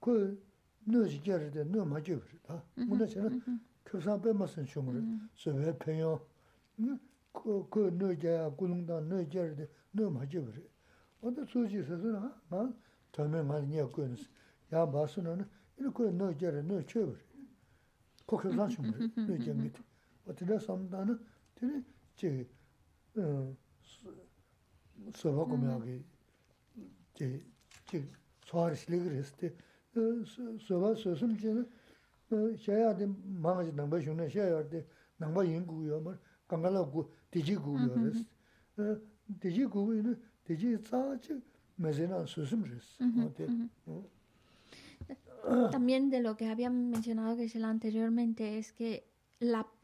kola 0.00 0.30
nyo 0.86 1.06
ji 1.06 1.20
gyari 1.20 1.50
de, 1.50 1.64
nyo 1.64 1.84
ma 1.84 2.00
jo 2.00 2.18
bari, 2.18 2.38
ta, 2.42 2.62
muna 2.76 3.06
chena, 3.06 3.30
kyusan 3.84 4.20
pe 4.20 4.32
ma 4.32 4.46
san 4.46 4.66
shungri, 4.66 5.00
soba 5.34 5.72
penyo, 5.72 6.20
kola 7.32 7.90
nyo 7.90 8.14
jaya, 8.14 8.50
gulungda, 8.50 9.00
nyo 9.00 9.24
gyari 9.24 9.54
de, 9.54 9.68
nyo 9.92 10.10
ma 10.10 10.26
jo 10.26 10.42
bari. 10.42 10.68
Oda 11.22 11.46
suji 11.46 11.82
sasu 11.82 12.10
na, 12.12 12.40
ma, 12.50 12.70
tame 13.10 13.42
ma 13.42 13.58
niya 13.60 13.86
kuyo 13.86 14.08
nisi, 14.08 14.28
ya 14.70 14.84
basu 14.86 15.22
na 15.22 15.36
na, 15.36 15.48
이렇게 15.82 16.10
너저래 16.12 16.62
너 16.62 16.80
쳐버. 16.86 17.12
거기 18.26 18.56
가서 18.56 18.82
뭐 18.82 18.92
너저 19.26 19.52
밑. 19.54 19.72
어떻게 20.26 20.58
삼다는 20.58 21.18
되게 21.56 21.82
제 22.14 22.48
서버 25.14 25.44
고명하게 25.44 26.02
제제 27.14 28.08
소화를 28.44 28.76
실리기를 28.76 29.16
했을 29.18 29.36
때 29.36 29.54
서버 30.66 30.94
소슴 30.94 31.36
제는 31.36 31.68
셔야 32.56 32.96
돼 32.96 33.06
망아지 33.24 33.72
남바 33.72 34.00
쇼는 34.00 34.28
셔야 34.30 34.66
돼 34.68 34.86
남바 35.16 35.44
인구요 35.44 36.00
뭐 36.00 36.16
강가라고 36.46 37.10
디지구요 37.30 37.92
그래서 38.76 39.00
디지구는 39.40 40.22
디지 40.44 40.80
자지 40.84 41.42
메제나 41.76 42.24
소슴 42.26 42.62
그랬어. 42.62 43.04
어때? 43.26 43.46
También 45.70 46.10
de 46.10 46.20
lo 46.20 46.36
que 46.36 46.48
había 46.48 46.70
mencionado 46.70 47.36
que 47.36 47.50
anteriormente 47.64 48.58
es 48.58 48.72
que 48.72 49.08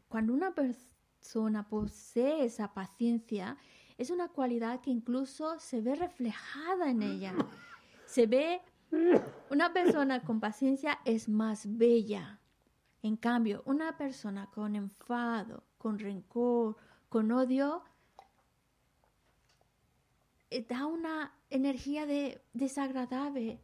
cuando 0.07 0.33
una 0.33 0.53
persona 0.53 1.67
posee 1.67 2.45
esa 2.45 2.73
paciencia, 2.73 3.57
es 3.97 4.09
una 4.09 4.29
cualidad 4.29 4.79
que 4.79 4.89
incluso 4.91 5.59
se 5.59 5.81
ve 5.81 5.95
reflejada 5.95 6.89
en 6.89 7.03
ella. 7.03 7.33
Se 8.05 8.25
ve, 8.25 8.61
una 9.49 9.73
persona 9.73 10.21
con 10.21 10.39
paciencia 10.39 10.99
es 11.03 11.27
más 11.27 11.77
bella. 11.77 12.39
En 13.01 13.17
cambio, 13.17 13.61
una 13.65 13.97
persona 13.97 14.49
con 14.53 14.75
enfado, 14.75 15.63
con 15.77 15.99
rencor, 15.99 16.77
con 17.09 17.31
odio, 17.31 17.83
eh, 20.49 20.65
da 20.67 20.85
una 20.85 21.33
energía 21.49 22.05
de 22.05 22.41
desagradable, 22.53 23.61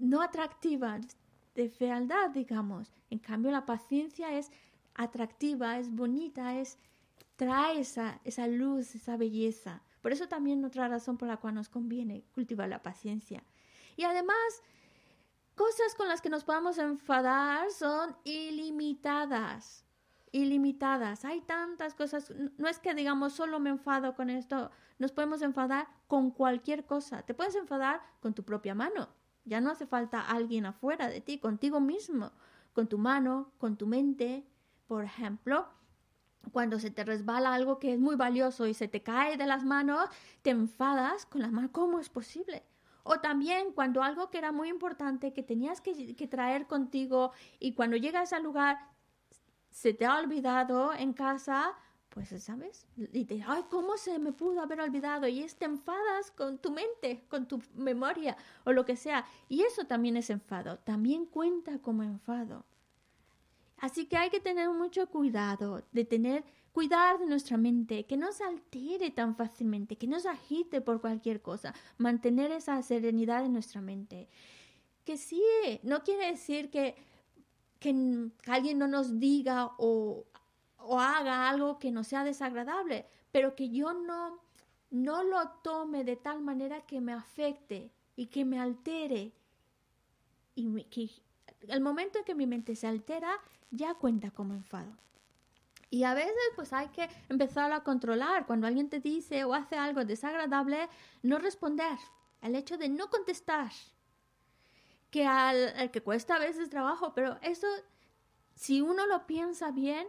no 0.00 0.22
atractiva, 0.22 0.98
de 1.54 1.68
fealdad, 1.68 2.30
digamos. 2.30 2.92
En 3.10 3.18
cambio, 3.18 3.50
la 3.50 3.66
paciencia 3.66 4.32
es 4.36 4.50
atractiva, 4.94 5.78
es 5.78 5.90
bonita, 5.90 6.58
es 6.58 6.78
trae 7.36 7.80
esa, 7.80 8.20
esa 8.24 8.46
luz, 8.46 8.94
esa 8.94 9.16
belleza. 9.16 9.82
Por 10.02 10.12
eso 10.12 10.28
también 10.28 10.64
otra 10.64 10.88
razón 10.88 11.16
por 11.16 11.28
la 11.28 11.38
cual 11.38 11.54
nos 11.54 11.68
conviene 11.68 12.24
cultivar 12.34 12.68
la 12.68 12.82
paciencia. 12.82 13.42
Y 13.96 14.04
además, 14.04 14.36
cosas 15.54 15.94
con 15.96 16.08
las 16.08 16.20
que 16.20 16.30
nos 16.30 16.44
podamos 16.44 16.78
enfadar 16.78 17.70
son 17.70 18.16
ilimitadas. 18.24 19.84
Ilimitadas. 20.32 21.24
Hay 21.24 21.40
tantas 21.40 21.94
cosas. 21.94 22.32
No 22.56 22.68
es 22.68 22.78
que 22.78 22.94
digamos 22.94 23.32
solo 23.32 23.58
me 23.58 23.70
enfado 23.70 24.14
con 24.14 24.30
esto. 24.30 24.70
Nos 24.98 25.12
podemos 25.12 25.42
enfadar 25.42 25.88
con 26.06 26.30
cualquier 26.30 26.86
cosa. 26.86 27.22
Te 27.22 27.34
puedes 27.34 27.54
enfadar 27.56 28.00
con 28.20 28.32
tu 28.32 28.44
propia 28.44 28.74
mano. 28.74 29.08
Ya 29.44 29.60
no 29.60 29.70
hace 29.70 29.86
falta 29.86 30.20
alguien 30.20 30.66
afuera 30.66 31.08
de 31.08 31.20
ti, 31.20 31.38
contigo 31.38 31.80
mismo. 31.80 32.32
Con 32.72 32.88
tu 32.88 32.98
mano, 32.98 33.52
con 33.58 33.76
tu 33.76 33.86
mente. 33.86 34.46
Por 34.86 35.04
ejemplo, 35.04 35.68
cuando 36.52 36.78
se 36.78 36.90
te 36.90 37.04
resbala 37.04 37.54
algo 37.54 37.78
que 37.78 37.92
es 37.92 37.98
muy 37.98 38.16
valioso 38.16 38.66
y 38.66 38.74
se 38.74 38.88
te 38.88 39.02
cae 39.02 39.36
de 39.36 39.46
las 39.46 39.64
manos, 39.64 40.08
te 40.42 40.50
enfadas 40.50 41.26
con 41.26 41.42
las 41.42 41.52
manos. 41.52 41.70
¿Cómo 41.72 42.00
es 42.00 42.08
posible? 42.08 42.64
O 43.02 43.20
también 43.20 43.72
cuando 43.72 44.02
algo 44.02 44.30
que 44.30 44.38
era 44.38 44.52
muy 44.52 44.68
importante, 44.68 45.32
que 45.32 45.42
tenías 45.42 45.80
que, 45.80 46.14
que, 46.14 46.26
traer 46.26 46.66
contigo 46.66 47.32
y 47.58 47.72
cuando 47.74 47.96
llegas 47.96 48.32
al 48.32 48.42
lugar 48.42 48.78
se 49.70 49.94
te 49.94 50.04
ha 50.04 50.18
olvidado 50.18 50.92
en 50.92 51.12
casa, 51.12 51.72
pues, 52.10 52.30
¿sabes? 52.42 52.86
Y 52.96 53.24
te 53.24 53.42
ay, 53.46 53.64
¿cómo 53.70 53.96
se 53.96 54.18
me 54.18 54.32
pudo 54.32 54.60
haber 54.60 54.80
olvidado? 54.80 55.28
Y 55.28 55.42
es, 55.42 55.56
te 55.56 55.64
enfadas 55.64 56.30
con 56.32 56.58
tu 56.58 56.70
mente, 56.70 57.24
con 57.28 57.46
tu 57.46 57.62
memoria 57.74 58.36
o 58.64 58.72
lo 58.72 58.84
que 58.84 58.96
sea. 58.96 59.24
Y 59.48 59.62
eso 59.62 59.84
también 59.84 60.16
es 60.16 60.28
enfado, 60.28 60.78
también 60.78 61.26
cuenta 61.26 61.78
como 61.78 62.02
enfado. 62.02 62.64
Así 63.78 64.06
que 64.06 64.16
hay 64.16 64.28
que 64.28 64.40
tener 64.40 64.68
mucho 64.70 65.08
cuidado 65.08 65.82
de 65.92 66.04
tener, 66.04 66.44
cuidar 66.72 67.18
de 67.18 67.26
nuestra 67.26 67.56
mente, 67.56 68.04
que 68.04 68.16
no 68.16 68.32
se 68.32 68.44
altere 68.44 69.10
tan 69.10 69.36
fácilmente, 69.36 69.96
que 69.96 70.06
no 70.06 70.20
se 70.20 70.28
agite 70.28 70.80
por 70.80 71.00
cualquier 71.00 71.40
cosa, 71.40 71.74
mantener 71.96 72.50
esa 72.50 72.82
serenidad 72.82 73.44
en 73.44 73.52
nuestra 73.52 73.80
mente. 73.80 74.28
Que 75.04 75.16
sí, 75.16 75.42
no 75.82 76.02
quiere 76.02 76.26
decir 76.30 76.70
que, 76.70 76.96
que 77.78 78.30
alguien 78.46 78.78
no 78.78 78.86
nos 78.86 79.18
diga 79.18 79.70
o, 79.78 80.26
o 80.82 80.98
haga 81.00 81.48
algo 81.48 81.78
que 81.78 81.90
no 81.90 82.04
sea 82.04 82.24
desagradable, 82.24 83.06
pero 83.32 83.54
que 83.54 83.70
yo 83.70 83.92
no, 83.92 84.40
no 84.90 85.22
lo 85.22 85.48
tome 85.62 86.04
de 86.04 86.16
tal 86.16 86.40
manera 86.40 86.80
que 86.82 87.00
me 87.00 87.12
afecte 87.12 87.92
y 88.16 88.26
que 88.26 88.44
me 88.44 88.58
altere. 88.58 89.32
Y 90.54 90.84
que 90.84 91.10
el 91.68 91.80
momento 91.80 92.18
en 92.18 92.24
que 92.24 92.34
mi 92.34 92.46
mente 92.46 92.76
se 92.76 92.86
altera, 92.86 93.32
ya 93.70 93.94
cuenta 93.94 94.30
como 94.30 94.54
enfado. 94.54 94.92
Y 95.90 96.04
a 96.04 96.14
veces 96.14 96.34
pues 96.54 96.72
hay 96.72 96.88
que 96.88 97.08
empezar 97.28 97.72
a 97.72 97.82
controlar. 97.82 98.46
Cuando 98.46 98.66
alguien 98.66 98.88
te 98.88 99.00
dice 99.00 99.44
o 99.44 99.54
hace 99.54 99.76
algo 99.76 100.04
desagradable, 100.04 100.88
no 101.22 101.38
responder. 101.38 101.98
El 102.40 102.54
hecho 102.54 102.78
de 102.78 102.88
no 102.88 103.10
contestar. 103.10 103.72
Que 105.10 105.26
al, 105.26 105.90
que 105.90 106.00
cuesta 106.00 106.36
a 106.36 106.38
veces 106.38 106.70
trabajo, 106.70 107.12
pero 107.12 107.36
eso, 107.42 107.66
si 108.54 108.80
uno 108.80 109.06
lo 109.06 109.26
piensa 109.26 109.72
bien, 109.72 110.06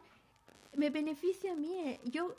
me 0.76 0.89
beneficia 0.89 1.53
a 1.53 1.56
mí. 1.56 1.99
Yo 2.06 2.35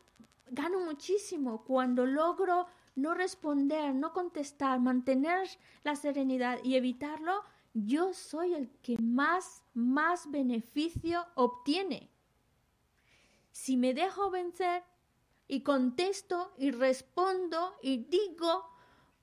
gano 0.49 0.79
muchísimo 0.79 1.63
cuando 1.63 2.05
logro 2.05 2.67
no 2.95 3.13
responder, 3.13 3.93
no 3.95 4.13
contestar, 4.13 4.79
mantener 4.79 5.47
la 5.83 5.95
serenidad 5.95 6.59
y 6.63 6.75
evitarlo 6.75 7.43
yo 7.73 8.13
soy 8.13 8.53
el 8.53 8.69
que 8.81 8.97
más, 8.99 9.63
más 9.73 10.29
beneficio 10.29 11.25
obtiene. 11.33 12.11
Si 13.51 13.77
me 13.77 13.93
dejo 13.93 14.29
vencer 14.29 14.83
y 15.47 15.61
contesto 15.61 16.53
y 16.57 16.71
respondo 16.71 17.75
y 17.81 17.97
digo, 17.97 18.69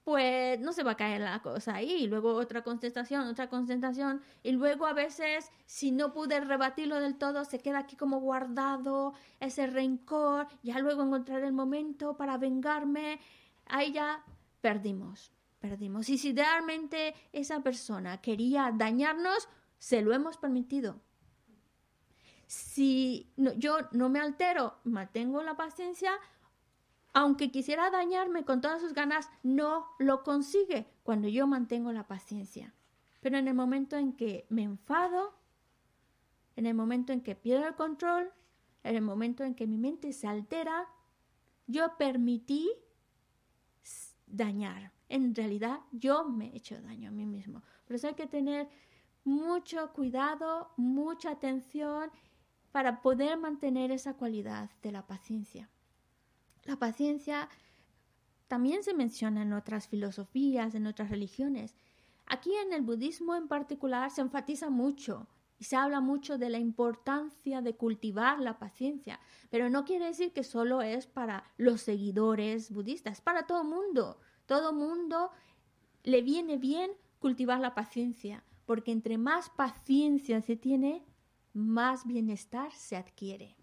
pues 0.04 0.58
no 0.60 0.72
se 0.72 0.82
va 0.82 0.92
a 0.92 0.96
caer 0.96 1.20
la 1.20 1.40
cosa 1.42 1.76
ahí. 1.76 2.04
Y 2.04 2.06
luego 2.06 2.34
otra 2.34 2.62
contestación, 2.62 3.26
otra 3.26 3.48
contestación. 3.48 4.22
Y 4.42 4.52
luego 4.52 4.86
a 4.86 4.92
veces, 4.92 5.50
si 5.66 5.92
no 5.92 6.12
pude 6.12 6.40
rebatirlo 6.40 7.00
del 7.00 7.16
todo, 7.16 7.44
se 7.44 7.60
queda 7.60 7.80
aquí 7.80 7.96
como 7.96 8.20
guardado 8.20 9.14
ese 9.40 9.66
rencor. 9.66 10.48
Ya 10.62 10.78
luego 10.78 11.02
encontrar 11.02 11.42
el 11.42 11.52
momento 11.52 12.16
para 12.16 12.38
vengarme. 12.38 13.20
Ahí 13.66 13.92
ya 13.92 14.24
perdimos 14.60 15.32
perdimos. 15.60 16.08
Y 16.08 16.18
si 16.18 16.32
realmente 16.32 17.14
esa 17.32 17.60
persona 17.60 18.20
quería 18.20 18.72
dañarnos, 18.74 19.48
se 19.78 20.02
lo 20.02 20.12
hemos 20.12 20.36
permitido. 20.38 21.00
Si 22.46 23.32
yo 23.36 23.78
no 23.92 24.08
me 24.08 24.18
altero, 24.18 24.78
mantengo 24.82 25.42
la 25.42 25.56
paciencia, 25.56 26.12
aunque 27.12 27.50
quisiera 27.50 27.90
dañarme 27.90 28.44
con 28.44 28.60
todas 28.60 28.80
sus 28.80 28.92
ganas, 28.92 29.28
no 29.42 29.86
lo 29.98 30.22
consigue 30.22 30.86
cuando 31.02 31.28
yo 31.28 31.46
mantengo 31.46 31.92
la 31.92 32.06
paciencia. 32.06 32.74
Pero 33.20 33.36
en 33.38 33.48
el 33.48 33.54
momento 33.54 33.96
en 33.96 34.12
que 34.14 34.46
me 34.48 34.62
enfado, 34.62 35.34
en 36.56 36.66
el 36.66 36.74
momento 36.74 37.12
en 37.12 37.22
que 37.22 37.34
pierdo 37.34 37.66
el 37.66 37.74
control, 37.74 38.32
en 38.82 38.96
el 38.96 39.02
momento 39.02 39.44
en 39.44 39.54
que 39.54 39.66
mi 39.66 39.76
mente 39.76 40.12
se 40.12 40.26
altera, 40.26 40.88
yo 41.66 41.96
permití 41.98 42.70
dañar 44.26 44.92
en 45.10 45.34
realidad 45.34 45.80
yo 45.90 46.24
me 46.24 46.46
he 46.46 46.56
hecho 46.56 46.80
daño 46.80 47.08
a 47.08 47.12
mí 47.12 47.26
mismo. 47.26 47.62
Por 47.84 47.96
eso 47.96 48.06
hay 48.06 48.14
que 48.14 48.28
tener 48.28 48.68
mucho 49.24 49.92
cuidado, 49.92 50.70
mucha 50.76 51.32
atención 51.32 52.10
para 52.72 53.02
poder 53.02 53.36
mantener 53.36 53.90
esa 53.90 54.14
cualidad 54.14 54.70
de 54.82 54.92
la 54.92 55.06
paciencia. 55.06 55.68
La 56.70 56.76
paciencia 56.76 57.48
también 58.46 58.84
se 58.84 58.94
menciona 58.94 59.42
en 59.42 59.52
otras 59.52 59.88
filosofías, 59.88 60.76
en 60.76 60.86
otras 60.86 61.10
religiones. 61.10 61.74
Aquí 62.26 62.54
en 62.54 62.72
el 62.72 62.82
budismo 62.82 63.34
en 63.34 63.48
particular 63.48 64.08
se 64.12 64.20
enfatiza 64.20 64.70
mucho 64.70 65.26
y 65.58 65.64
se 65.64 65.74
habla 65.74 66.00
mucho 66.00 66.38
de 66.38 66.48
la 66.48 66.58
importancia 66.58 67.60
de 67.60 67.74
cultivar 67.74 68.38
la 68.38 68.60
paciencia, 68.60 69.18
pero 69.50 69.68
no 69.68 69.84
quiere 69.84 70.06
decir 70.06 70.32
que 70.32 70.44
solo 70.44 70.80
es 70.80 71.08
para 71.08 71.42
los 71.56 71.80
seguidores 71.80 72.70
budistas, 72.70 73.20
para 73.20 73.48
todo 73.48 73.64
mundo. 73.64 74.20
Todo 74.46 74.72
mundo 74.72 75.32
le 76.04 76.22
viene 76.22 76.56
bien 76.56 76.92
cultivar 77.18 77.58
la 77.58 77.74
paciencia, 77.74 78.44
porque 78.64 78.92
entre 78.92 79.18
más 79.18 79.50
paciencia 79.50 80.40
se 80.40 80.54
tiene, 80.54 81.04
más 81.52 82.06
bienestar 82.06 82.72
se 82.72 82.94
adquiere. 82.94 83.56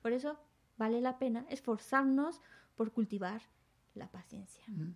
Por 0.00 0.12
eso 0.12 0.38
vale 0.78 1.00
la 1.00 1.18
pena 1.18 1.44
esforzarnos 1.48 2.40
por 2.76 2.92
cultivar 2.92 3.42
la 3.94 4.06
paciencia. 4.06 4.64
Mm. 4.68 4.94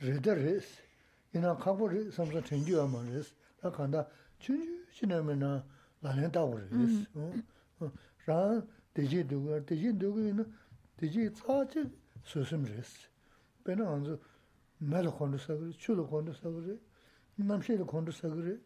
Rida 0.00 0.34
res, 0.34 0.64
ina 1.34 1.54
kapo 1.56 1.88
res, 1.88 2.14
samsa 2.14 2.42
tenju 2.42 2.80
ama 2.80 3.02
res, 3.12 3.34
la 3.62 3.70
kanda 3.70 4.08
chunju 4.40 4.86
chiname 4.92 5.36
na 5.36 5.62
lalen 6.02 6.30
tabu 6.30 6.56
res. 6.56 7.06
Raan 8.26 8.66
deji 8.94 9.24
duga, 9.24 9.60
deji 9.60 9.92
duga 9.92 10.20
ina 10.28 10.44
deji 10.98 11.30
tsachi 11.30 11.90
susim 12.24 12.64
res. 12.64 13.08
Pena 13.64 13.84
anzu 13.84 14.18
mela 14.80 15.10
kondu 15.10 15.38
sagri, 15.38 15.76
chula 15.76 16.02
kondu 16.04 16.32
sagri, 16.32 16.78
namshila 17.38 17.84
kondu 17.84 18.12
sagri, 18.12 18.58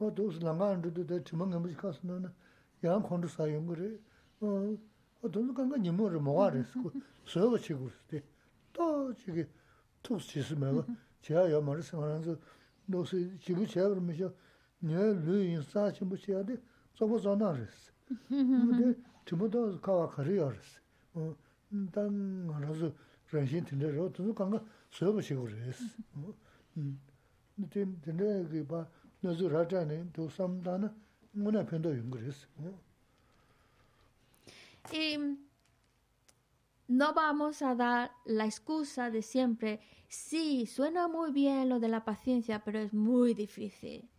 o 0.00 0.10
dosi 0.10 0.40
langa 0.40 0.72
andu 0.74 0.90
da 0.90 1.18
timangamish 1.20 1.76
kasana 1.76 2.20
na 2.20 2.32
yang 2.82 3.02
kondu 3.02 3.28
sayungu 3.28 3.76
res. 3.76 4.00
돈도 5.30 5.54
간거 5.54 5.76
니모를 5.78 6.20
뭐가 6.20 6.50
그랬고 6.50 6.92
소여가 7.24 7.58
치고 7.58 7.88
그때 7.88 8.22
또 8.72 9.14
저기 9.14 9.44
투스 10.02 10.28
지스매가 10.28 10.86
제가 11.22 11.50
요 11.50 11.62
말을 11.62 11.82
생각하면서 11.82 12.36
노스 12.86 13.38
지구 13.38 13.66
제가 13.66 13.88
그러면서 13.88 14.32
네 14.80 14.94
루인사 14.94 15.92
좀 15.92 16.12
해야 16.28 16.44
돼 16.44 16.56
저거 16.94 17.18
전화했어 17.18 17.92
근데 18.28 19.00
저보다 19.24 19.80
가와 19.80 20.08
거리였어 20.10 20.80
어 21.14 21.34
일단 21.70 22.50
알아서 22.52 22.92
전신 23.30 23.64
들려 23.64 24.10
돈도 24.12 24.34
간거 24.34 24.62
소여가 24.90 25.22
치고 25.22 25.44
그랬어 25.44 25.84
음. 26.76 27.00
근데 27.56 27.86
근데 28.04 28.48
그봐 28.48 28.86
너즈 29.20 29.44
라자네 29.44 30.12
도 30.12 30.28
삼다나 30.28 30.94
문에 31.32 31.64
편도 31.64 31.96
연결했어 31.96 32.46
어. 32.58 32.78
Rēs. 34.90 35.38
No 36.86 37.14
vamos 37.14 37.62
a 37.62 37.74
dar 37.74 38.12
la 38.26 38.44
excusa 38.44 39.10
de 39.10 39.22
siempre, 39.22 39.80
sí, 40.06 40.66
suena 40.66 41.08
muy 41.08 41.32
bien 41.32 41.70
lo 41.70 41.80
de 41.80 41.88
la 41.88 42.04
paciencia, 42.04 42.62
pero 42.62 42.78
es 42.78 42.92
muy 42.92 43.32
difícil. 43.32 44.10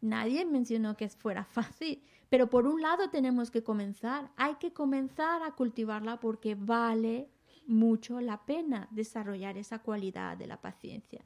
Nadie 0.00 0.44
mencionó 0.44 0.96
que 0.96 1.08
fuera 1.08 1.44
fácil, 1.44 2.02
pero 2.28 2.50
por 2.50 2.66
un 2.66 2.82
lado 2.82 3.08
tenemos 3.10 3.52
que 3.52 3.62
comenzar, 3.62 4.32
hay 4.36 4.56
que 4.56 4.72
comenzar 4.72 5.42
a 5.44 5.52
cultivarla 5.52 6.18
porque 6.18 6.56
vale 6.56 7.30
mucho 7.68 8.20
la 8.20 8.44
pena 8.44 8.88
desarrollar 8.90 9.56
esa 9.56 9.78
cualidad 9.78 10.36
de 10.36 10.48
la 10.48 10.60
paciencia. 10.60 11.24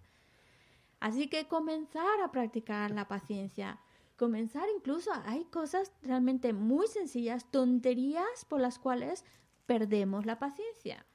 Así 1.01 1.29
que 1.29 1.49
comenzar 1.49 2.21
a 2.23 2.31
practicar 2.31 2.91
la 2.91 3.09
paciencia, 3.09 3.81
comenzar 4.21 4.69
incluso, 4.77 5.11
hay 5.25 5.47
cosas 5.47 5.93
realmente 6.03 6.53
muy 6.53 6.87
sencillas, 6.89 7.51
tonterías 7.51 8.45
por 8.51 8.61
las 8.61 8.79
cuales 8.79 9.25
perdemos 9.65 10.27
la 10.27 10.39
paciencia. 10.39 11.07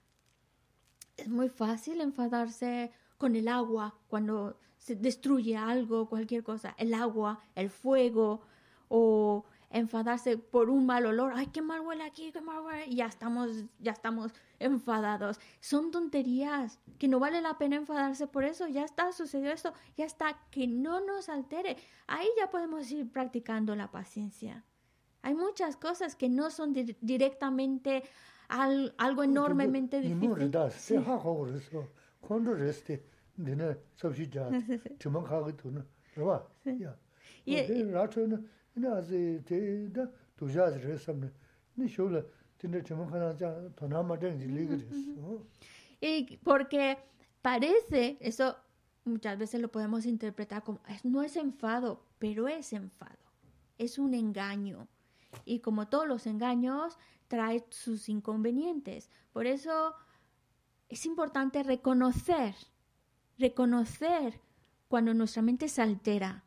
Es 1.16 1.30
muy 1.30 1.50
fácil 1.50 2.02
enfadarse 2.02 2.92
con 3.20 3.36
el 3.36 3.48
agua 3.48 3.94
cuando 4.08 4.60
se 4.80 4.96
destruye 4.96 5.56
algo, 5.56 6.10
cualquier 6.10 6.44
cosa, 6.44 6.74
el 6.80 6.96
agua, 6.96 7.44
el 7.54 7.70
fuego 7.70 8.42
o 8.88 9.46
enfadarse 9.70 10.38
por 10.38 10.70
un 10.70 10.86
mal 10.86 11.06
olor, 11.06 11.34
ay, 11.36 11.48
qué 11.48 11.62
mal 11.62 11.82
huele 11.82 12.04
aquí, 12.04 12.32
qué 12.32 12.42
mal 12.42 12.64
huele, 12.64 12.86
y 12.88 12.96
ya 12.96 13.08
estamos, 13.08 13.66
ya 13.80 13.92
estamos 13.92 14.34
enfadados. 14.60 15.40
Son 15.60 15.92
tonterías, 15.92 16.80
que 16.98 17.08
no 17.08 17.20
vale 17.20 17.42
la 17.42 17.58
pena 17.58 17.76
enfadarse 17.76 18.28
por 18.28 18.44
eso, 18.44 18.68
ya 18.68 18.84
está, 18.84 19.12
sucedió 19.12 19.52
esto, 19.52 19.74
ya 19.98 20.06
está, 20.06 20.40
que 20.52 20.68
no 20.68 21.02
nos 21.02 21.30
altere. 21.30 21.78
Ahí 22.08 22.28
ya 22.38 22.50
podemos 22.50 22.90
ir 22.92 23.12
practicando 23.12 23.76
la 23.76 23.92
paciencia. 23.92 24.64
Hay 25.22 25.34
muchas 25.34 25.76
cosas 25.76 26.16
que 26.16 26.30
no 26.30 26.52
son 26.52 26.74
directamente 27.02 28.04
algo 28.48 29.24
enormemente 29.24 30.00
difícil. 30.00 30.52
Y 46.02 46.38
porque 46.38 46.98
parece, 47.42 48.18
eso 48.20 48.56
muchas 49.06 49.38
veces 49.38 49.62
lo 49.62 49.72
podemos 49.72 50.06
interpretar 50.06 50.64
como, 50.64 50.82
no 51.04 51.22
es 51.22 51.36
enfado, 51.36 52.06
pero 52.20 52.48
es 52.48 52.74
enfado, 52.74 53.20
es 53.78 53.98
un 53.98 54.14
engaño. 54.14 54.88
Y 55.44 55.60
como 55.60 55.88
todos 55.88 56.08
los 56.08 56.28
engaños, 56.28 56.98
trae 57.28 57.66
sus 57.70 58.10
inconvenientes. 58.10 59.10
Por 59.34 59.48
eso 59.48 59.94
es 60.90 61.06
importante 61.06 61.64
reconocer, 61.64 62.56
reconocer 63.38 64.40
cuando 64.88 65.14
nuestra 65.14 65.42
mente 65.42 65.68
se 65.68 65.82
altera, 65.82 66.45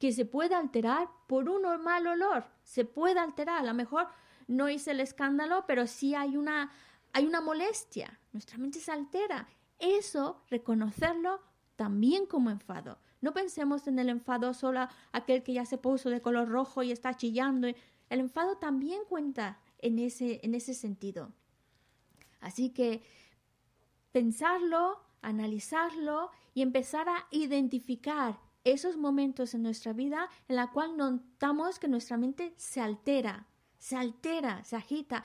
que 0.00 0.12
se 0.12 0.24
puede 0.24 0.54
alterar 0.54 1.08
por 1.28 1.48
un 1.48 1.62
mal 1.84 2.06
olor, 2.06 2.46
se 2.64 2.86
puede 2.86 3.20
alterar, 3.20 3.58
a 3.58 3.66
lo 3.66 3.74
mejor 3.74 4.08
no 4.48 4.70
hice 4.70 4.92
el 4.92 5.00
escándalo, 5.00 5.64
pero 5.66 5.86
sí 5.86 6.14
hay 6.14 6.38
una, 6.38 6.72
hay 7.12 7.26
una 7.26 7.42
molestia, 7.42 8.18
nuestra 8.32 8.56
mente 8.56 8.80
se 8.80 8.90
altera. 8.90 9.46
Eso, 9.78 10.42
reconocerlo 10.48 11.40
también 11.76 12.24
como 12.26 12.50
enfado. 12.50 12.98
No 13.20 13.34
pensemos 13.34 13.86
en 13.86 13.98
el 13.98 14.08
enfado 14.08 14.54
solo 14.54 14.88
aquel 15.12 15.42
que 15.42 15.52
ya 15.52 15.66
se 15.66 15.76
puso 15.76 16.08
de 16.08 16.22
color 16.22 16.48
rojo 16.48 16.82
y 16.82 16.92
está 16.92 17.14
chillando. 17.14 17.68
El 17.68 18.20
enfado 18.20 18.56
también 18.56 19.02
cuenta 19.06 19.60
en 19.78 19.98
ese, 19.98 20.40
en 20.42 20.54
ese 20.54 20.72
sentido. 20.72 21.30
Así 22.40 22.70
que 22.70 23.02
pensarlo, 24.12 24.98
analizarlo 25.20 26.30
y 26.54 26.62
empezar 26.62 27.08
a 27.10 27.26
identificar 27.30 28.38
esos 28.64 28.96
momentos 28.96 29.54
en 29.54 29.62
nuestra 29.62 29.92
vida 29.92 30.28
en 30.48 30.56
la 30.56 30.70
cual 30.70 30.96
notamos 30.96 31.78
que 31.78 31.88
nuestra 31.88 32.16
mente 32.16 32.52
se 32.56 32.80
altera, 32.80 33.46
se 33.78 33.96
altera, 33.96 34.62
se 34.64 34.76
agita, 34.76 35.24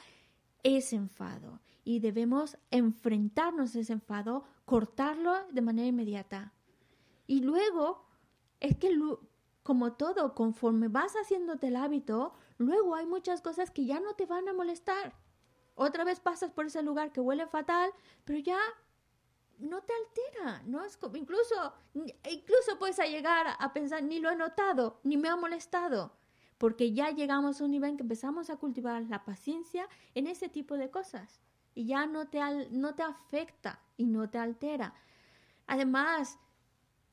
es 0.64 0.94
enfado. 0.94 1.60
Y 1.84 2.00
debemos 2.00 2.58
enfrentarnos 2.72 3.76
a 3.76 3.80
ese 3.80 3.94
enfado, 3.94 4.44
cortarlo 4.66 5.36
de 5.52 5.62
manera 5.62 5.88
inmediata. 5.88 6.54
Y 7.28 7.42
luego, 7.42 8.06
es 8.60 8.76
que 8.78 8.98
como 9.62 9.94
todo, 9.94 10.34
conforme 10.34 10.88
vas 10.88 11.14
haciéndote 11.14 11.68
el 11.68 11.76
hábito, 11.76 12.34
luego 12.58 12.96
hay 12.96 13.06
muchas 13.06 13.42
cosas 13.42 13.70
que 13.72 13.86
ya 13.86 14.00
no 14.00 14.14
te 14.14 14.26
van 14.26 14.48
a 14.48 14.54
molestar. 14.54 15.14
Otra 15.76 16.04
vez 16.04 16.20
pasas 16.20 16.52
por 16.52 16.68
ese 16.68 16.82
lugar 16.82 17.12
que 17.12 17.20
huele 17.20 17.48
fatal, 17.48 17.92
pero 18.24 18.40
ya 18.40 18.58
no 19.60 19.82
te 19.82 19.94
altera, 19.94 20.64
¿no? 20.66 20.84
Es 20.84 20.98
como, 20.98 21.18
incluso, 21.18 21.74
incluso 21.94 22.78
puedes 22.80 22.98
llegar 22.98 23.48
a 23.58 23.74
pensar, 23.74 24.04
ni 24.04 24.20
lo 24.20 24.30
he 24.30 24.36
notado, 24.36 25.00
ni 25.04 25.18
me 25.18 25.30
ha 25.30 25.36
molestado, 25.36 26.18
porque 26.58 26.94
ya 26.94 27.12
llegamos 27.12 27.60
a 27.60 27.66
un 27.66 27.72
nivel 27.72 27.92
en 27.92 27.98
que 27.98 28.04
empezamos 28.04 28.50
a 28.50 28.58
cultivar 28.58 29.02
la 29.04 29.26
paciencia 29.26 29.88
en 30.14 30.28
ese 30.28 30.50
tipo 30.50 30.78
de 30.78 30.90
cosas 30.90 31.42
y 31.74 31.86
ya 31.86 32.06
no 32.06 32.28
te, 32.28 32.40
no 32.72 32.96
te 32.96 33.04
afecta 33.04 33.82
y 33.98 34.06
no 34.06 34.30
te 34.30 34.38
altera. 34.38 34.94
Además, 35.68 36.40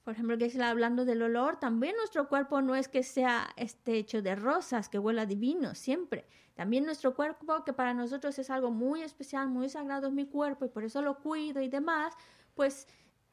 por 0.05 0.15
ejemplo, 0.15 0.37
que 0.37 0.63
hablando 0.63 1.05
del 1.05 1.23
olor, 1.23 1.61
también 1.61 1.97
nuestro 1.97 2.29
cuerpo 2.29 2.61
no 2.61 2.75
es 2.75 2.89
que 2.89 3.03
sea 3.03 3.51
este 3.57 3.97
hecho 3.97 4.21
de 4.23 4.35
rosas, 4.35 4.89
que 4.89 4.99
huela 4.99 5.27
divino 5.27 5.75
siempre. 5.75 6.27
También 6.55 6.85
nuestro 6.85 7.15
cuerpo, 7.15 7.65
que 7.65 7.73
para 7.73 7.95
nosotros 7.95 8.39
es 8.39 8.51
algo 8.51 8.71
muy 8.71 9.03
especial, 9.03 9.49
muy 9.49 9.69
sagrado, 9.69 10.09
es 10.09 10.13
mi 10.13 10.27
cuerpo 10.27 10.65
y 10.65 10.69
por 10.69 10.85
eso 10.85 11.01
lo 11.01 11.19
cuido 11.19 11.63
y 11.63 11.69
demás, 11.69 12.15
pues 12.55 12.87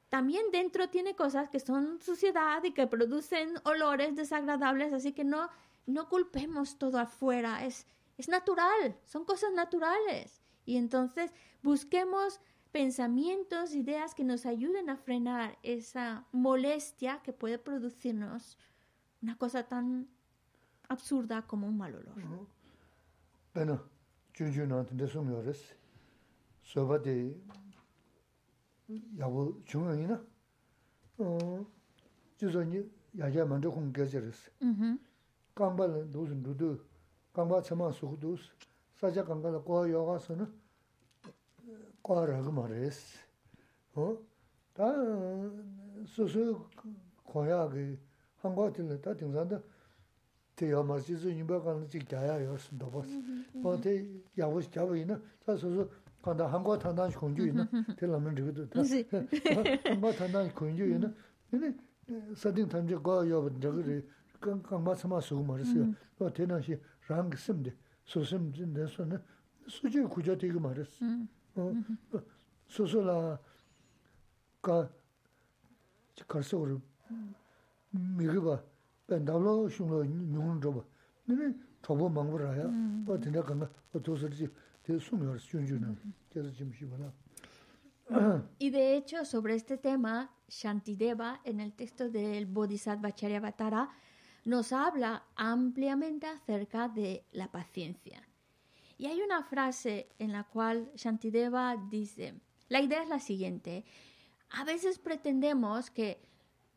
también 0.07 0.43
dentro 0.51 0.89
tiene 0.89 1.15
cosas 1.15 1.49
que 1.49 1.59
son 1.59 2.01
suciedad 2.01 2.63
y 2.63 2.71
que 2.71 2.87
producen 2.87 3.53
olores 3.63 4.15
desagradables, 4.15 4.93
así 4.93 5.11
que 5.11 5.23
no, 5.23 5.49
no 5.85 6.09
culpemos 6.09 6.77
todo 6.77 6.97
afuera, 6.97 7.65
es, 7.65 7.85
es 8.17 8.27
natural, 8.27 8.97
son 9.05 9.25
cosas 9.25 9.51
naturales. 9.53 10.41
Y 10.65 10.77
entonces 10.77 11.31
busquemos 11.61 12.39
pensamientos, 12.71 13.73
ideas 13.73 14.15
que 14.15 14.23
nos 14.23 14.45
ayuden 14.45 14.89
a 14.89 14.97
frenar 14.97 15.57
esa 15.63 16.25
molestia 16.31 17.21
que 17.23 17.33
puede 17.33 17.57
producirnos 17.57 18.57
una 19.21 19.37
cosa 19.37 19.63
tan 19.63 20.07
absurda 20.87 21.45
como 21.45 21.67
un 21.67 21.77
mal 21.77 21.95
olor. 21.95 22.47
bēnā 23.55 23.75
chūchū 24.37 24.65
nāntu 24.69 24.95
ndēsū 24.95 25.23
miyō 25.25 25.41
rēs, 25.45 25.61
sōba 26.69 26.99
dē 27.03 27.15
yāgu 29.19 29.45
chūngyō 29.69 29.95
yī 29.97 30.05
na, 30.11 30.17
chūsō 32.39 32.61
uh, 32.61 32.67
nī 32.69 32.83
yāgyā 33.19 33.45
māntō 33.49 33.71
khōng 33.73 33.89
kēchē 33.95 34.21
rēs. 34.25 34.43
Mm-hmm. 34.63 34.99
Kāngbā 35.59 35.89
lā 35.91 36.03
dōs 36.13 36.35
ndūdō, 36.37 36.69
kāngbā 37.35 37.61
chamā 37.67 37.89
sūk 37.97 38.15
dōs, 38.21 38.45
sāchā 39.01 39.25
kāngbā 39.27 39.55
lā 39.55 39.63
kuwa 39.65 39.87
yōgā 39.89 40.19
sō 40.27 40.37
na, 40.39 40.47
kuwa 42.05 42.27
rāga 42.29 42.53
mā 42.53 42.67
rēs. 42.69 43.01
Oh, 43.97 44.13
tā 44.77 44.93
sūsū 46.13 46.45
kōyā 47.33 47.59
kī, 47.73 47.89
hāngbā 48.45 48.69
tīla 48.77 49.01
tā 49.03 49.17
tīngsānda, 49.19 49.59
te 50.59 50.67
ya 50.67 50.83
ma 50.83 50.99
shi 50.99 51.15
su 51.15 51.29
nyingba 51.29 51.61
ka 51.63 51.73
na 51.73 51.85
chik 51.87 52.05
gyaya 52.09 52.37
ya 52.41 52.57
sun 52.57 52.77
dabas. 52.77 53.07
Pa 53.63 53.77
te 53.79 54.23
ya 54.35 54.45
wu 54.47 54.59
shi 54.61 54.69
gyaba 54.69 54.97
ina, 54.97 55.19
cha 55.45 55.55
su 55.55 55.71
su 55.73 55.89
kanda 56.21 56.47
hangwa 56.49 56.77
tandan 56.77 57.09
shi 57.09 57.17
kunju 57.17 57.45
ina, 57.47 57.69
te 57.95 58.05
lamin 58.05 58.35
rikido 58.35 58.67
ta. 58.67 58.83
Hangwa 59.89 60.11
tandan 60.13 60.47
shi 60.49 60.53
kunju 60.53 60.85
ina, 60.85 61.13
ina 61.53 61.67
eh, 61.67 62.35
sading 62.35 62.67
tamche 62.67 62.97
kwa 62.97 63.23
yoba 63.25 63.49
dhagiri, 63.49 64.03
kangma 64.41 64.95
sama 64.95 65.21
sugu 65.21 65.43
ma 65.43 65.55
risi 65.55 65.77
ya. 65.77 65.85
Mm-hmm. 65.85 66.31
te 66.33 66.45
na 66.45 66.61
shi 66.61 66.77
rangi 67.07 67.37
simdi, 67.37 67.73
su 68.03 68.25
simdi 68.25 68.65
na 68.65 68.85
su 68.87 69.05
na, 69.05 69.21
su 69.65 69.87
chi 69.87 70.01
kuja 70.03 70.35
tegi 70.35 70.59
ma 70.59 70.73
risi. 70.73 71.03
Mm-hmm. 71.05 72.21
Su 72.67 72.85
su 72.85 73.01
la 73.01 73.39
ka 74.61 74.89
karsa 76.27 76.57
uri 76.57 76.73
mm-hmm. 76.73 78.17
migiba, 78.17 78.61
나시 79.08 79.24
랑 79.24 79.68
심데 79.68 79.68
소심 79.68 79.68
진대서는 79.68 79.68
수지 79.68 79.68
구조 79.68 79.68
되게 79.68 79.68
말했어 79.68 79.68
어 79.68 79.68
소소라 79.68 79.68
가 79.68 79.68
가서로 79.68 79.68
미그바 79.68 79.68
벤달로 79.68 79.68
슝로 79.68 80.04
뉴는 80.04 80.60
줘봐 80.60 80.84
근데 81.26 81.58
더보 81.82 82.08
망부라야 82.08 82.64
어 82.64 83.20
근데 83.20 83.40
간가 83.40 83.70
어도서지 83.94 84.48
대 84.82 84.98
수면 84.98 85.38
슝주는 85.38 85.98
그래서 86.30 86.50
좀 86.52 86.72
쉬거나 86.72 87.12
Y 88.60 88.70
de 88.70 88.96
hecho, 88.96 89.24
sobre 89.24 89.54
este 89.54 89.78
tema, 89.78 90.30
Shantideva, 90.46 91.40
en 91.44 91.58
el 91.60 91.72
texto 91.72 92.10
del 92.10 92.44
Bodhisattva 92.44 93.14
Charyavatara, 93.14 93.88
nos 94.44 94.72
habla 94.72 95.24
ampliamente 95.36 96.26
acerca 96.26 96.88
de 96.88 97.24
la 97.32 97.50
paciencia. 97.50 98.22
Y 98.98 99.06
hay 99.06 99.22
una 99.22 99.42
frase 99.42 100.08
en 100.18 100.32
la 100.32 100.44
cual 100.44 100.90
Shantideva 100.96 101.76
dice, 101.90 102.34
la 102.68 102.82
idea 102.82 103.02
es 103.02 103.08
la 103.08 103.20
siguiente, 103.20 103.84
a 104.50 104.64
veces 104.64 104.98
pretendemos 104.98 105.90
que 105.90 106.20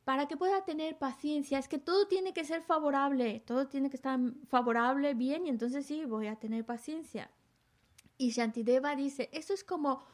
para 0.05 0.27
que 0.27 0.37
pueda 0.37 0.65
tener 0.65 0.99
paciencia 0.99 1.59
es 1.59 1.69
que 1.69 1.79
todo 1.79 2.09
tiene 2.09 2.33
que 2.33 2.45
ser 2.45 2.62
favorable, 2.62 3.41
todo 3.47 3.69
tiene 3.69 3.89
que 3.89 3.97
estar 3.97 4.19
favorable, 4.49 5.15
bien, 5.15 5.47
y 5.47 5.51
entonces 5.51 5.87
sí, 5.87 6.05
voy 6.05 6.27
a 6.27 6.37
tener 6.37 6.65
paciencia. 6.65 7.31
Y 8.19 8.31
Shantideva 8.31 8.97
dice, 8.97 9.31
eso 9.33 9.55
es 9.55 9.65
como 9.65 10.05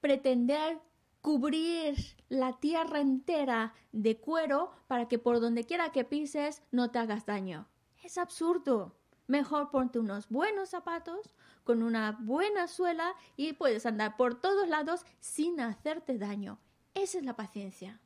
pretender 0.00 0.80
cubrir 1.20 1.96
la 2.28 2.58
tierra 2.58 3.00
entera 3.00 3.74
de 3.92 4.18
cuero 4.18 4.72
para 4.88 5.06
que 5.06 5.18
por 5.18 5.40
donde 5.40 5.64
quiera 5.64 5.92
que 5.92 6.04
pises 6.04 6.62
no 6.72 6.90
te 6.90 6.98
hagas 6.98 7.24
daño. 7.24 7.68
Es 8.02 8.18
absurdo. 8.18 8.96
Mejor 9.28 9.70
ponte 9.70 10.00
unos 10.00 10.28
buenos 10.28 10.70
zapatos 10.70 11.36
con 11.62 11.84
una 11.84 12.18
buena 12.20 12.66
suela 12.66 13.14
y 13.36 13.52
puedes 13.52 13.86
andar 13.86 14.16
por 14.16 14.40
todos 14.40 14.68
lados 14.68 15.06
sin 15.20 15.60
hacerte 15.60 16.18
daño. 16.18 16.58
Esa 16.94 17.18
es 17.18 17.24
la 17.24 17.36
paciencia. 17.36 18.00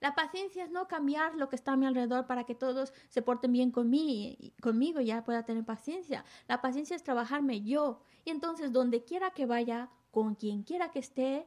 La 0.00 0.14
paciencia 0.14 0.64
es 0.64 0.70
no 0.70 0.88
cambiar 0.88 1.34
lo 1.36 1.48
que 1.48 1.56
está 1.56 1.72
a 1.72 1.76
mi 1.76 1.86
alrededor 1.86 2.26
para 2.26 2.44
que 2.44 2.54
todos 2.54 2.92
se 3.08 3.22
porten 3.22 3.52
bien 3.52 3.70
conmigo, 3.70 4.36
conmigo 4.60 5.00
y 5.00 5.06
ya 5.06 5.24
pueda 5.24 5.44
tener 5.44 5.64
paciencia. 5.64 6.24
La 6.48 6.60
paciencia 6.60 6.94
es 6.94 7.02
trabajarme 7.02 7.62
yo. 7.62 8.02
Y 8.24 8.30
entonces, 8.30 8.72
donde 8.72 9.04
quiera 9.04 9.30
que 9.30 9.46
vaya, 9.46 9.90
con 10.10 10.34
quien 10.34 10.62
quiera 10.64 10.90
que 10.90 10.98
esté, 10.98 11.46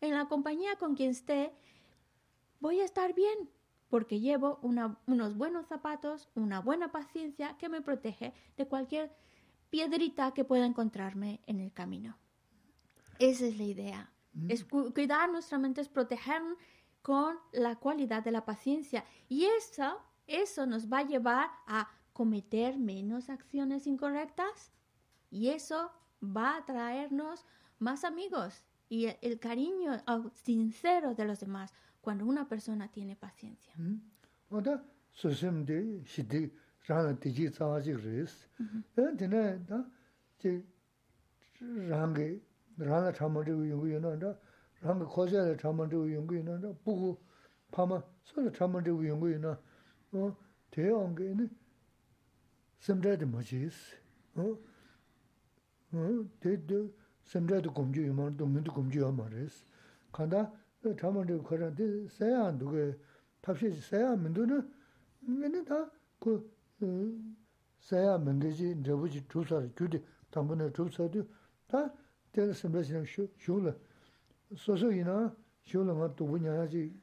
en 0.00 0.14
la 0.14 0.28
compañía 0.28 0.76
con 0.76 0.94
quien 0.94 1.10
esté, 1.10 1.52
voy 2.60 2.80
a 2.80 2.84
estar 2.84 3.14
bien, 3.14 3.50
porque 3.88 4.20
llevo 4.20 4.60
unos 4.62 5.36
buenos 5.36 5.66
zapatos, 5.66 6.28
una 6.34 6.60
buena 6.60 6.92
paciencia 6.92 7.56
que 7.58 7.68
me 7.68 7.80
protege 7.80 8.32
de 8.56 8.66
cualquier 8.66 9.12
piedrita 9.70 10.32
que 10.34 10.44
pueda 10.44 10.66
encontrarme 10.66 11.40
en 11.46 11.60
el 11.60 11.72
camino. 11.72 12.16
Esa 13.18 13.46
es 13.46 13.58
la 13.58 13.64
idea. 13.64 14.12
Es 14.48 14.64
cuidar 14.64 15.30
nuestra 15.30 15.58
mente, 15.58 15.80
es 15.80 15.88
proteger 15.88 16.42
con 17.02 17.36
la 17.52 17.76
cualidad 17.76 18.22
de 18.22 18.32
la 18.32 18.44
paciencia. 18.44 19.04
Y 19.28 19.44
eso, 19.44 20.00
eso 20.26 20.66
nos 20.66 20.92
va 20.92 20.98
a 20.98 21.06
llevar 21.06 21.50
a 21.66 21.88
cometer 22.12 22.78
menos 22.78 23.30
acciones 23.30 23.86
incorrectas 23.86 24.72
y 25.30 25.48
eso 25.50 25.92
va 26.22 26.56
a 26.56 26.64
traernos 26.64 27.46
más 27.78 28.04
amigos 28.04 28.64
y 28.88 29.06
el, 29.20 29.38
cariño 29.38 29.92
sincero 30.32 31.14
de 31.14 31.24
los 31.24 31.40
demás 31.40 31.72
cuando 32.00 32.24
una 32.24 32.48
persona 32.48 32.90
tiene 32.90 33.16
paciencia. 33.16 33.72
rāngi 44.82 45.06
khōsē 45.10 45.42
rā 45.42 45.54
chāmañ 45.58 45.90
chīgu 45.90 46.06
yungu 46.14 46.38
yunā, 46.38 46.54
rā 46.62 46.70
būgu 46.86 47.16
pāma 47.74 47.98
sō 48.30 48.46
rā 48.46 48.50
chāmañ 48.54 48.84
chīgu 48.86 49.08
yungu 49.10 49.32
yunā, 49.34 49.56
tē 50.70 50.86
yāngi 50.86 51.24
yunā 51.32 51.48
samchādi 52.86 53.26
machīs, 53.26 53.74
tē 56.38 56.78
samchādi 57.26 57.68
gomchū 57.74 58.06
yunā, 58.06 58.30
dōngiñdi 58.38 58.70
gomchū 58.70 59.02
yunā 59.02 59.10
marīs. 59.18 59.64
Kāndā 60.14 60.46
chāmañ 60.84 61.26
chīgu 61.26 61.42
khārā 61.42 61.74
tē 61.74 62.06
sāyān 62.14 62.62
dōgē, 62.62 62.94
tāpshē 63.42 63.74
chī 63.74 63.82
sāyān 63.82 64.22
mīndu 64.22 64.46
nā, 64.46 64.62
yunā 65.26 65.64
tā 65.66 65.82
kō 66.22 66.38
sāyān 67.82 68.22
mīngi 68.22 68.54
chī, 68.54 68.72
rābu 68.86 69.10
chī 69.10 69.26
chūsā 69.26 69.58
rā, 69.58 69.74
gyūdi 69.74 69.98
tāmbu 70.30 70.54
nā 70.54 70.70
chūsā 70.70 71.10
rā, 71.10 71.26
tā 71.66 71.84
tē 72.30 72.46
rā 72.46 72.54
samchādi 72.54 73.02
shū, 73.10 73.26
shū 73.42 73.58
rā, 73.66 73.74
소소 74.55 74.91
이나 74.91 75.35
쇼는 75.63 76.15
또 76.15 76.25
분야지 76.25 76.93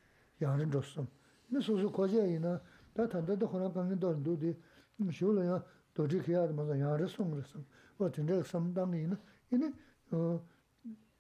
양은 0.40 0.70
줬어. 0.70 1.06
근데 1.48 1.64
소소 1.64 1.90
거제이나 1.90 2.60
다 2.94 3.08
단단도 3.08 3.46
하나 3.46 3.72
강는 3.72 3.98
돈도디 3.98 4.56
쇼는 5.12 5.60
도지 5.94 6.20
해야 6.20 6.46
맞아 6.48 6.78
양을 6.78 7.08
송그랬어. 7.08 7.58
뭐 7.96 8.10
진짜 8.10 8.42
상담이나 8.42 9.18
이네 9.52 9.72
어 10.12 10.42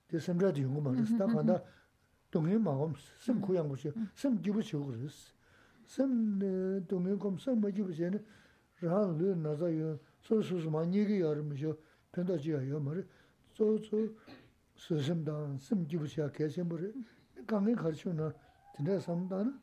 디셈브라디 0.08 0.62
용거 0.62 0.80
말았어. 0.80 1.16
다 1.16 1.26
간다. 1.26 1.62
동네 2.30 2.56
마음 2.58 2.94
심 3.18 3.40
고양 3.40 3.68
보시. 3.68 3.92
심 4.14 4.40
기부 4.40 4.62
치고 4.62 4.86
그랬어. 4.86 5.32
심 5.86 6.38
동네 6.86 7.16
검사 7.16 7.52
뭐 7.52 7.70
기부 7.70 7.94
전에 7.94 8.22
라르 8.80 9.34
나자요. 9.34 9.98
소소스 10.20 10.68
많이 10.68 10.98
얘기 10.98 11.20
여름이죠. 11.20 11.76
편다지야 12.12 12.58
말이 12.78 13.02
소소 13.54 14.08
수심단 14.75 15.57
심기부시야 15.57 16.31
개심을 16.31 16.93
강에 17.47 17.73
가르쳐나 17.73 18.33
진짜 18.75 18.99
삼단 18.99 19.59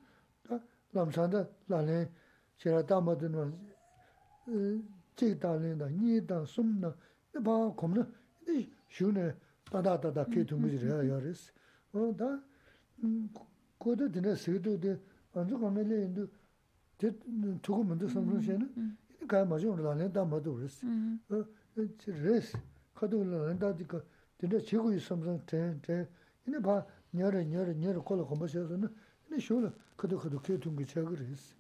남산다 0.90 1.46
라네 1.68 2.10
제가 2.56 2.84
담아든 2.86 3.32
제달린다 5.16 5.88
니단 5.88 6.44
숨나 6.46 6.94
봐 7.44 7.74
겁나 7.76 8.06
이 8.48 8.68
쉬네 8.88 9.34
다다다다 9.64 10.26
개통이라 10.26 11.08
야리스 11.08 11.52
어다 11.92 12.40
고도 13.78 14.10
드네 14.10 14.34
스도데 14.34 14.98
안주 15.34 15.58
가면에 15.58 16.04
인도 16.04 16.26
제 16.98 17.10
두고 17.62 17.84
먼저 17.84 18.06
삼으시는 18.08 18.96
이 19.22 19.26
가마죠 19.26 19.76
라네 19.76 20.12
담아도 20.12 20.54
그랬어 20.54 20.86
어 21.30 21.44
레스 22.06 22.56
카도라는 22.94 23.58
다디가 23.58 24.00
근데 24.41 24.61
지구 24.61 24.93
있으면 24.93 25.43
대, 25.45 25.79
대, 25.81 26.07
이네 26.47 26.59
봐, 26.61 26.85
녀르, 27.11 27.43
녀르, 27.43 27.73
녀르 27.73 28.01
콜로 28.01 28.25
공부셔서는 28.27 28.93
이네 29.27 29.39
쇼를 29.39 29.73
그도 29.95 30.17
그도 30.19 30.41
계통 30.41 30.75
그 30.75 30.85
책을 30.85 31.19
했어. 31.19 31.55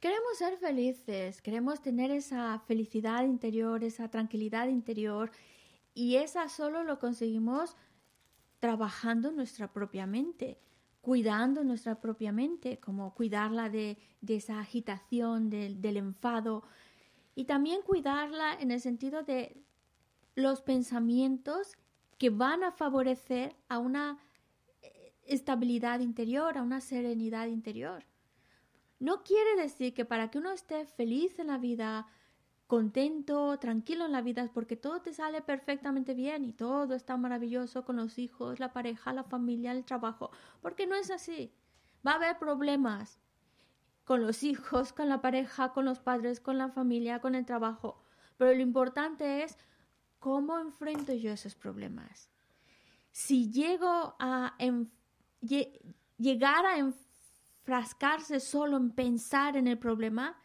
Queremos 0.00 0.38
ser 0.38 0.56
felices, 0.56 1.42
queremos 1.42 1.82
tener 1.82 2.10
esa 2.10 2.58
felicidad 2.60 3.22
interior, 3.24 3.84
esa 3.84 4.08
tranquilidad 4.08 4.68
interior, 4.68 5.30
y 5.92 6.16
esa 6.16 6.48
solo 6.48 6.84
lo 6.84 6.98
conseguimos 6.98 7.76
trabajando 8.60 9.30
nuestra 9.30 9.70
propia 9.70 10.06
mente, 10.06 10.58
cuidando 11.02 11.64
nuestra 11.64 12.00
propia 12.00 12.32
mente, 12.32 12.80
como 12.80 13.14
cuidarla 13.14 13.68
de, 13.68 13.98
de 14.22 14.36
esa 14.36 14.60
agitación, 14.60 15.50
del, 15.50 15.82
del 15.82 15.98
enfado, 15.98 16.62
y 17.35 17.45
también 17.45 17.81
cuidarla 17.81 18.53
en 18.53 18.71
el 18.71 18.79
sentido 18.79 19.23
de 19.23 19.61
los 20.35 20.61
pensamientos 20.61 21.73
que 22.17 22.29
van 22.29 22.63
a 22.63 22.71
favorecer 22.71 23.55
a 23.67 23.77
una 23.77 24.17
eh, 24.81 25.13
estabilidad 25.25 25.99
interior, 25.99 26.57
a 26.57 26.63
una 26.63 26.81
serenidad 26.81 27.47
interior. 27.47 28.05
No 28.99 29.23
quiere 29.23 29.55
decir 29.57 29.93
que 29.93 30.05
para 30.05 30.31
que 30.31 30.37
uno 30.37 30.51
esté 30.51 30.85
feliz 30.85 31.37
en 31.39 31.47
la 31.47 31.57
vida, 31.57 32.07
contento, 32.67 33.59
tranquilo 33.59 34.05
en 34.05 34.13
la 34.13 34.21
vida, 34.21 34.49
porque 34.53 34.77
todo 34.77 35.01
te 35.01 35.13
sale 35.13 35.41
perfectamente 35.41 36.13
bien 36.13 36.45
y 36.45 36.53
todo 36.53 36.95
está 36.95 37.17
maravilloso 37.17 37.83
con 37.83 37.97
los 37.97 38.17
hijos, 38.17 38.59
la 38.59 38.71
pareja, 38.71 39.13
la 39.13 39.23
familia, 39.23 39.73
el 39.73 39.83
trabajo, 39.83 40.31
porque 40.61 40.87
no 40.87 40.95
es 40.95 41.11
así. 41.11 41.53
Va 42.05 42.13
a 42.13 42.15
haber 42.15 42.37
problemas, 42.37 43.19
con 44.05 44.21
los 44.21 44.43
hijos, 44.43 44.93
con 44.93 45.09
la 45.09 45.21
pareja, 45.21 45.73
con 45.73 45.83
los 45.85 45.99
padres, 45.99 46.39
con 46.39 46.57
la 46.57 46.69
familia, 46.69 47.19
con 47.19 47.35
el 47.35 47.45
trabajo. 47.45 48.01
Pero 48.37 48.53
lo 48.53 48.61
importante 48.61 49.43
es 49.43 49.57
cómo 50.19 50.59
enfrento 50.59 51.13
yo 51.13 51.31
esos 51.31 51.55
problemas. 51.55 52.29
Si 53.11 53.51
llego 53.51 54.15
a 54.19 54.55
llegar 56.17 56.65
a 56.65 56.93
frascarse 57.63 58.39
solo 58.39 58.77
en 58.77 58.91
pensar 58.91 59.57
en 59.57 59.67
el 59.67 59.79
problema, 59.79 60.39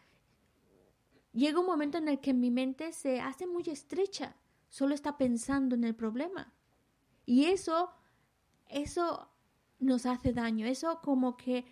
llega 1.33 1.61
un 1.61 1.67
momento 1.67 1.99
en 1.99 2.09
el 2.09 2.21
que 2.21 2.33
mi 2.33 2.51
mente 2.51 2.93
se 2.93 3.21
hace 3.21 3.47
muy 3.47 3.65
estrecha, 3.67 4.37
solo 4.69 4.95
está 4.95 5.19
pensando 5.19 5.75
en 5.75 5.85
el 5.85 5.95
problema. 5.95 6.53
Y 7.27 7.45
eso, 7.47 7.91
eso 8.69 9.29
nos 9.79 10.07
hace 10.07 10.33
daño, 10.33 10.67
eso 10.67 11.01
como 11.03 11.37
que 11.37 11.67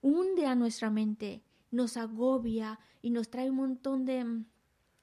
hunde 0.00 0.46
a 0.46 0.54
nuestra 0.54 0.90
mente, 0.90 1.42
nos 1.70 1.96
agobia 1.96 2.78
y 3.02 3.10
nos 3.10 3.30
trae 3.30 3.50
un 3.50 3.56
montón 3.56 4.04
de 4.04 4.24
mm, 4.24 4.46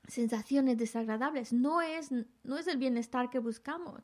sensaciones 0.07 0.77
desagradables. 0.77 1.53
No 1.53 1.81
es, 1.81 2.11
no 2.43 2.57
es 2.57 2.67
el 2.67 2.77
bienestar 2.77 3.29
que 3.29 3.39
buscamos. 3.39 4.03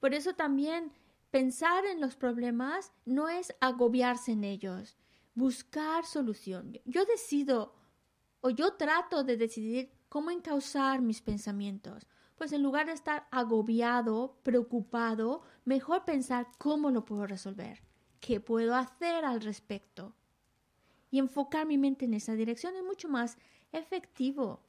Por 0.00 0.14
eso 0.14 0.34
también 0.34 0.92
pensar 1.30 1.84
en 1.84 2.00
los 2.00 2.16
problemas 2.16 2.92
no 3.04 3.28
es 3.28 3.54
agobiarse 3.60 4.32
en 4.32 4.44
ellos, 4.44 4.96
buscar 5.34 6.04
solución. 6.04 6.78
Yo 6.84 7.04
decido 7.04 7.74
o 8.40 8.50
yo 8.50 8.74
trato 8.74 9.24
de 9.24 9.36
decidir 9.36 9.90
cómo 10.08 10.30
encauzar 10.30 11.02
mis 11.02 11.20
pensamientos. 11.20 12.06
Pues 12.36 12.52
en 12.52 12.62
lugar 12.62 12.86
de 12.86 12.92
estar 12.92 13.26
agobiado, 13.30 14.38
preocupado, 14.42 15.42
mejor 15.64 16.04
pensar 16.04 16.48
cómo 16.58 16.90
lo 16.90 17.04
puedo 17.04 17.26
resolver, 17.26 17.82
qué 18.26 18.40
puedo 18.40 18.74
hacer 18.74 19.24
al 19.24 19.40
respecto. 19.40 20.12
Y 21.12 21.20
enfocar 21.20 21.64
mi 21.64 21.78
mente 21.78 22.06
en 22.06 22.14
esa 22.14 22.34
dirección 22.34 22.74
es 22.74 22.82
mucho 22.82 23.08
más 23.08 23.38
efectivo. 23.70 24.60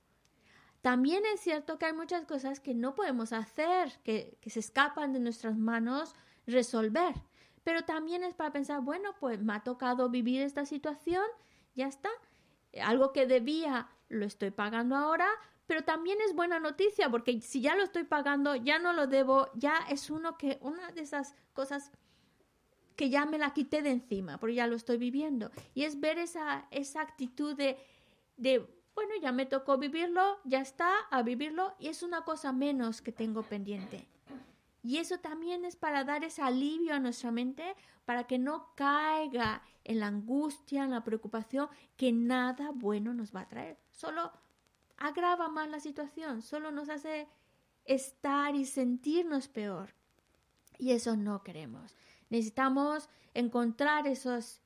También 0.84 1.24
es 1.34 1.42
cierto 1.42 1.80
que 1.80 1.88
hay 1.88 1.94
muchas 1.94 2.26
cosas 2.26 2.60
que 2.60 2.76
no 2.76 2.94
podemos 2.94 3.34
hacer, 3.34 3.92
que, 4.04 4.38
que 4.42 4.52
se 4.52 4.60
escapan 4.60 5.12
de 5.12 5.20
nuestras 5.20 5.58
manos 5.58 6.14
resolver. 6.46 7.16
Pero 7.64 7.84
también 7.84 8.24
es 8.24 8.36
para 8.36 8.52
pensar, 8.52 8.82
bueno, 8.82 9.16
pues 9.20 9.42
me 9.42 9.54
ha 9.54 9.64
tocado 9.64 10.08
vivir 10.10 10.44
esta 10.44 10.68
situación, 10.68 11.26
ya 11.74 11.88
está. 11.88 12.10
Algo 12.84 13.12
que 13.12 13.26
debía 13.26 13.90
lo 14.08 14.26
estoy 14.28 14.52
pagando 14.52 14.96
ahora, 14.96 15.28
pero 15.66 15.84
también 15.84 16.20
es 16.22 16.36
buena 16.36 16.60
noticia 16.60 17.10
porque 17.10 17.42
si 17.42 17.62
ya 17.62 17.76
lo 17.76 17.84
estoy 17.84 18.04
pagando, 18.04 18.56
ya 18.56 18.78
no 18.78 18.94
lo 18.94 19.08
debo, 19.08 19.50
ya 19.56 19.80
es 19.90 20.12
uno 20.12 20.38
que 20.38 20.60
una 20.62 20.92
de 20.92 21.02
esas 21.02 21.34
cosas 21.54 21.92
que 22.98 23.10
ya 23.10 23.26
me 23.26 23.38
la 23.38 23.54
quité 23.54 23.82
de 23.82 23.92
encima, 23.92 24.40
porque 24.40 24.56
ya 24.56 24.68
lo 24.68 24.76
estoy 24.76 24.98
viviendo. 24.98 25.52
Y 25.76 25.84
es 25.84 26.00
ver 26.02 26.18
esa, 26.18 26.68
esa 26.72 27.00
actitud 27.00 27.56
de, 27.56 27.78
de, 28.38 28.68
bueno, 28.96 29.12
ya 29.22 29.32
me 29.32 29.46
tocó 29.46 29.78
vivirlo, 29.78 30.40
ya 30.44 30.60
está, 30.60 30.92
a 31.12 31.22
vivirlo, 31.22 31.76
y 31.80 31.88
es 31.88 32.02
una 32.02 32.26
cosa 32.26 32.52
menos 32.52 33.02
que 33.04 33.12
tengo 33.12 33.44
pendiente. 33.44 34.08
Y 34.82 34.98
eso 34.98 35.20
también 35.20 35.64
es 35.64 35.76
para 35.76 36.04
dar 36.06 36.24
ese 36.24 36.42
alivio 36.42 36.96
a 36.96 37.00
nuestra 37.00 37.30
mente, 37.30 37.76
para 38.06 38.26
que 38.26 38.40
no 38.40 38.74
caiga 38.74 39.62
en 39.84 40.00
la 40.00 40.08
angustia, 40.08 40.84
en 40.84 40.92
la 40.92 41.04
preocupación, 41.04 41.70
que 41.98 42.12
nada 42.12 42.72
bueno 42.74 43.14
nos 43.14 43.36
va 43.36 43.42
a 43.42 43.48
traer. 43.48 43.78
Solo 43.92 44.32
agrava 44.98 45.50
más 45.50 45.70
la 45.70 45.80
situación, 45.80 46.42
solo 46.42 46.72
nos 46.72 46.90
hace 46.90 47.28
estar 47.86 48.56
y 48.56 48.66
sentirnos 48.66 49.48
peor. 49.48 49.94
Y 50.80 50.92
eso 50.92 51.16
no 51.16 51.44
queremos. 51.44 51.96
Necesitamos 52.30 53.10
encontrar 53.34 54.08
esos, 54.08 54.62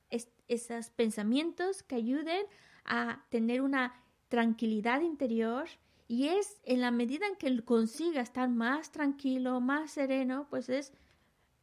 esos 0.48 0.90
pensamientos 0.92 1.84
que 1.84 1.96
ayuden 1.96 2.46
a 2.86 3.26
tener 3.30 3.62
una 3.62 3.94
tranquilidad 4.30 5.02
interior 5.02 5.68
y 6.08 6.28
es 6.28 6.60
en 6.64 6.82
la 6.82 6.92
medida 6.92 7.28
en 7.28 7.36
que 7.36 7.64
consiga 7.64 8.22
estar 8.22 8.50
más 8.50 8.92
tranquilo, 8.92 9.62
más 9.62 9.92
sereno, 9.92 10.48
pues 10.50 10.70
es 10.70 10.94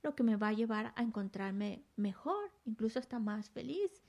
lo 0.03 0.15
que 0.15 0.23
me 0.23 0.37
va 0.37 0.49
a 0.49 0.53
llevar 0.53 0.93
a 0.97 1.03
encontrarme 1.03 1.83
mejor, 1.97 2.51
incluso 2.65 2.99
hasta 2.99 3.19
más 3.19 3.51
feliz. 3.51 4.03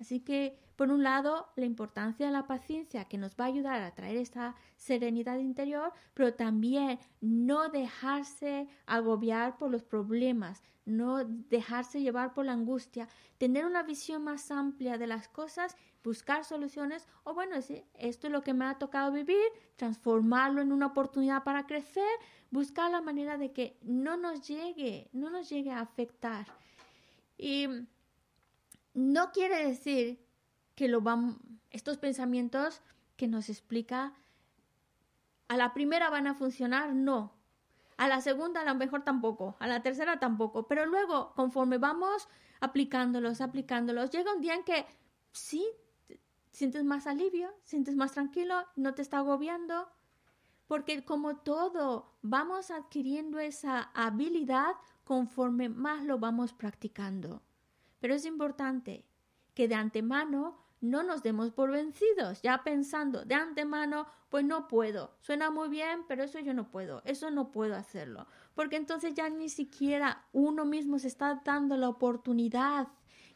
Así 0.00 0.20
que, 0.20 0.58
por 0.76 0.90
un 0.90 1.02
lado, 1.02 1.48
la 1.56 1.66
importancia 1.66 2.24
de 2.24 2.32
la 2.32 2.46
paciencia 2.46 3.04
que 3.04 3.18
nos 3.18 3.32
va 3.32 3.44
a 3.44 3.48
ayudar 3.48 3.82
a 3.82 3.94
traer 3.94 4.16
esta 4.16 4.56
serenidad 4.76 5.38
interior, 5.38 5.92
pero 6.14 6.32
también 6.32 6.98
no 7.20 7.68
dejarse 7.68 8.66
agobiar 8.86 9.58
por 9.58 9.70
los 9.70 9.84
problemas, 9.84 10.62
no 10.90 11.24
dejarse 11.24 12.00
llevar 12.00 12.34
por 12.34 12.44
la 12.44 12.52
angustia, 12.52 13.08
tener 13.38 13.64
una 13.64 13.82
visión 13.82 14.24
más 14.24 14.50
amplia 14.50 14.98
de 14.98 15.06
las 15.06 15.28
cosas, 15.28 15.76
buscar 16.02 16.44
soluciones, 16.44 17.06
o 17.24 17.34
bueno, 17.34 17.56
esto 17.94 18.26
es 18.26 18.32
lo 18.32 18.42
que 18.42 18.54
me 18.54 18.64
ha 18.64 18.78
tocado 18.78 19.12
vivir, 19.12 19.38
transformarlo 19.76 20.60
en 20.60 20.72
una 20.72 20.86
oportunidad 20.86 21.44
para 21.44 21.66
crecer, 21.66 22.08
buscar 22.50 22.90
la 22.90 23.00
manera 23.00 23.38
de 23.38 23.52
que 23.52 23.78
no 23.82 24.16
nos 24.16 24.46
llegue, 24.46 25.08
no 25.12 25.30
nos 25.30 25.48
llegue 25.48 25.70
a 25.70 25.80
afectar. 25.80 26.46
Y 27.38 27.66
no 28.94 29.32
quiere 29.32 29.66
decir 29.66 30.24
que 30.74 30.88
lo 30.88 31.00
van, 31.00 31.38
estos 31.70 31.98
pensamientos 31.98 32.80
que 33.16 33.28
nos 33.28 33.48
explica 33.48 34.14
a 35.48 35.56
la 35.56 35.74
primera 35.74 36.10
van 36.10 36.26
a 36.26 36.34
funcionar, 36.34 36.94
no. 36.94 37.39
A 38.00 38.08
la 38.08 38.22
segunda 38.22 38.62
a 38.62 38.64
lo 38.64 38.74
mejor 38.76 39.02
tampoco, 39.04 39.58
a 39.58 39.66
la 39.66 39.82
tercera 39.82 40.18
tampoco, 40.18 40.66
pero 40.66 40.86
luego 40.86 41.34
conforme 41.34 41.76
vamos 41.76 42.28
aplicándolos, 42.60 43.42
aplicándolos, 43.42 44.10
llega 44.10 44.32
un 44.32 44.40
día 44.40 44.54
en 44.54 44.64
que 44.64 44.86
sí 45.32 45.68
sientes 46.50 46.82
más 46.82 47.06
alivio, 47.06 47.52
sientes 47.62 47.96
más 47.96 48.12
tranquilo, 48.12 48.54
no 48.74 48.94
te 48.94 49.02
está 49.02 49.18
agobiando, 49.18 49.86
porque 50.66 51.04
como 51.04 51.36
todo 51.36 52.16
vamos 52.22 52.70
adquiriendo 52.70 53.38
esa 53.38 53.90
habilidad 53.92 54.76
conforme 55.04 55.68
más 55.68 56.02
lo 56.02 56.18
vamos 56.18 56.54
practicando. 56.54 57.42
Pero 57.98 58.14
es 58.14 58.24
importante 58.24 59.04
que 59.52 59.68
de 59.68 59.74
antemano 59.74 60.59
no 60.80 61.02
nos 61.02 61.22
demos 61.22 61.50
por 61.50 61.70
vencidos, 61.70 62.40
ya 62.42 62.62
pensando 62.62 63.24
de 63.24 63.34
antemano, 63.34 64.06
pues 64.28 64.44
no 64.44 64.68
puedo, 64.68 65.14
suena 65.20 65.50
muy 65.50 65.68
bien, 65.68 66.04
pero 66.08 66.24
eso 66.24 66.38
yo 66.38 66.54
no 66.54 66.70
puedo, 66.70 67.02
eso 67.04 67.30
no 67.30 67.50
puedo 67.50 67.74
hacerlo, 67.76 68.26
porque 68.54 68.76
entonces 68.76 69.14
ya 69.14 69.28
ni 69.28 69.48
siquiera 69.48 70.24
uno 70.32 70.64
mismo 70.64 70.98
se 70.98 71.08
está 71.08 71.40
dando 71.44 71.76
la 71.76 71.88
oportunidad 71.88 72.88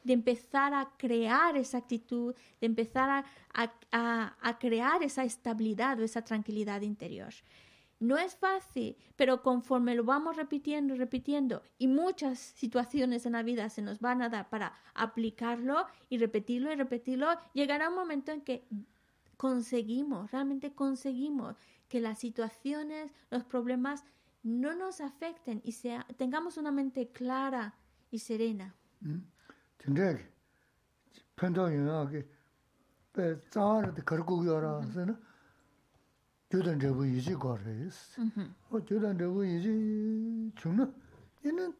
de 0.04 0.12
empezar 0.12 0.74
a 0.74 0.90
crear 0.98 1.56
esa 1.56 1.78
actitud, 1.78 2.34
de 2.60 2.66
empezar 2.66 3.24
a, 3.54 4.34
a 4.40 4.58
crear 4.58 5.02
esa 5.02 5.24
estabilidad 5.24 5.98
o 5.98 6.04
esa 6.04 6.22
tranquilidad 6.22 6.82
interior. 6.82 7.32
No 8.04 8.18
es 8.18 8.36
fácil, 8.36 8.98
pero 9.16 9.42
conforme 9.42 9.94
lo 9.94 10.04
vamos 10.04 10.36
repitiendo 10.36 10.94
y 10.94 10.98
repitiendo, 10.98 11.62
y 11.78 11.88
muchas 11.88 12.38
situaciones 12.38 13.24
en 13.24 13.32
la 13.32 13.42
vida 13.42 13.70
se 13.70 13.80
nos 13.80 13.98
van 14.00 14.20
a 14.20 14.28
dar 14.28 14.50
para 14.50 14.74
aplicarlo 14.92 15.86
y 16.10 16.18
repetirlo 16.18 16.70
y 16.70 16.76
repetirlo, 16.76 17.28
llegará 17.54 17.88
un 17.88 17.94
momento 17.94 18.30
en 18.30 18.42
que 18.42 18.68
conseguimos, 19.38 20.30
realmente 20.32 20.74
conseguimos 20.74 21.56
que 21.88 22.00
las 22.00 22.18
situaciones, 22.18 23.10
los 23.30 23.42
problemas 23.44 24.04
no 24.42 24.74
nos 24.74 25.00
afecten 25.00 25.62
y 25.64 25.72
sea, 25.72 26.06
tengamos 26.18 26.58
una 26.58 26.72
mente 26.72 27.08
clara 27.08 27.74
y 28.10 28.18
serena. 28.18 28.74
Mm. 29.00 29.20
gyudan 36.54 36.78
drabu 36.80 37.04
yiji 37.04 37.34
kwaris. 37.34 38.16
Mm-hmm. 38.18 38.44
O 38.70 38.76
oh, 38.76 38.80
gyudan 38.80 39.18
drabu 39.18 39.44
yiji 39.44 40.52
chungna, 40.56 40.88
ina 41.44 41.72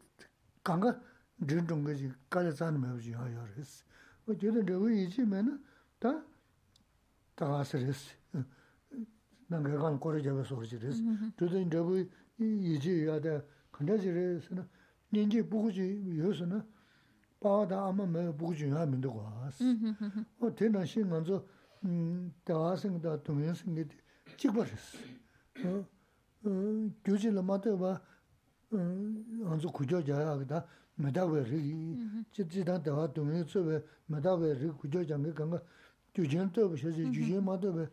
ganga 0.65 1.01
drintunga 1.39 1.95
ji 1.95 2.13
kaya 2.29 2.51
zan 2.51 2.79
mewaji 2.79 3.13
hayaris. 3.13 3.85
O 4.29 4.33
oh, 4.33 4.35
gyudan 4.35 4.67
drabu 4.67 4.89
yiji 4.89 5.23
mena 5.27 5.59
ta 6.01 6.25
tagasiris, 7.37 8.15
nanga 9.49 9.79
kan 9.79 9.99
kore 9.99 10.21
jaba 10.23 10.45
sorjiris. 10.45 10.99
Gyudan 11.39 11.59
mm-hmm. 11.59 11.71
drabu 11.71 12.07
yiji 12.39 13.05
yada 13.07 13.45
kandajiris, 13.73 14.51
ninji 15.13 15.43
bukuji 15.43 16.19
yosuna, 16.19 16.65
paa 17.41 17.65
da 17.67 17.83
ama 17.87 18.07
mewa 18.07 18.33
bukuji 18.33 18.69
yaa 18.69 18.87
minda 18.87 19.09
kwaas. 19.09 19.61
Mm-hmm. 19.61 20.25
O 20.41 20.47
oh, 20.47 20.51
tena 20.51 20.87
shi 20.87 21.05
nganzo 21.05 21.45
mm, 21.83 22.31
tagasinga 22.45 22.99
da 22.99 23.19
tungyansinga 23.19 23.85
di 23.85 23.97
chikbaris. 24.37 24.97
Gyuji 27.05 27.31
la 27.31 27.43
mataba 27.43 28.01
anzu 28.73 29.71
kujo 29.73 30.03
jaya 30.03 30.33
agda 30.33 30.67
medawe 30.99 31.43
rigi, 31.45 31.99
chidan 32.33 32.83
dawa 32.83 33.09
dungi 33.09 33.45
tsuwe 33.45 33.83
medawe 34.09 34.55
rigi 34.55 34.73
kujo 34.73 35.05
jangi 35.05 35.33
kanga 35.33 35.63
gyujin 36.15 36.51
toba 36.53 36.77
shazi 36.77 37.09
gyujin 37.11 37.41
mataba 37.41 37.89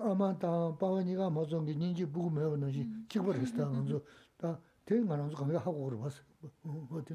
ama 0.00 0.34
ta 0.38 0.72
pawa 0.78 1.02
niga 1.02 1.30
mazongi 1.30 1.74
ninji 1.74 2.06
bugu 2.06 2.30
mewa 2.30 2.56
nashi 2.56 2.86
chikbaris 3.08 3.52
ta 3.56 3.66
anzu 3.66 4.02
ta 4.36 4.60
ten 4.84 5.04
nga 5.04 5.14
anzu 5.14 5.36
kanga 5.36 5.58
hago 5.60 6.10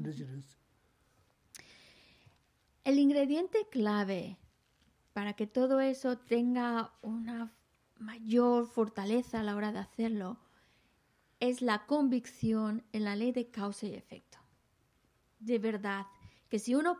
chiris. 0.02 0.56
El 2.84 2.98
ingrediente 2.98 3.68
clave 3.70 4.36
para 5.12 5.34
que 5.34 5.46
todo 5.46 5.80
eso 5.80 6.16
tenga 6.16 6.90
una 7.02 7.52
mayor 8.00 8.66
fortaleza 8.66 9.40
a 9.40 9.42
la 9.42 9.54
hora 9.54 9.72
de 9.72 9.78
hacerlo 9.78 10.38
es 11.38 11.62
la 11.62 11.86
convicción 11.86 12.84
en 12.92 13.04
la 13.04 13.14
ley 13.14 13.32
de 13.32 13.50
causa 13.50 13.86
y 13.86 13.94
efecto. 13.94 14.38
De 15.38 15.58
verdad, 15.58 16.06
que 16.48 16.58
si 16.58 16.74
uno 16.74 16.98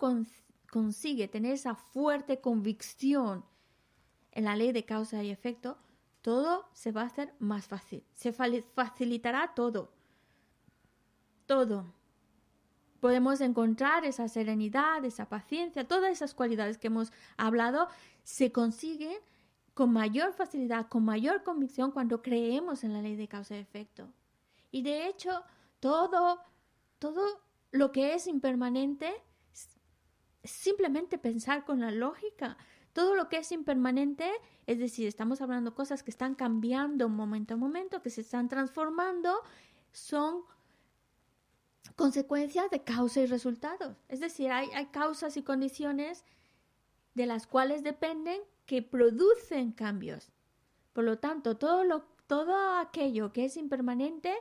consigue 0.70 1.28
tener 1.28 1.54
esa 1.54 1.74
fuerte 1.74 2.40
convicción 2.40 3.44
en 4.32 4.44
la 4.44 4.56
ley 4.56 4.72
de 4.72 4.84
causa 4.84 5.22
y 5.22 5.30
efecto, 5.30 5.78
todo 6.22 6.68
se 6.72 6.92
va 6.92 7.02
a 7.02 7.06
hacer 7.06 7.34
más 7.38 7.66
fácil. 7.66 8.04
Se 8.12 8.32
facilitará 8.32 9.52
todo. 9.54 9.92
Todo. 11.46 11.92
Podemos 13.00 13.40
encontrar 13.40 14.04
esa 14.04 14.28
serenidad, 14.28 15.04
esa 15.04 15.28
paciencia, 15.28 15.88
todas 15.88 16.12
esas 16.12 16.34
cualidades 16.34 16.78
que 16.78 16.88
hemos 16.88 17.12
hablado 17.36 17.88
se 18.22 18.52
consiguen 18.52 19.16
con 19.80 19.94
mayor 19.94 20.34
facilidad, 20.34 20.88
con 20.88 21.06
mayor 21.06 21.42
convicción 21.42 21.90
cuando 21.90 22.20
creemos 22.20 22.84
en 22.84 22.92
la 22.92 23.00
ley 23.00 23.16
de 23.16 23.26
causa 23.26 23.56
y 23.56 23.60
efecto. 23.60 24.12
Y 24.70 24.82
de 24.82 25.06
hecho, 25.06 25.42
todo, 25.80 26.38
todo 26.98 27.22
lo 27.70 27.90
que 27.90 28.12
es 28.12 28.26
impermanente 28.26 29.10
simplemente 30.44 31.16
pensar 31.16 31.64
con 31.64 31.80
la 31.80 31.90
lógica. 31.90 32.58
Todo 32.92 33.14
lo 33.14 33.30
que 33.30 33.38
es 33.38 33.52
impermanente, 33.52 34.30
es 34.66 34.78
decir, 34.78 35.08
estamos 35.08 35.40
hablando 35.40 35.74
cosas 35.74 36.02
que 36.02 36.10
están 36.10 36.34
cambiando 36.34 37.08
momento 37.08 37.54
a 37.54 37.56
momento, 37.56 38.02
que 38.02 38.10
se 38.10 38.20
están 38.20 38.48
transformando, 38.48 39.34
son 39.92 40.42
consecuencias 41.96 42.68
de 42.70 42.84
causa 42.84 43.20
y 43.20 43.26
resultados. 43.26 43.96
Es 44.08 44.20
decir, 44.20 44.50
hay, 44.50 44.68
hay 44.74 44.88
causas 44.88 45.38
y 45.38 45.42
condiciones 45.42 46.26
de 47.14 47.24
las 47.24 47.46
cuales 47.46 47.82
dependen 47.82 48.42
que 48.70 48.82
producen 48.82 49.72
cambios. 49.72 50.30
Por 50.92 51.02
lo 51.02 51.18
tanto, 51.18 51.56
todo, 51.56 51.82
lo, 51.82 52.04
todo 52.28 52.78
aquello 52.78 53.32
que 53.32 53.46
es 53.46 53.56
impermanente 53.56 54.32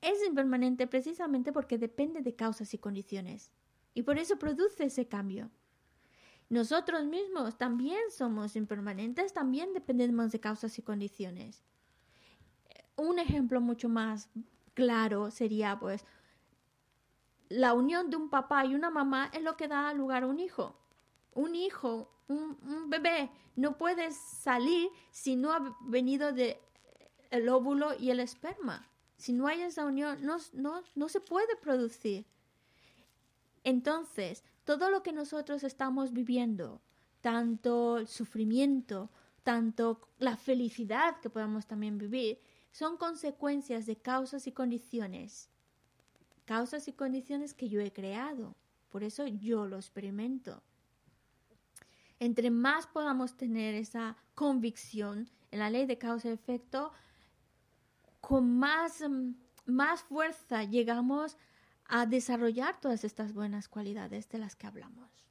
es 0.00 0.26
impermanente 0.26 0.86
precisamente 0.86 1.52
porque 1.52 1.76
depende 1.76 2.22
de 2.22 2.34
causas 2.34 2.72
y 2.72 2.78
condiciones. 2.78 3.52
Y 3.92 4.04
por 4.04 4.16
eso 4.16 4.38
produce 4.38 4.86
ese 4.86 5.06
cambio. 5.06 5.50
Nosotros 6.48 7.04
mismos 7.04 7.58
también 7.58 8.00
somos 8.10 8.56
impermanentes, 8.56 9.34
también 9.34 9.74
dependemos 9.74 10.32
de 10.32 10.40
causas 10.40 10.78
y 10.78 10.82
condiciones. 10.82 11.62
Un 12.96 13.18
ejemplo 13.18 13.60
mucho 13.60 13.90
más 13.90 14.30
claro 14.72 15.30
sería 15.30 15.78
pues 15.78 16.06
la 17.50 17.74
unión 17.74 18.08
de 18.08 18.16
un 18.16 18.30
papá 18.30 18.64
y 18.64 18.74
una 18.74 18.88
mamá 18.88 19.30
es 19.34 19.42
lo 19.42 19.58
que 19.58 19.68
da 19.68 19.92
lugar 19.92 20.22
a 20.22 20.26
un 20.26 20.40
hijo. 20.40 20.74
Un 21.34 21.54
hijo, 21.54 22.15
un, 22.28 22.90
bebé, 22.90 23.30
no 23.54 23.76
puede 23.76 24.10
salir 24.12 24.88
si 25.10 25.36
no 25.36 25.52
ha 25.52 25.76
venido 25.82 26.32
de 26.32 26.60
el 27.30 27.48
óvulo 27.48 27.94
y 27.98 28.10
el 28.10 28.20
esperma. 28.20 28.88
Si 29.16 29.32
no 29.32 29.46
hay 29.46 29.62
esa 29.62 29.84
unión, 29.84 30.18
no, 30.24 30.36
no, 30.52 30.82
no 30.94 31.08
se 31.08 31.20
puede 31.20 31.56
producir. 31.56 32.26
Entonces, 33.64 34.44
todo 34.64 34.90
lo 34.90 35.02
que 35.02 35.12
nosotros 35.12 35.64
estamos 35.64 36.12
viviendo, 36.12 36.80
tanto 37.20 37.98
el 37.98 38.08
sufrimiento, 38.08 39.10
tanto 39.42 40.00
la 40.18 40.36
felicidad 40.36 41.20
que 41.20 41.30
podamos 41.30 41.66
también 41.66 41.98
vivir, 41.98 42.40
son 42.72 42.96
consecuencias 42.96 43.86
de 43.86 43.96
causas 43.96 44.46
y 44.46 44.52
condiciones. 44.52 45.48
Causas 46.44 46.88
y 46.88 46.92
condiciones 46.92 47.54
que 47.54 47.68
yo 47.68 47.80
he 47.80 47.92
creado. 47.92 48.54
Por 48.90 49.02
eso 49.02 49.26
yo 49.26 49.66
lo 49.66 49.76
experimento. 49.76 50.62
Entre 52.18 52.50
más 52.50 52.86
podamos 52.86 53.36
tener 53.36 53.74
esa 53.74 54.16
convicción 54.34 55.28
en 55.50 55.58
la 55.58 55.70
ley 55.70 55.86
de 55.86 55.98
causa 55.98 56.28
y 56.28 56.32
efecto, 56.32 56.92
con 58.20 58.58
más, 58.58 59.02
mm, 59.08 59.32
más 59.66 60.02
fuerza 60.02 60.64
llegamos 60.64 61.36
a 61.84 62.06
desarrollar 62.06 62.80
todas 62.80 63.04
estas 63.04 63.32
buenas 63.32 63.68
cualidades 63.68 64.28
de 64.28 64.38
las 64.38 64.56
que 64.56 64.66
hablamos. 64.66 65.28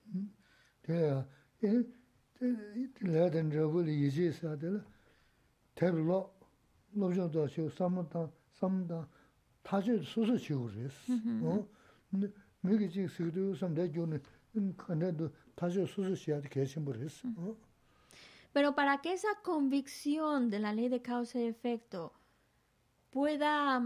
Pero 18.54 18.76
para 18.76 19.02
que 19.02 19.14
esa 19.14 19.28
convicción 19.44 20.50
de 20.50 20.60
la 20.60 20.74
ley 20.74 20.90
de 20.90 21.02
causa 21.02 21.40
y 21.40 21.44
efecto 21.44 22.14
pueda, 23.10 23.84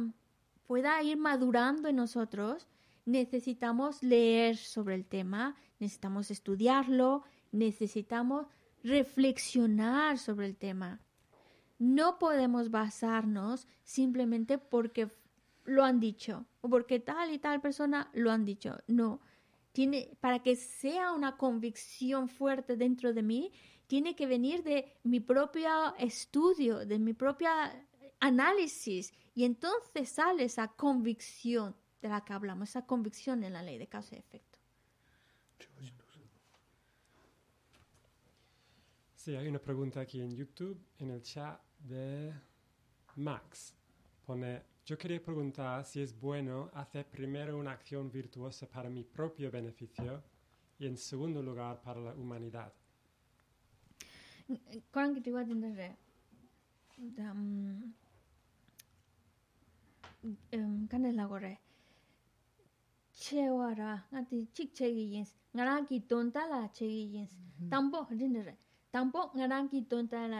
pueda 0.68 1.02
ir 1.02 1.18
madurando 1.18 1.88
en 1.88 1.96
nosotros, 1.96 2.68
necesitamos 3.06 4.04
leer 4.04 4.58
sobre 4.58 4.96
el 4.96 5.06
tema, 5.06 5.56
necesitamos 5.80 6.30
estudiarlo, 6.32 7.24
necesitamos 7.52 8.48
reflexionar 8.84 10.18
sobre 10.18 10.46
el 10.46 10.56
tema. 10.56 11.02
No 11.80 12.20
podemos 12.20 12.72
basarnos 12.72 13.68
simplemente 13.84 14.58
porque 14.58 15.10
lo 15.66 15.84
han 15.84 16.00
dicho 16.00 16.46
o 16.62 16.70
porque 16.70 17.00
tal 17.00 17.32
y 17.32 17.40
tal 17.40 17.62
persona 17.62 18.10
lo 18.14 18.32
han 18.32 18.46
dicho. 18.46 18.78
No, 18.88 19.22
tiene 19.72 20.18
para 20.20 20.40
que 20.40 20.56
sea 20.56 21.12
una 21.12 21.38
convicción 21.38 22.28
fuerte 22.28 22.76
dentro 22.76 23.14
de 23.14 23.24
mí, 23.24 23.52
tiene 23.88 24.16
que 24.16 24.28
venir 24.28 24.64
de 24.64 24.98
mi 25.04 25.20
propio 25.20 25.96
estudio, 25.98 26.86
de 26.86 27.00
mi 27.00 27.14
propia 27.14 27.86
análisis 28.20 29.14
y 29.34 29.46
entonces 29.46 30.10
sale 30.10 30.44
esa 30.44 30.68
convicción 30.68 31.76
de 32.02 32.10
la 32.10 32.24
que 32.24 32.34
hablamos, 32.34 32.70
esa 32.70 32.86
convicción 32.86 33.44
en 33.44 33.54
la 33.54 33.64
ley 33.64 33.78
de 33.78 33.88
causa 33.88 34.16
y 34.16 34.20
efecto. 34.20 34.60
Sí, 39.16 39.36
hay 39.36 39.48
una 39.48 39.60
pregunta 39.60 40.00
aquí 40.00 40.22
en 40.22 40.34
YouTube, 40.34 40.80
en 40.98 41.12
el 41.12 41.22
chat 41.22 41.60
de 41.80 42.34
Max. 43.18 43.76
Pone, 44.26 44.64
yo 44.90 44.98
quería 44.98 45.22
preguntar 45.22 45.86
si 45.86 46.02
es 46.02 46.20
bueno 46.20 46.72
hacer 46.74 47.06
primero 47.06 47.60
una 47.60 47.74
acción 47.74 48.11
virtuosa 48.11 48.68
para 48.68 48.90
mi 48.90 49.03
propio 49.03 49.52
beneficio 49.52 50.24
y 50.80 50.88
en 50.88 50.98
segundo 50.98 51.44
lugar 51.44 51.80
para 51.80 52.02
la 52.02 52.16
humanidad. 52.16 52.74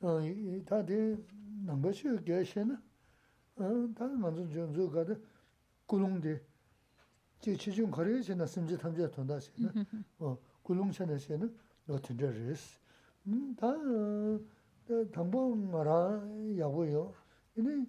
oh 0.00 0.20
ta 0.64 0.82
de 0.82 1.16
nang 1.64 1.80
ba 1.80 1.92
shu 1.92 2.22
ge 2.22 2.44
she 2.44 2.64
na 2.64 2.80
ta 3.94 4.06
ma 4.06 4.30
zu 4.30 4.46
ju 4.46 4.72
zu 4.72 4.90
ga 4.90 5.04
de 5.04 5.20
kulung 5.86 6.20
de 6.20 6.40
지 7.44 7.58
지중 7.58 7.90
거래에서는 7.90 8.46
심지 8.46 8.78
탐지 8.78 9.10
돈다시 9.10 9.50
어 10.18 10.38
굴롱천에서는 10.62 11.54
노트저스 11.84 12.78
음다 13.26 13.76
담보 15.12 15.54
말아 15.54 16.24
야고요 16.56 17.12
이제 17.54 17.86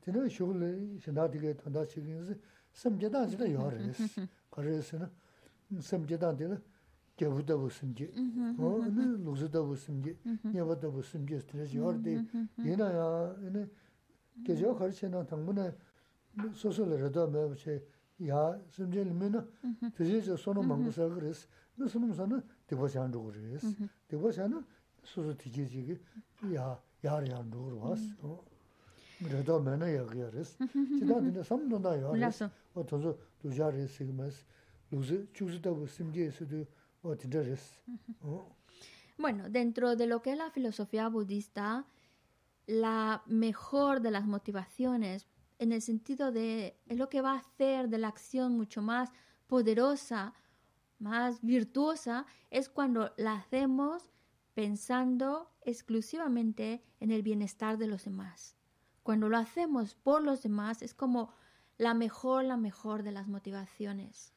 되는 0.00 0.28
쇼를 0.28 0.96
신다디게 1.00 1.56
돈다시 1.56 2.00
그래서 2.02 2.34
심지다지도 2.72 3.50
요래스 3.50 4.28
거래에서는 4.48 4.52
심지다들 4.60 4.60
개부도 4.60 4.60
무슨지 4.60 4.60
어 4.60 4.60
루즈도 4.60 4.60
무슨지 4.60 4.60
예버도 4.60 4.60
무슨지 4.60 4.60
스트레스 4.60 4.60
요르데 4.60 4.60
얘나야 4.60 4.60
얘네 4.60 4.60
계절 4.60 4.60
거래에서는 4.60 5.10
samje 5.81 6.17
dan 6.17 6.35
de 6.37 6.61
gyavu 7.17 7.41
da 7.43 7.57
bu 7.57 7.69
samje 7.69 8.11
o 8.59 8.85
ne 8.85 9.05
luzu 9.25 9.47
da 9.47 9.61
bu 9.63 9.75
samje 9.75 10.15
nyava 10.53 10.75
da 10.75 10.89
bu 10.89 11.01
samje 11.03 11.39
stres 11.39 11.73
yor 11.73 11.95
de 12.03 12.25
yena 12.57 12.87
ya 12.91 13.35
ne 13.49 13.69
gejo 14.45 14.75
kharche 14.77 15.09
na 15.09 15.23
thang 15.25 15.49
ne 15.53 15.73
sosol 16.53 16.89
ra 17.01 17.09
da 17.09 17.27
me 17.27 17.55
che 17.55 17.83
ya 18.17 18.59
samje 18.69 19.03
me 19.03 19.29
na 19.29 19.45
tuje 19.95 20.21
je 20.21 20.37
sono 20.37 20.61
mang 20.61 20.91
sa 20.91 21.07
gres 21.07 21.47
ne 21.75 21.87
sono 21.87 22.13
sa 22.13 22.25
na 22.25 22.43
de 22.67 22.75
ba 22.75 22.87
chan 22.87 23.11
ro 23.11 23.31
gres 23.31 23.63
de 24.09 24.17
ba 24.17 24.31
chan 24.31 24.53
suzu 25.03 25.35
tije 25.35 25.65
ji 25.65 25.99
ya 26.51 26.79
yar 27.01 27.23
yar 27.27 27.45
ro 27.51 27.77
was 27.81 28.01
Rada 29.19 29.59
mena 29.59 29.87
yagya 29.89 30.29
res. 30.29 30.55
Chidadine 30.99 31.43
samdona 31.43 31.95
ya 31.95 32.11
res. 32.13 32.43
O 32.75 32.83
tozo 32.83 33.17
duja 33.41 33.71
res 33.71 33.89
sigmas. 33.91 34.45
Bueno, 39.17 39.49
dentro 39.49 39.95
de 39.95 40.07
lo 40.07 40.21
que 40.21 40.31
es 40.31 40.37
la 40.37 40.51
filosofía 40.51 41.07
budista, 41.09 41.85
la 42.67 43.23
mejor 43.25 44.01
de 44.01 44.11
las 44.11 44.25
motivaciones, 44.25 45.27
en 45.59 45.71
el 45.71 45.81
sentido 45.81 46.31
de 46.31 46.79
es 46.85 46.97
lo 46.97 47.09
que 47.09 47.21
va 47.21 47.33
a 47.33 47.39
hacer 47.39 47.89
de 47.89 47.97
la 47.97 48.09
acción 48.09 48.55
mucho 48.55 48.81
más 48.81 49.11
poderosa, 49.47 50.33
más 50.99 51.41
virtuosa, 51.41 52.25
es 52.51 52.69
cuando 52.69 53.13
la 53.17 53.33
hacemos 53.33 54.11
pensando 54.53 55.51
exclusivamente 55.61 56.83
en 56.99 57.11
el 57.11 57.23
bienestar 57.23 57.77
de 57.77 57.87
los 57.87 58.05
demás. 58.05 58.55
Cuando 59.03 59.29
lo 59.29 59.37
hacemos 59.37 59.95
por 59.95 60.23
los 60.23 60.43
demás 60.43 60.81
es 60.81 60.93
como 60.93 61.31
la 61.77 61.93
mejor, 61.93 62.43
la 62.43 62.57
mejor 62.57 63.03
de 63.03 63.11
las 63.11 63.27
motivaciones. 63.27 64.36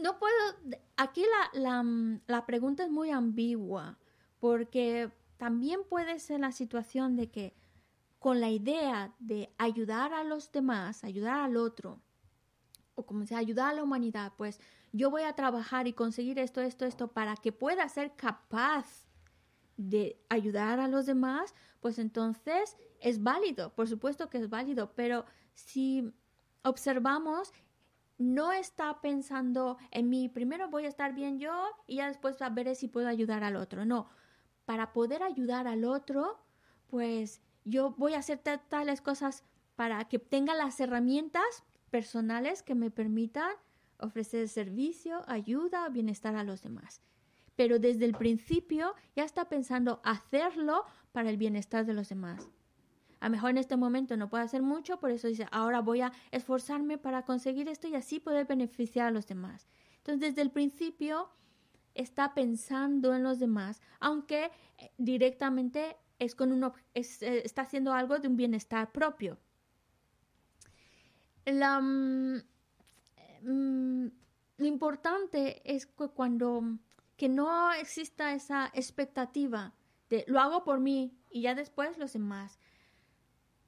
No 0.00 0.18
puedo, 0.18 0.34
aquí 0.96 1.24
la, 1.54 1.84
la, 2.26 2.46
pregunta 2.46 2.84
es 2.84 2.90
muy 2.90 3.10
ambigua, 3.10 3.98
porque 4.38 5.10
también 5.36 5.80
puede 5.88 6.18
ser 6.20 6.40
la 6.40 6.52
situación 6.52 7.16
de 7.16 7.30
que 7.30 7.54
con 8.18 8.40
la 8.40 8.50
idea 8.50 9.14
de 9.18 9.52
ayudar 9.58 10.12
a 10.12 10.24
los 10.24 10.52
demás, 10.52 11.04
ayudar 11.04 11.40
al 11.40 11.56
otro, 11.56 12.00
o 12.94 13.06
como 13.06 13.26
sea, 13.26 13.38
ayudar 13.38 13.70
a 13.70 13.74
la 13.74 13.82
humanidad, 13.82 14.32
pues 14.36 14.60
yo 14.92 15.10
voy 15.10 15.22
a 15.22 15.34
trabajar 15.34 15.86
y 15.86 15.92
conseguir 15.92 16.38
esto, 16.38 16.60
esto, 16.60 16.84
esto, 16.84 17.08
para 17.08 17.36
que 17.36 17.52
pueda 17.52 17.88
ser 17.88 18.14
capaz 18.14 19.06
de 19.76 20.20
ayudar 20.28 20.80
a 20.80 20.88
los 20.88 21.06
demás, 21.06 21.54
pues 21.80 21.98
entonces 21.98 22.76
es 23.00 23.22
válido, 23.22 23.74
por 23.74 23.88
supuesto 23.88 24.28
que 24.28 24.38
es 24.38 24.48
válido, 24.48 24.92
pero 24.94 25.24
si 25.54 26.12
observamos, 26.62 27.52
no 28.18 28.52
está 28.52 29.00
pensando 29.00 29.78
en 29.92 30.10
mí, 30.10 30.28
primero 30.28 30.68
voy 30.68 30.84
a 30.84 30.88
estar 30.88 31.14
bien 31.14 31.38
yo 31.38 31.52
y 31.86 31.96
ya 31.96 32.08
después 32.08 32.42
a 32.42 32.50
ver 32.50 32.74
si 32.74 32.88
puedo 32.88 33.08
ayudar 33.08 33.44
al 33.44 33.56
otro. 33.56 33.84
No, 33.84 34.08
para 34.64 34.92
poder 34.92 35.22
ayudar 35.22 35.68
al 35.68 35.84
otro, 35.84 36.38
pues 36.88 37.40
yo 37.64 37.94
voy 37.96 38.14
a 38.14 38.18
hacer 38.18 38.38
tales 38.38 39.00
cosas 39.00 39.44
para 39.76 40.04
que 40.08 40.18
tenga 40.18 40.54
las 40.54 40.80
herramientas 40.80 41.64
personales 41.90 42.62
que 42.62 42.74
me 42.74 42.90
permitan 42.90 43.50
ofrecer 43.98 44.48
servicio, 44.48 45.22
ayuda, 45.28 45.88
bienestar 45.88 46.34
a 46.36 46.44
los 46.44 46.62
demás. 46.62 47.00
Pero 47.56 47.78
desde 47.78 48.04
el 48.04 48.14
principio 48.14 48.94
ya 49.16 49.24
está 49.24 49.48
pensando 49.48 50.00
hacerlo 50.04 50.84
para 51.12 51.30
el 51.30 51.36
bienestar 51.36 51.86
de 51.86 51.94
los 51.94 52.08
demás. 52.08 52.48
A 53.20 53.26
lo 53.26 53.32
mejor 53.32 53.50
en 53.50 53.58
este 53.58 53.76
momento 53.76 54.16
no 54.16 54.28
puede 54.28 54.44
hacer 54.44 54.62
mucho, 54.62 54.98
por 55.00 55.10
eso 55.10 55.28
dice, 55.28 55.46
ahora 55.50 55.80
voy 55.80 56.00
a 56.02 56.12
esforzarme 56.30 56.98
para 56.98 57.24
conseguir 57.24 57.68
esto 57.68 57.88
y 57.88 57.94
así 57.94 58.20
poder 58.20 58.46
beneficiar 58.46 59.08
a 59.08 59.10
los 59.10 59.26
demás. 59.26 59.66
Entonces, 59.98 60.30
desde 60.30 60.42
el 60.42 60.50
principio 60.50 61.28
está 61.94 62.34
pensando 62.34 63.14
en 63.14 63.22
los 63.22 63.38
demás, 63.38 63.80
aunque 64.00 64.50
eh, 64.78 64.90
directamente 64.98 65.96
es 66.18 66.34
con 66.34 66.62
eh, 66.62 66.72
está 66.94 67.62
haciendo 67.62 67.92
algo 67.92 68.18
de 68.18 68.28
un 68.28 68.36
bienestar 68.36 68.92
propio. 68.92 69.38
Mm, 71.46 72.38
mm, 73.42 74.06
lo 74.58 74.66
importante 74.66 75.62
es 75.64 75.86
que 75.86 76.08
cuando 76.08 76.78
que 77.16 77.28
no 77.28 77.72
exista 77.72 78.32
esa 78.32 78.70
expectativa 78.74 79.74
de 80.08 80.24
lo 80.28 80.40
hago 80.40 80.62
por 80.64 80.78
mí 80.78 81.18
y 81.30 81.42
ya 81.42 81.54
después 81.54 81.98
los 81.98 82.12
demás. 82.12 82.58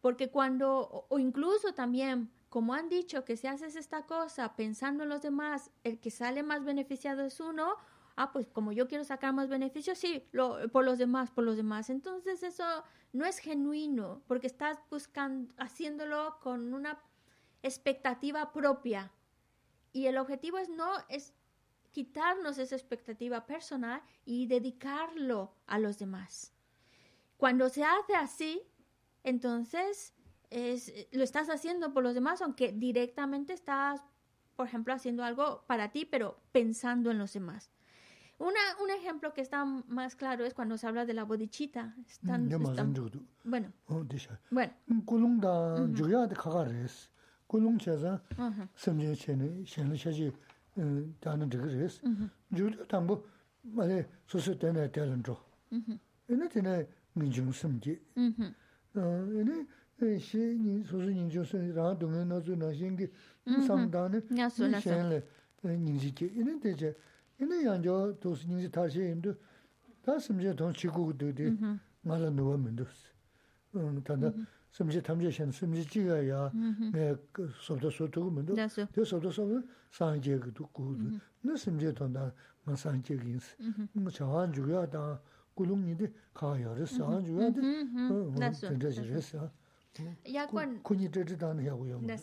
Porque 0.00 0.30
cuando, 0.30 1.06
o 1.08 1.18
incluso 1.18 1.74
también, 1.74 2.30
como 2.48 2.74
han 2.74 2.88
dicho, 2.88 3.24
que 3.24 3.36
si 3.36 3.46
haces 3.46 3.76
esta 3.76 4.06
cosa 4.06 4.56
pensando 4.56 5.02
en 5.02 5.10
los 5.10 5.22
demás, 5.22 5.70
el 5.84 6.00
que 6.00 6.10
sale 6.10 6.42
más 6.42 6.64
beneficiado 6.64 7.22
es 7.22 7.38
uno, 7.40 7.76
ah, 8.16 8.32
pues 8.32 8.48
como 8.48 8.72
yo 8.72 8.88
quiero 8.88 9.04
sacar 9.04 9.32
más 9.32 9.48
beneficios, 9.48 9.98
sí, 9.98 10.26
lo, 10.32 10.68
por 10.70 10.84
los 10.84 10.98
demás, 10.98 11.30
por 11.30 11.44
los 11.44 11.56
demás. 11.56 11.90
Entonces 11.90 12.42
eso 12.42 12.64
no 13.12 13.24
es 13.24 13.38
genuino, 13.38 14.22
porque 14.26 14.46
estás 14.46 14.78
buscando, 14.90 15.52
haciéndolo 15.58 16.38
con 16.40 16.72
una 16.72 16.98
expectativa 17.62 18.52
propia. 18.52 19.12
Y 19.92 20.06
el 20.06 20.18
objetivo 20.18 20.58
es 20.58 20.68
no, 20.68 20.92
es 21.08 21.34
quitarnos 21.90 22.58
esa 22.58 22.76
expectativa 22.76 23.46
personal 23.46 24.02
y 24.24 24.46
dedicarlo 24.46 25.52
a 25.66 25.78
los 25.78 25.98
demás. 25.98 26.52
Cuando 27.36 27.68
se 27.68 27.84
hace 27.84 28.14
así, 28.14 28.62
entonces 29.24 30.14
es, 30.50 30.92
lo 31.12 31.22
estás 31.24 31.48
haciendo 31.48 31.92
por 31.92 32.02
los 32.02 32.14
demás, 32.14 32.42
aunque 32.42 32.72
directamente 32.72 33.52
estás, 33.52 34.02
por 34.56 34.66
ejemplo, 34.66 34.92
haciendo 34.94 35.24
algo 35.24 35.64
para 35.66 35.90
ti, 35.92 36.04
pero 36.04 36.40
pensando 36.52 37.10
en 37.10 37.18
los 37.18 37.32
demás. 37.32 37.70
Una, 38.38 38.60
un 38.82 38.90
ejemplo 38.90 39.34
que 39.34 39.42
está 39.42 39.64
más 39.64 40.16
claro 40.16 40.46
es 40.46 40.54
cuando 40.54 40.78
se 40.78 40.86
habla 40.86 41.04
de 41.04 41.12
la 41.12 41.24
bodichita. 41.24 41.94
Están, 42.08 42.48
bueno. 43.44 43.72
Bueno. 44.50 44.72
dāna 45.40 46.26
dhikā 46.26 46.50
ene 58.94 59.66
shi 60.18 60.38
ni 60.38 60.82
sosu 60.84 61.10
ni 61.10 61.28
jo 61.28 61.44
sen 61.44 61.72
ra 61.74 61.94
do 61.94 62.08
me 62.08 62.24
na 62.24 62.40
zu 62.40 62.56
na 62.56 62.72
shin 62.72 62.96
ki 62.96 63.10
sam 63.66 63.90
da 63.90 64.08
ne 64.08 64.22
ni 64.64 64.80
shen 64.80 65.08
le 65.08 65.22
ni 65.76 65.98
ji 65.98 66.12
ki 66.12 66.26
ene 66.38 66.58
de 66.60 66.74
je 66.74 66.94
ene 67.38 67.62
yang 67.62 67.82
jo 67.82 68.12
to 68.14 68.34
su 68.34 68.48
ni 68.48 68.60
ji 68.62 68.70
ta 68.70 68.88
shi 68.88 69.02
in 69.10 69.20
du 69.20 69.36
ta 70.02 70.18
sim 70.18 70.38
je 70.40 70.54
don 70.54 70.72
chi 70.72 70.88
gu 70.88 71.12
du 71.12 71.32
de 71.32 71.50
ma 72.02 72.16
la 72.16 72.30
no 72.30 72.56
me 72.56 72.70
du 72.72 72.86
ta 74.02 74.16
da 74.16 74.32
sim 74.70 74.88
je 74.90 75.00
tam 75.02 75.20
je 75.20 75.30
shen 75.30 75.52
sim 75.52 75.72
ji 75.74 75.84
ji 75.84 76.04
ga 76.04 76.16
ya 76.16 76.50
me 76.92 77.16
so 77.60 77.76
do 77.76 77.90
so 77.90 78.06
do 78.06 78.30
me 78.30 78.42
du 78.42 78.54
de 78.92 79.04
so 79.04 79.18
do 79.18 79.30
so 79.30 79.62
sa 79.90 80.16
je 80.16 80.38
gu 80.38 80.50
du 80.50 80.66
gu 80.72 80.96
na 81.42 81.56
sim 81.56 81.78
je 81.78 81.92
don 81.92 82.12
da 82.12 82.32
ma 82.64 82.74
sa 82.74 82.90
je 83.04 83.16
gi 83.16 83.30
ins 83.32 83.54
mo 83.92 84.10
cha 84.10 84.24
han 84.26 84.52
ju 84.52 84.66
ya 84.68 84.86
da 84.86 85.20
sāwān 86.86 87.24
chūyā 87.26 87.48
tī, 87.56 87.72
tēndā 88.64 88.92
chī 88.96 89.04
rī 89.08 89.22
sā. 89.24 89.48
Kūñi 90.86 91.10
tē 91.12 91.24
tī 91.28 91.36
tā 91.40 91.52
nā 91.54 91.66
yā 91.66 91.74
gu 91.76 91.88
yā 91.90 91.98
mā. 91.98 92.18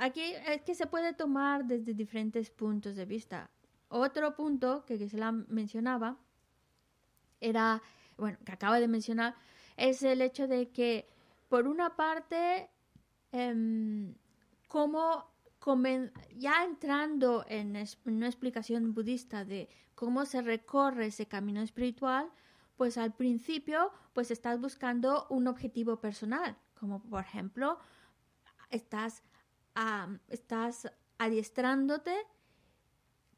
Aquí 0.00 0.32
es 0.46 0.62
que 0.62 0.74
se 0.74 0.86
puede 0.86 1.12
tomar 1.12 1.64
desde 1.66 1.94
diferentes 1.94 2.50
puntos 2.50 2.96
de 2.96 3.04
vista. 3.04 3.50
Otro 3.88 4.34
punto 4.34 4.84
que, 4.86 4.98
que 4.98 5.08
se 5.08 5.18
la 5.18 5.32
mencionaba 5.32 6.16
era, 7.40 7.82
bueno, 8.16 8.38
que 8.44 8.52
acaba 8.52 8.80
de 8.80 8.88
mencionar, 8.88 9.34
es 9.76 10.02
el 10.02 10.22
hecho 10.22 10.48
de 10.48 10.70
que, 10.70 11.08
por 11.48 11.66
una 11.66 11.94
parte, 11.96 12.70
eh, 13.32 14.14
cómo 14.68 15.32
ya 16.34 16.64
entrando 16.64 17.44
en 17.48 17.76
una 18.04 18.26
explicación 18.26 18.94
budista 18.94 19.44
de 19.44 19.68
cómo 19.94 20.24
se 20.24 20.42
recorre 20.42 21.06
ese 21.06 21.26
camino 21.26 21.60
espiritual, 21.60 22.30
pues 22.76 22.98
al 22.98 23.14
principio 23.14 23.92
pues 24.12 24.30
estás 24.30 24.60
buscando 24.60 25.26
un 25.30 25.46
objetivo 25.46 26.00
personal, 26.00 26.56
como 26.74 27.02
por 27.02 27.20
ejemplo 27.20 27.78
estás, 28.70 29.22
estás 30.28 30.90
adiestrándote, 31.18 32.14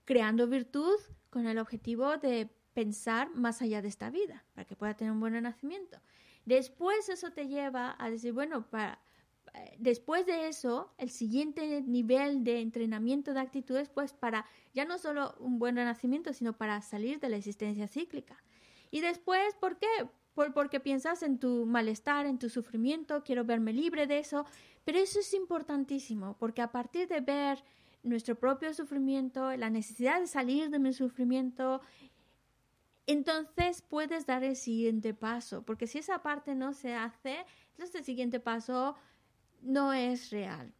creando 0.05 0.47
virtud 0.49 0.97
con 1.31 1.47
el 1.47 1.59
objetivo 1.59 2.17
de 2.17 2.51
pensar 2.73 3.31
más 3.35 3.63
allá 3.63 3.83
de 3.83 3.89
esta 3.89 4.11
vida, 4.11 4.45
para 4.55 4.67
que 4.67 4.77
pueda 4.77 4.95
tener 4.95 5.13
un 5.13 5.21
buen 5.21 5.33
renacimiento. 5.33 6.01
Después 6.45 7.09
eso 7.09 7.31
te 7.33 7.49
lleva 7.49 7.97
a 7.99 8.11
decir, 8.11 8.33
bueno, 8.33 8.69
para, 8.69 9.01
después 9.79 10.27
de 10.27 10.49
eso, 10.49 10.93
el 10.99 11.11
siguiente 11.11 11.83
nivel 11.83 12.45
de 12.45 12.61
entrenamiento 12.61 13.33
de 13.33 13.41
actitudes, 13.41 13.89
pues 13.89 14.13
para 14.13 14.47
ya 14.73 14.85
no 14.85 14.99
solo 14.99 15.35
un 15.39 15.59
buen 15.59 15.77
renacimiento, 15.77 16.33
sino 16.33 16.53
para 16.57 16.81
salir 16.83 17.21
de 17.21 17.29
la 17.29 17.37
existencia 17.37 17.89
cíclica. 17.89 18.43
Y 18.91 19.01
después, 19.01 19.55
¿por 19.61 19.79
qué? 19.79 19.87
porque 20.53 20.81
piensas 20.81 21.23
en 21.23 21.39
tu 21.39 21.65
malestar, 21.65 22.27
en 22.27 22.39
tu 22.39 22.49
sufrimiento, 22.49 23.23
quiero 23.23 23.45
verme 23.45 23.73
libre 23.73 24.07
de 24.07 24.19
eso. 24.19 24.47
Pero 24.85 24.99
eso 24.99 25.21
es 25.21 25.33
importantísimo, 25.33 26.37
porque 26.39 26.61
a 26.61 26.73
partir 26.73 27.09
de 27.09 27.21
ver 27.21 27.63
nuestro 28.03 28.35
propio 28.35 28.75
sufrimiento, 28.75 29.57
la 29.57 29.71
necesidad 29.71 30.21
de 30.21 30.27
salir 30.27 30.71
de 30.71 30.79
mi 30.79 30.93
sufrimiento, 30.93 31.81
entonces 33.07 33.83
puedes 33.83 34.27
dar 34.27 34.45
el 34.45 34.57
siguiente 34.57 35.15
paso, 35.15 35.63
porque 35.63 35.87
si 35.87 35.99
esa 35.99 36.23
parte 36.23 36.55
no 36.55 36.73
se 36.75 36.95
hace, 36.95 37.47
entonces 37.71 37.95
el 37.95 38.05
siguiente 38.05 38.41
paso 38.41 38.97
no 39.63 39.93
es 39.93 40.31
real. 40.31 40.73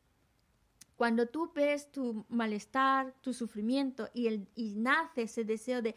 Cuando 0.97 1.27
tú 1.27 1.51
ves 1.55 1.91
tu 1.91 2.25
malestar, 2.29 3.15
tu 3.21 3.33
sufrimiento 3.33 4.11
y, 4.15 4.27
el, 4.29 4.47
y 4.55 4.75
nace 4.77 5.23
ese 5.23 5.45
deseo 5.45 5.83
de, 5.83 5.97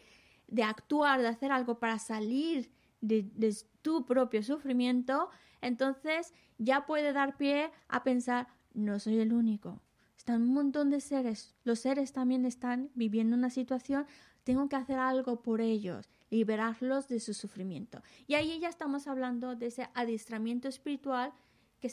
actuar, 0.62 1.20
de 1.20 1.28
hacer 1.28 1.52
algo 1.52 1.78
para 1.78 1.98
salir 1.98 2.70
de, 3.00 3.22
de, 3.34 3.56
tu 3.82 4.04
propio 4.04 4.42
sufrimiento, 4.42 5.30
entonces 5.60 6.34
ya 6.58 6.86
puede 6.86 7.12
dar 7.12 7.36
pie 7.36 7.70
a 7.88 8.02
pensar, 8.02 8.48
no 8.74 8.98
soy 8.98 9.18
el 9.20 9.32
único. 9.32 9.80
Están 10.16 10.42
un 10.42 10.52
montón 10.52 10.90
de 10.90 11.00
seres. 11.00 11.54
Los 11.64 11.80
seres 11.80 12.12
también 12.12 12.44
están 12.44 12.90
viviendo 12.94 13.36
una 13.36 13.50
situación. 13.50 14.06
Tengo 14.44 14.68
que 14.68 14.76
hacer 14.76 14.98
algo 14.98 15.42
por 15.42 15.60
ellos, 15.60 16.10
liberarlos 16.30 17.08
de 17.08 17.20
su 17.20 17.34
sufrimiento. 17.34 18.02
Y 18.26 18.34
ahí 18.34 18.58
ya 18.58 18.68
estamos 18.68 19.06
hablando 19.06 19.56
de 19.56 19.66
ese 19.66 19.88
adiestramiento 19.94 20.68
espiritual 20.68 21.32
que, 21.80 21.90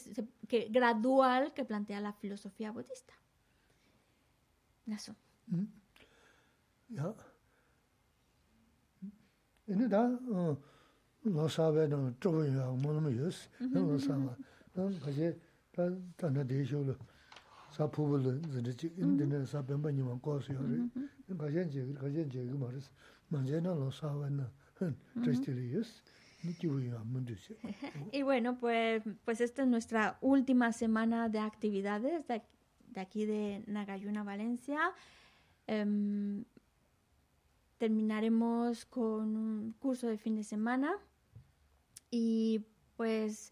que 0.48 0.68
gradual 0.69 1.53
que 1.53 1.65
plantea 1.65 2.02
la 2.02 2.14
filosofía 2.14 2.72
budista. 2.72 3.14
Eso. 4.88 5.15
Mm. 5.48 5.65
Y 28.11 28.21
bueno, 28.21 28.57
pues, 28.59 29.03
pues 29.25 29.41
esta 29.41 29.63
es 29.63 29.67
nuestra 29.67 30.17
última 30.21 30.71
semana 30.71 31.27
de 31.27 31.39
actividades 31.39 32.27
de, 32.27 32.43
de 32.89 33.01
aquí 33.01 33.25
de 33.25 33.63
Nagayuna, 33.67 34.23
Valencia. 34.23 34.79
Em, 35.67 36.45
terminaremos 37.77 38.85
con 38.85 39.35
un 39.35 39.73
curso 39.80 40.07
de 40.07 40.18
fin 40.18 40.35
de 40.35 40.43
semana 40.43 40.95
y 42.10 42.65
pues 42.95 43.52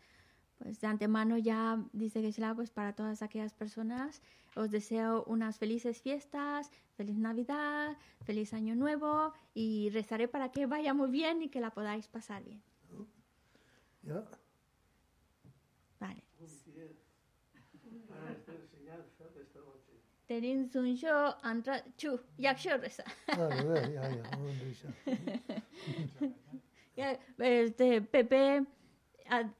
pues 0.63 0.79
de 0.79 0.87
antemano 0.87 1.37
ya 1.37 1.83
dice 1.91 2.21
Geshe-la, 2.21 2.55
pues 2.55 2.71
para 2.71 2.93
todas 2.93 3.21
aquellas 3.21 3.53
personas 3.53 4.21
os 4.55 4.71
deseo 4.71 5.23
unas 5.25 5.57
felices 5.57 6.01
fiestas, 6.01 6.71
feliz 6.95 7.17
Navidad, 7.17 7.97
feliz 8.23 8.53
Año 8.53 8.75
Nuevo 8.75 9.33
y 9.53 9.89
rezaré 9.89 10.27
para 10.27 10.51
que 10.51 10.65
vaya 10.65 10.93
muy 10.93 11.09
bien 11.09 11.41
y 11.41 11.49
que 11.49 11.59
la 11.59 11.71
podáis 11.71 12.07
pasar 12.07 12.43
bien. 12.43 12.61
Vale. 15.99 16.23
Terin 20.33 20.67
sunsho 20.67 21.35
antra 21.43 21.75
chu 21.95 22.19
yaksho 22.39 22.77
reza. 22.81 23.03
Ya, 26.95 27.19
Este, 27.39 28.01
Pepe 28.01 28.65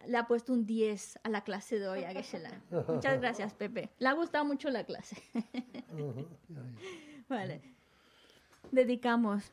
le 0.07 0.17
ha 0.17 0.27
puesto 0.27 0.53
un 0.53 0.65
10 0.65 1.19
a 1.23 1.29
la 1.29 1.41
clase 1.41 1.79
de 1.79 1.87
hoy 1.87 2.03
a 2.03 2.11
Geshe-la. 2.11 2.51
Muchas 2.87 3.19
gracias, 3.19 3.53
Pepe. 3.53 3.89
Le 3.99 4.07
ha 4.07 4.13
gustado 4.13 4.45
mucho 4.45 4.69
la 4.69 4.83
clase. 4.83 5.17
Vale. 7.29 7.61
Dedicamos. 8.71 9.51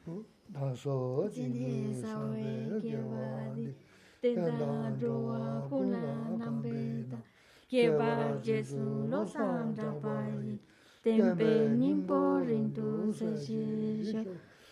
tenpe 11.03 11.69
nimpo 11.81 12.45
rindu 12.45 13.11
saji 13.11 13.65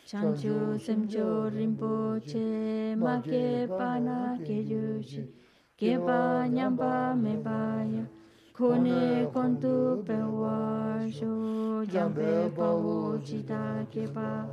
chanchu 0.04 0.76
semcho 0.78 1.48
rinpo 1.48 2.20
che 2.20 2.94
ma 2.96 3.18
ke 3.20 3.66
pa 3.66 3.98
na 3.98 4.36
ke 4.36 4.56
yu 4.70 5.00
chi 5.00 5.24
ke 5.78 5.96
pa 6.06 6.44
nyamba 6.46 7.14
me 7.16 7.34
pa 7.46 7.80
ya. 7.94 8.04
kone 8.52 9.24
kontu 9.32 10.04
pe 10.04 10.18
wa 10.40 11.00
sho. 11.16 11.32
jambe 11.92 12.52
pa 12.56 12.68
wo 12.76 13.18
chi 13.24 13.42
ta 13.42 13.86
ke 13.90 14.04
pa. 14.12 14.44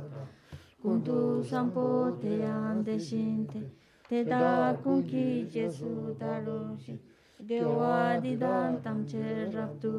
kuntu 0.82 1.44
sampo 1.44 2.16
te 2.22 2.40
ande 2.42 2.96
shinte 2.98 3.60
te 4.08 4.24
da 4.24 4.72
kunki 4.82 5.44
jesu 5.52 6.16
daro 6.18 6.72
shi. 6.82 6.98
dewa 7.48 8.18
didan 8.22 8.80
tam 8.82 9.04
che 9.04 9.50
raptu 9.52 9.92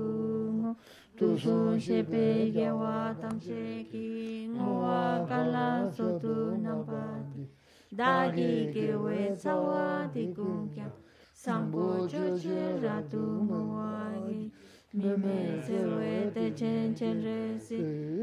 두순 1.18 1.80
shepe 1.80 2.52
gyawa 2.54 3.16
tamshe 3.20 3.90
ki 3.90 4.50
nguwa 4.54 5.26
kala 5.28 5.90
sotu 5.92 6.54
nampati 6.62 7.50
dagi 7.92 8.70
gewe 8.72 9.34
tsawa 9.34 10.08
di 10.14 10.32
kya. 10.32 10.86
Sambu 11.34 12.08
choche 12.08 12.78
ratu 12.84 13.18
muwagi 13.18 14.52
mime 14.94 15.58
zewe 15.66 16.30
te 16.34 16.52
chen 16.54 16.94
chen 16.94 17.24
resi. 17.24 17.82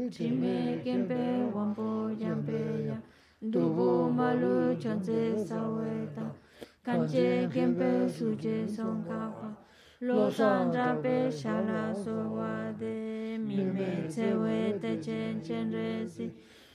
Chime 0.09 0.79
kempe 0.81 1.51
wambu 1.53 2.15
yampe 2.17 2.87
ya. 2.87 2.97
Dubu 3.41 4.09
malu 4.09 4.73
chanze 4.79 5.35
saweta 5.35 6.31
kanche 6.81 7.49
kempe 7.51 8.07
suje 8.07 8.65
songkawa 8.67 9.64
Los 10.07 10.39
andra 10.39 11.01
pe 11.01 11.31
shala 11.31 11.91
sowa 11.91 12.71
de 12.79 13.39
mi 13.39 13.63
me 13.75 14.07
tse 14.07 14.27
we 14.41 14.77
te 14.81 14.91
chen 15.05 15.41
chen 15.41 15.71
re 15.71 16.07
si 16.07 16.27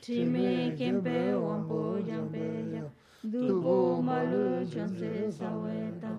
ti 0.03 0.25
me 0.25 0.75
ken 0.79 1.01
pe 1.01 1.19
wan 1.43 1.61
po 1.69 1.81
yang 2.09 2.27
pe 2.33 2.47
ya 2.75 2.83
du 3.23 3.63
po 3.63 4.03
ma 4.03 4.17
lu 4.31 4.67
chon 4.73 4.89
se 4.99 5.31
sa 5.31 5.51
we 5.63 5.77
ta 6.01 6.11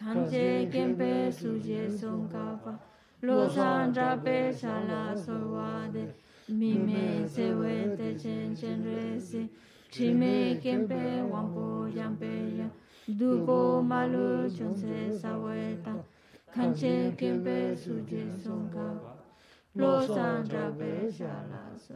kan 0.00 0.26
che 0.28 0.68
ken 0.72 0.96
pe 0.96 1.30
su 1.30 1.52
je 1.68 1.88
son 1.98 2.28
ka 2.32 2.58
pa 2.64 2.74
Los 3.22 3.56
andra 3.56 4.18
pe 4.24 4.36
shala 4.62 5.14
sowa 5.24 5.88
de 5.92 6.04
mi 6.48 6.72
me 6.88 7.06
tse 7.28 7.46
we 7.60 7.76
te 7.96 8.10
chen 8.24 8.56
chen 8.56 8.82
re 8.88 9.20
si 9.28 9.46
ti 9.92 10.12
me 10.12 10.58
ken 10.66 10.88
pe 10.88 11.22
wan 11.30 11.46
po 11.54 11.86
yang 12.00 12.16
pe 12.16 12.34
ya 12.58 12.68
du 13.06 13.30
po 13.46 13.80
ma 13.80 14.04
lu 14.12 14.50
chon 14.58 14.74
se 14.74 15.16
sa 15.22 15.38
we 15.46 15.62
ta 15.84 15.94
kanche 16.56 17.12
kempe 17.18 17.76
suje 17.76 18.24
songa 18.42 18.88
lo 19.74 20.00
sanja 20.00 20.70
be 20.78 20.90
shala 21.12 21.62
so 21.76 21.94